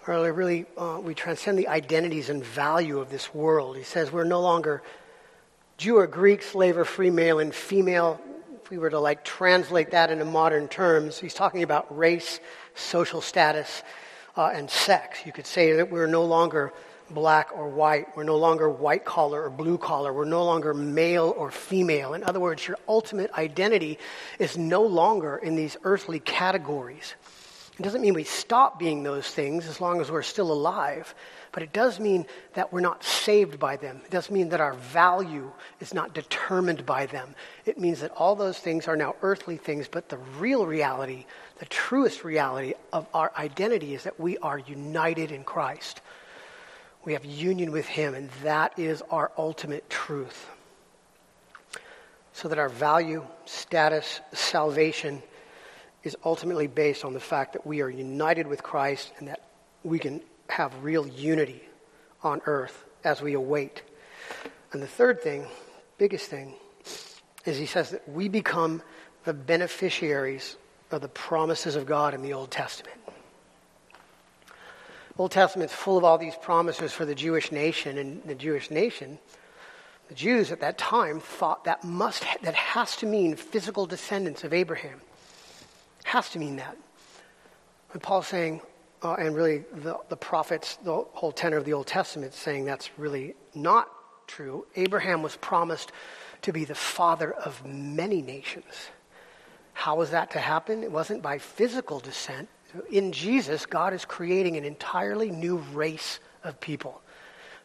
or 0.07 0.33
really, 0.33 0.65
uh, 0.75 0.99
we 1.03 1.13
transcend 1.13 1.59
the 1.59 1.69
identities 1.69 2.31
and 2.31 2.43
value 2.43 2.99
of 2.99 3.11
this 3.11 3.35
world. 3.35 3.77
He 3.77 3.83
says 3.83 4.11
we're 4.11 4.25
no 4.25 4.41
longer 4.41 4.83
Jew 5.77 5.99
or 5.99 6.07
Greek, 6.07 6.41
slave 6.41 6.79
or 6.79 6.87
free, 6.87 7.11
male 7.11 7.41
and 7.41 7.55
female. 7.55 8.19
If 8.63 8.71
we 8.71 8.79
were 8.79 8.89
to 8.89 9.01
like 9.01 9.23
translate 9.23 9.91
that 9.91 10.11
into 10.11 10.25
modern 10.25 10.67
terms, 10.67 11.19
he's 11.19 11.35
talking 11.35 11.63
about 11.63 11.95
race, 11.95 12.41
social 12.75 13.21
status, 13.21 13.83
uh, 14.35 14.47
and 14.47 14.71
sex. 14.71 15.27
You 15.27 15.33
could 15.33 15.47
say 15.47 15.75
that 15.75 15.91
we're 15.91 16.07
no 16.07 16.25
longer 16.25 16.73
black 17.15 17.51
or 17.55 17.69
white. 17.69 18.17
We're 18.17 18.25
no 18.25 18.37
longer 18.37 18.69
white 18.69 19.05
collar 19.05 19.45
or 19.45 19.51
blue 19.51 19.79
collar. 19.79 20.13
We're 20.13 20.25
no 20.25 20.45
longer 20.45 20.75
male 20.75 21.33
or 21.37 21.51
female. 21.51 22.15
In 22.15 22.25
other 22.25 22.41
words, 22.41 22.67
your 22.67 22.77
ultimate 22.89 23.33
identity 23.33 23.99
is 24.39 24.59
no 24.59 24.83
longer 24.83 25.37
in 25.37 25.55
these 25.55 25.77
earthly 25.85 26.21
categories. 26.21 27.15
It 27.79 27.83
doesn't 27.83 28.03
mean 28.03 28.15
we 28.15 28.23
stop 28.25 28.79
being 28.79 29.03
those 29.03 29.27
things 29.27 29.67
as 29.67 29.81
long 29.81 30.01
as 30.01 30.09
we're 30.09 30.23
still 30.23 30.53
alive, 30.53 31.13
but 31.51 31.65
it 31.65 31.73
does 31.73 31.99
mean 31.99 32.25
that 32.53 32.73
we're 32.73 32.81
not 32.81 33.03
saved 33.03 33.59
by 33.59 33.77
them. 33.77 34.01
It 34.05 34.13
does 34.13 34.31
mean 34.31 34.51
that 34.51 34.61
our 34.61 34.75
value 34.75 35.51
is 35.81 35.93
not 35.93 36.15
determined 36.15 36.87
by 36.87 37.07
them. 37.07 37.35
It 37.65 37.77
means 37.77 38.01
that 38.01 38.13
all 38.13 38.37
those 38.37 38.59
things 38.59 38.87
are 38.87 38.97
now 38.97 39.17
earthly 39.23 39.57
things, 39.57 39.89
but 39.89 40.09
the 40.09 40.19
real 40.39 40.67
reality, 40.67 41.27
the 41.59 41.65
truest 41.65 42.23
reality 42.23 42.75
of 42.93 43.09
our 43.13 43.33
identity 43.37 43.95
is 43.95 44.05
that 44.05 44.21
we 44.21 44.39
are 44.39 44.59
united 44.59 45.33
in 45.33 45.43
Christ. 45.43 46.01
We 47.05 47.13
have 47.13 47.25
union 47.25 47.71
with 47.71 47.87
Him, 47.87 48.15
and 48.15 48.31
that 48.43 48.79
is 48.79 49.03
our 49.11 49.31
ultimate 49.37 49.89
truth. 49.91 50.49
So 52.33 52.49
that 52.49 52.59
our 52.59 52.69
value, 52.69 53.25
status, 53.45 54.21
salvation 54.33 55.23
is 56.03 56.17
ultimately 56.25 56.67
based 56.67 57.05
on 57.05 57.13
the 57.13 57.21
fact 57.21 57.53
that 57.53 57.67
we 57.67 57.81
are 57.81 57.91
united 57.91 58.47
with 58.47 58.63
Christ 58.63 59.13
and 59.19 59.29
that 59.29 59.43
we 59.83 59.99
can 59.99 60.21
have 60.49 60.73
real 60.83 61.07
unity 61.07 61.63
on 62.23 62.41
earth 62.47 62.85
as 63.05 63.23
we 63.23 63.35
await. 63.35 63.83
And 64.73 64.83
the 64.83 64.87
third 64.87 65.23
thing, 65.23 65.47
biggest 65.99 66.29
thing, 66.29 66.55
is 67.45 67.59
he 67.59 67.67
says 67.67 67.91
that 67.91 68.09
we 68.09 68.29
become 68.29 68.83
the 69.25 69.35
beneficiaries 69.35 70.57
of 70.91 71.01
the 71.01 71.09
promises 71.09 71.77
of 71.77 71.87
God 71.87 72.15
in 72.15 72.23
the 72.23 72.33
Old 72.33 72.51
Testament. 72.51 72.97
Old 75.17 75.31
Testament's 75.31 75.73
full 75.73 75.97
of 75.97 76.05
all 76.05 76.19
these 76.19 76.35
promises 76.37 76.93
for 76.93 77.05
the 77.05 77.15
Jewish 77.15 77.53
nation, 77.53 77.99
and 77.99 78.23
the 78.25 78.35
Jewish 78.35 78.71
nation, 78.71 79.19
the 80.09 80.15
Jews 80.15 80.51
at 80.51 80.61
that 80.61 80.77
time 80.77 81.21
thought 81.21 81.65
that 81.65 81.85
must 81.85 82.25
that 82.43 82.55
has 82.55 82.97
to 82.97 83.07
mean 83.07 83.37
physical 83.37 83.87
descendants 83.87 84.45
of 84.45 84.53
Abraham. 84.53 85.01
Has 86.05 86.31
to 86.31 86.39
mean 86.39 86.57
that. 86.57 86.77
And 87.93 88.03
Paul's 88.03 88.27
saying, 88.27 88.61
uh, 89.03 89.15
and 89.15 89.37
really 89.37 89.65
the, 89.73 89.99
the 90.09 90.17
prophets, 90.17 90.77
the 90.83 91.05
whole 91.13 91.33
tenor 91.33 91.59
of 91.59 91.65
the 91.65 91.73
Old 91.73 91.87
Testament, 91.87 92.35
saying 92.35 92.65
that's 92.65 92.91
really 92.99 93.35
not 93.55 93.89
true. 94.27 94.67
Abraham 94.75 95.23
was 95.23 95.37
promised 95.37 95.93
to 96.43 96.53
be 96.53 96.65
the 96.65 96.75
father 96.75 97.33
of 97.33 97.65
many 97.65 98.21
nations. 98.21 98.89
How 99.73 99.97
was 99.97 100.11
that 100.11 100.33
to 100.33 100.39
happen? 100.39 100.83
It 100.83 100.91
wasn't 100.91 101.23
by 101.23 101.39
physical 101.39 102.01
descent. 102.01 102.49
In 102.91 103.13
Jesus, 103.13 103.67
God 103.67 103.93
is 103.93 104.05
creating 104.05 104.57
an 104.57 104.65
entirely 104.65 105.31
new 105.31 105.57
race 105.73 106.19
of 106.43 106.61
people 106.61 107.01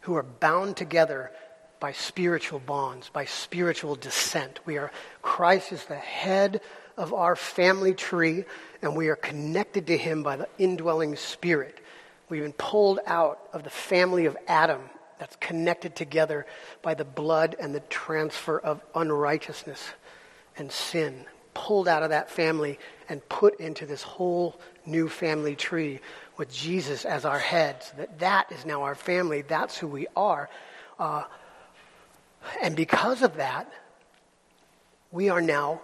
who 0.02 0.16
are 0.16 0.24
bound 0.24 0.78
together 0.78 1.32
by 1.80 1.92
spiritual 1.94 2.60
bonds, 2.60 3.10
by 3.10 3.26
spiritual 3.26 3.96
descent. 3.96 4.60
We 4.66 4.78
are 4.78 4.92
Christ 5.22 5.72
is 5.72 5.86
the 5.86 5.96
head 5.96 6.62
of 6.98 7.14
our 7.14 7.36
family 7.36 7.94
tree, 7.94 8.46
and 8.82 8.96
we 8.96 9.08
are 9.08 9.16
connected 9.16 9.88
to 9.88 9.98
him 9.98 10.22
by 10.24 10.36
the 10.36 10.50
indwelling 10.58 11.16
spirit. 11.16 11.80
We've 12.28 12.44
been 12.44 12.54
pulled 12.54 13.00
out 13.08 13.40
of 13.54 13.64
the 13.64 13.70
family 13.70 14.26
of 14.26 14.38
Adam 14.48 14.82
that's 15.18 15.36
connected 15.38 15.96
together 15.96 16.46
by 16.82 16.94
the 16.94 17.06
blood 17.06 17.56
and 17.60 17.74
the 17.74 17.80
transfer 17.82 18.60
of 18.60 18.82
unrighteousness 18.94 19.82
and 20.58 20.72
sin. 20.72 21.26
Pulled 21.54 21.88
out 21.88 22.04
of 22.04 22.10
that 22.10 22.30
family 22.30 22.78
and 23.10 23.28
put 23.28 23.60
into 23.60 23.86
this 23.86 24.04
whole 24.04 24.60
new 24.86 25.10
family 25.10 25.56
tree 25.56 26.00
with 26.38 26.52
Jesus 26.54 27.04
as 27.06 27.26
our 27.26 27.40
head. 27.40 27.84
So 27.84 27.94
that 27.98 28.20
that 28.20 28.52
is 28.52 28.66
now 28.66 28.84
our 28.84 28.96
family. 28.96 29.42
That's 29.42 29.78
who 29.78 29.88
we 29.88 30.08
are. 30.16 30.50
Uh, 30.98 31.24
and 32.62 32.76
because 32.76 33.22
of 33.22 33.36
that, 33.36 33.72
we 35.12 35.30
are 35.30 35.42
now 35.42 35.82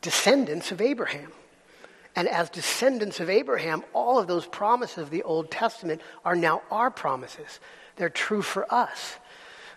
descendants 0.00 0.72
of 0.72 0.80
Abraham. 0.80 1.30
And 2.16 2.26
as 2.26 2.50
descendants 2.50 3.20
of 3.20 3.30
Abraham, 3.30 3.84
all 3.92 4.18
of 4.18 4.26
those 4.26 4.46
promises 4.46 4.98
of 4.98 5.10
the 5.10 5.22
Old 5.22 5.50
Testament 5.50 6.00
are 6.24 6.34
now 6.34 6.62
our 6.70 6.90
promises. 6.90 7.60
They're 7.96 8.08
true 8.08 8.42
for 8.42 8.72
us. 8.72 9.16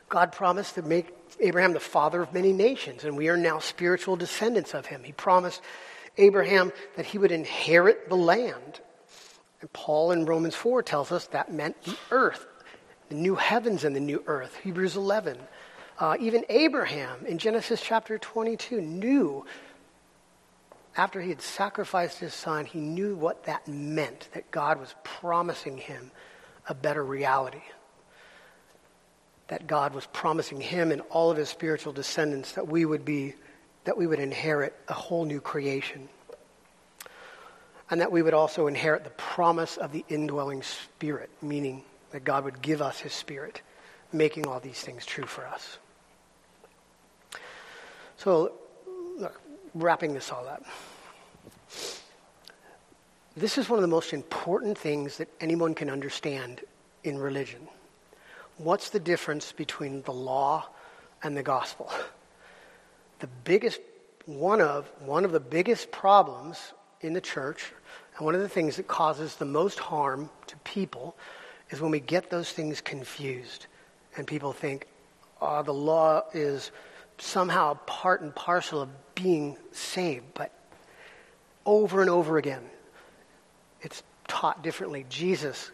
God 0.10 0.32
promised 0.32 0.76
to 0.76 0.82
make 0.82 1.14
Abraham 1.40 1.74
the 1.74 1.80
father 1.80 2.22
of 2.22 2.34
many 2.34 2.54
nations, 2.54 3.04
and 3.04 3.18
we 3.18 3.30
are 3.30 3.38
now 3.38 3.60
spiritual 3.60 4.16
descendants 4.16 4.74
of 4.74 4.86
him. 4.86 5.04
He 5.04 5.12
promised 5.12 5.62
Abraham 6.18 6.72
that 6.96 7.06
he 7.06 7.18
would 7.18 7.32
inherit 7.32 8.10
the 8.10 8.16
land. 8.16 8.82
And 9.62 9.72
Paul 9.74 10.12
in 10.12 10.26
Romans 10.26 10.56
4 10.56 10.84
tells 10.84 11.12
us 11.12 11.28
that 11.28 11.52
meant 11.52 11.82
the 11.84 11.98
earth, 12.12 12.46
the 13.10 13.16
new 13.16 13.36
heavens 13.36 13.84
and 13.84 13.96
the 13.96 14.02
new 14.02 14.24
earth. 14.28 14.56
Hebrews 14.64 14.96
11. 14.96 15.38
Uh, 16.00 16.18
even 16.20 16.44
Abraham 16.50 17.26
in 17.26 17.38
Genesis 17.38 17.82
chapter 17.82 18.18
22 18.18 18.82
knew 18.82 19.46
after 20.96 21.22
he 21.22 21.30
had 21.30 21.42
sacrificed 21.42 22.20
his 22.20 22.34
son, 22.34 22.66
he 22.66 22.80
knew 22.80 23.16
what 23.16 23.46
that 23.46 23.68
meant, 23.68 24.30
that 24.34 24.52
God 24.52 24.80
was 24.80 24.94
promising 25.04 25.78
him 25.78 26.12
a 26.68 26.76
better 26.76 27.04
reality. 27.04 27.64
That 29.48 29.66
God 29.66 29.94
was 29.94 30.06
promising 30.08 30.62
him 30.62 30.92
and 30.92 31.02
all 31.10 31.32
of 31.32 31.38
his 31.38 31.50
spiritual 31.50 31.94
descendants 31.94 32.54
that 32.54 32.68
we 32.68 32.86
would 32.86 33.06
be, 33.06 33.34
that 33.86 33.98
we 33.98 34.08
would 34.08 34.20
inherit 34.20 34.74
a 34.88 34.94
whole 34.94 35.26
new 35.26 35.42
creation. 35.42 36.08
And 37.90 38.02
that 38.02 38.12
we 38.12 38.22
would 38.22 38.34
also 38.34 38.68
inherit 38.68 39.04
the 39.04 39.10
promise 39.12 39.78
of 39.78 39.92
the 39.92 40.06
indwelling 40.10 40.64
spirit, 40.64 41.30
meaning 41.42 41.84
that 42.12 42.24
God 42.24 42.46
would 42.46 42.62
give 42.62 42.82
us 42.82 43.00
his 43.00 43.14
spirit, 43.14 43.62
making 44.12 44.48
all 44.48 44.60
these 44.60 44.80
things 44.80 45.06
true 45.06 45.26
for 45.26 45.46
us. 45.46 45.78
So, 48.18 48.54
look, 49.18 49.40
wrapping 49.74 50.14
this 50.14 50.32
all 50.32 50.48
up. 50.48 50.64
This 53.36 53.58
is 53.58 53.68
one 53.68 53.80
of 53.80 53.82
the 53.82 53.88
most 53.88 54.14
important 54.14 54.78
things 54.78 55.18
that 55.18 55.28
anyone 55.42 55.74
can 55.74 55.90
understand 55.90 56.62
in 57.04 57.18
religion. 57.18 57.68
What's 58.58 58.92
the 58.92 59.00
difference 59.00 59.52
between 59.52 60.04
the 60.04 60.14
law 60.14 60.68
and 61.24 61.36
the 61.36 61.44
gospel? 61.44 61.92
The 63.24 63.30
biggest 63.46 63.80
one 64.26 64.60
of 64.60 64.86
one 65.00 65.24
of 65.24 65.32
the 65.32 65.40
biggest 65.40 65.94
problems 65.94 66.74
in 67.00 67.14
the 67.14 67.22
church 67.22 67.72
and 68.18 68.26
one 68.26 68.36
of 68.36 68.42
the 68.42 68.50
things 68.50 68.76
that 68.76 68.90
causes 68.90 69.36
the 69.38 69.46
most 69.46 69.80
harm 69.80 70.30
to 70.48 70.58
people 70.66 71.16
is 71.70 71.80
when 71.80 71.90
we 71.90 72.02
get 72.02 72.30
those 72.30 72.52
things 72.52 72.82
confused 72.82 73.68
and 74.18 74.28
people 74.28 74.52
think 74.52 74.88
oh, 75.40 75.64
the 75.64 75.74
law 75.74 76.24
is 76.34 76.72
somehow 77.18 77.76
part 77.86 78.20
and 78.20 78.36
parcel 78.36 78.82
of 78.82 78.90
being 79.16 79.56
saved. 79.72 80.26
But 80.34 80.52
over 81.66 82.02
and 82.02 82.10
over 82.10 82.38
again, 82.38 82.64
it's 83.80 84.04
taught 84.28 84.62
differently. 84.64 85.06
Jesus 85.08 85.72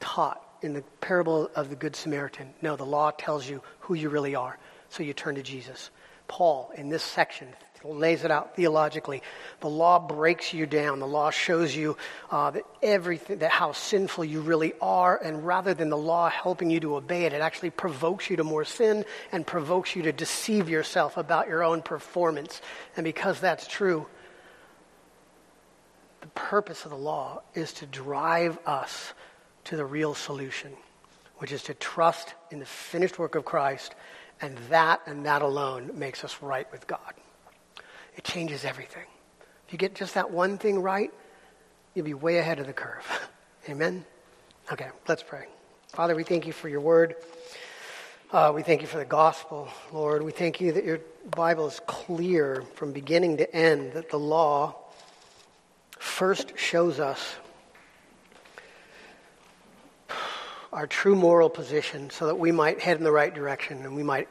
taught 0.00 0.42
in 0.62 0.72
the 0.72 0.82
parable 1.02 1.50
of 1.54 1.68
the 1.68 1.76
Good 1.76 1.94
Samaritan 1.94 2.54
no, 2.62 2.74
the 2.74 2.86
law 2.86 3.10
tells 3.10 3.46
you 3.46 3.60
who 3.80 3.92
you 3.92 4.08
really 4.08 4.34
are, 4.34 4.58
so 4.88 5.02
you 5.02 5.12
turn 5.12 5.34
to 5.34 5.42
Jesus. 5.42 5.90
Paul, 6.28 6.72
in 6.76 6.88
this 6.88 7.02
section, 7.02 7.48
lays 7.84 8.24
it 8.24 8.30
out 8.30 8.56
theologically. 8.56 9.22
The 9.60 9.68
law 9.68 9.98
breaks 9.98 10.54
you 10.54 10.66
down. 10.66 11.00
The 11.00 11.06
law 11.06 11.30
shows 11.30 11.76
you 11.76 11.96
uh, 12.30 12.50
that 12.52 12.64
everything, 12.82 13.38
that 13.38 13.50
how 13.50 13.72
sinful 13.72 14.24
you 14.24 14.40
really 14.40 14.72
are, 14.80 15.20
and 15.22 15.46
rather 15.46 15.74
than 15.74 15.90
the 15.90 15.96
law 15.96 16.30
helping 16.30 16.70
you 16.70 16.80
to 16.80 16.96
obey 16.96 17.24
it, 17.24 17.32
it 17.32 17.40
actually 17.40 17.70
provokes 17.70 18.30
you 18.30 18.36
to 18.36 18.44
more 18.44 18.64
sin 18.64 19.04
and 19.32 19.46
provokes 19.46 19.94
you 19.94 20.02
to 20.02 20.12
deceive 20.12 20.68
yourself 20.68 21.16
about 21.16 21.48
your 21.48 21.62
own 21.62 21.82
performance. 21.82 22.62
And 22.96 23.04
because 23.04 23.40
that's 23.40 23.66
true, 23.66 24.06
the 26.22 26.28
purpose 26.28 26.84
of 26.84 26.90
the 26.90 26.96
law 26.96 27.42
is 27.54 27.74
to 27.74 27.86
drive 27.86 28.58
us 28.64 29.12
to 29.64 29.76
the 29.76 29.84
real 29.84 30.14
solution, 30.14 30.72
which 31.38 31.52
is 31.52 31.64
to 31.64 31.74
trust 31.74 32.34
in 32.50 32.60
the 32.60 32.66
finished 32.66 33.18
work 33.18 33.34
of 33.34 33.44
Christ, 33.44 33.94
and 34.40 34.56
that 34.70 35.00
and 35.06 35.26
that 35.26 35.42
alone 35.42 35.90
makes 35.94 36.24
us 36.24 36.42
right 36.42 36.70
with 36.72 36.86
God. 36.86 37.14
It 38.16 38.24
changes 38.24 38.64
everything. 38.64 39.06
If 39.66 39.72
you 39.72 39.78
get 39.78 39.94
just 39.94 40.14
that 40.14 40.30
one 40.30 40.58
thing 40.58 40.80
right, 40.80 41.12
you'll 41.94 42.04
be 42.04 42.14
way 42.14 42.38
ahead 42.38 42.58
of 42.58 42.66
the 42.66 42.72
curve. 42.72 43.06
Amen? 43.68 44.04
Okay, 44.72 44.88
let's 45.08 45.22
pray. 45.22 45.46
Father, 45.88 46.14
we 46.14 46.24
thank 46.24 46.46
you 46.46 46.52
for 46.52 46.68
your 46.68 46.80
word. 46.80 47.16
Uh, 48.30 48.52
we 48.54 48.62
thank 48.62 48.80
you 48.80 48.86
for 48.86 48.98
the 48.98 49.04
gospel, 49.04 49.68
Lord. 49.92 50.22
We 50.22 50.32
thank 50.32 50.60
you 50.60 50.72
that 50.72 50.84
your 50.84 50.98
Bible 51.30 51.68
is 51.68 51.80
clear 51.86 52.64
from 52.74 52.92
beginning 52.92 53.36
to 53.36 53.54
end, 53.54 53.92
that 53.92 54.10
the 54.10 54.18
law 54.18 54.74
first 55.98 56.58
shows 56.58 56.98
us 56.98 57.36
our 60.74 60.88
true 60.88 61.14
moral 61.14 61.48
position 61.48 62.10
so 62.10 62.26
that 62.26 62.34
we 62.34 62.50
might 62.50 62.80
head 62.80 62.98
in 62.98 63.04
the 63.04 63.12
right 63.12 63.32
direction 63.32 63.78
and 63.84 63.94
we 63.94 64.02
might 64.02 64.28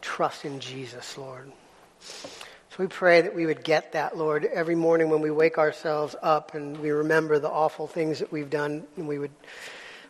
trust 0.00 0.44
in 0.44 0.58
Jesus, 0.58 1.16
Lord. 1.16 1.52
So 2.00 2.78
we 2.78 2.88
pray 2.88 3.20
that 3.20 3.32
we 3.32 3.46
would 3.46 3.62
get 3.62 3.92
that, 3.92 4.16
Lord, 4.16 4.44
every 4.44 4.74
morning 4.74 5.08
when 5.08 5.20
we 5.20 5.30
wake 5.30 5.58
ourselves 5.58 6.16
up 6.20 6.54
and 6.54 6.76
we 6.80 6.90
remember 6.90 7.38
the 7.38 7.48
awful 7.48 7.86
things 7.86 8.18
that 8.18 8.32
we've 8.32 8.50
done, 8.50 8.84
and 8.96 9.06
we 9.06 9.20
would, 9.20 9.30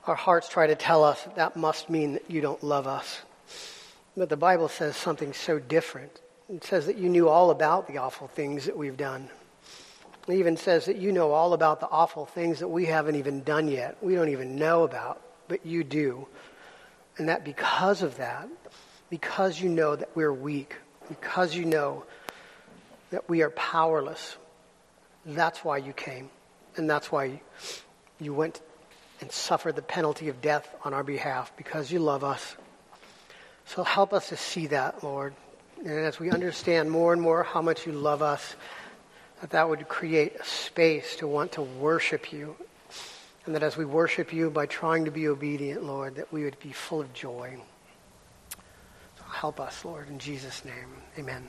our 0.07 0.14
hearts 0.14 0.48
try 0.48 0.68
to 0.68 0.74
tell 0.74 1.05
us 1.05 1.22
that, 1.24 1.36
that 1.36 1.57
must 1.57 1.90
mean 1.90 2.14
that 2.14 2.30
you 2.30 2.40
don't 2.40 2.62
love 2.62 2.86
us. 2.86 3.20
But 4.16 4.30
the 4.30 4.38
Bible 4.38 4.68
says 4.68 4.96
something 4.96 5.34
so 5.34 5.59
different. 5.59 6.20
It 6.48 6.64
says 6.64 6.86
that 6.86 6.96
you 6.96 7.11
knew 7.11 7.28
all 7.28 7.50
about 7.50 7.88
the 7.88 7.98
awful 7.98 8.28
things 8.28 8.64
that 8.64 8.76
we've 8.76 8.96
done. 8.96 9.28
It 10.28 10.34
even 10.34 10.57
says 10.57 10.86
that 10.86 10.96
you 10.96 11.12
know 11.12 11.32
all 11.32 11.53
about 11.53 11.80
the 11.80 11.88
awful 11.90 12.24
things 12.24 12.61
that 12.61 12.68
we 12.68 12.86
haven't 12.86 13.16
even 13.16 13.42
done 13.42 13.68
yet, 13.68 13.98
we 14.00 14.14
don't 14.14 14.30
even 14.30 14.57
know 14.57 14.84
about, 14.84 15.20
but 15.53 15.66
you 15.66 15.84
do. 15.84 16.26
And 17.18 17.28
that 17.28 17.44
because 17.44 18.00
of 18.00 18.16
that, 18.16 18.48
because 19.11 19.61
you 19.61 19.68
know 19.68 19.94
that 19.94 20.09
we're 20.14 20.32
weak, 20.32 20.76
because 21.11 21.55
you 21.55 21.66
know 21.66 22.05
that 23.11 23.28
we 23.28 23.42
are 23.42 23.50
powerless. 23.50 24.38
That's 25.26 25.62
why 25.62 25.76
you 25.76 25.92
came. 25.92 26.30
And 26.76 26.88
that's 26.88 27.12
why 27.12 27.42
you 28.18 28.32
went 28.32 28.62
and 29.20 29.30
suffered 29.30 29.76
the 29.76 29.82
penalty 29.82 30.30
of 30.30 30.40
death 30.40 30.74
on 30.86 30.94
our 30.94 31.05
behalf 31.05 31.55
because 31.59 31.92
you 31.92 31.98
love 31.98 32.24
us. 32.24 32.57
So 33.66 33.84
help 33.84 34.14
us 34.14 34.30
to 34.30 34.38
see 34.38 34.68
that, 34.68 35.05
Lord. 35.05 35.34
And 35.84 35.98
as 35.98 36.18
we 36.18 36.30
understand 36.30 36.90
more 36.90 37.12
and 37.12 37.20
more 37.20 37.42
how 37.42 37.61
much 37.61 37.86
you 37.86 37.92
love 37.92 38.22
us, 38.22 38.57
that 39.42 39.50
that 39.50 39.68
would 39.68 39.86
create 39.86 40.34
a 40.40 40.44
space 40.46 41.16
to 41.16 41.26
want 41.26 41.53
to 41.53 41.62
worship 41.62 42.32
you. 42.32 42.57
And 43.45 43.55
that 43.55 43.62
as 43.62 43.76
we 43.76 43.84
worship 43.84 44.32
you 44.32 44.51
by 44.51 44.66
trying 44.66 45.05
to 45.05 45.11
be 45.11 45.28
obedient, 45.28 45.82
Lord, 45.82 46.14
that 46.14 46.32
we 46.32 46.45
would 46.45 46.59
be 46.61 46.72
full 46.72 47.01
of 47.01 47.12
joy. 47.12 47.57
So 49.18 49.24
help 49.24 49.59
us, 49.59 49.84
Lord, 49.84 50.09
in 50.09 50.18
Jesus' 50.18 50.64
name. 50.64 51.03
Amen. 51.18 51.47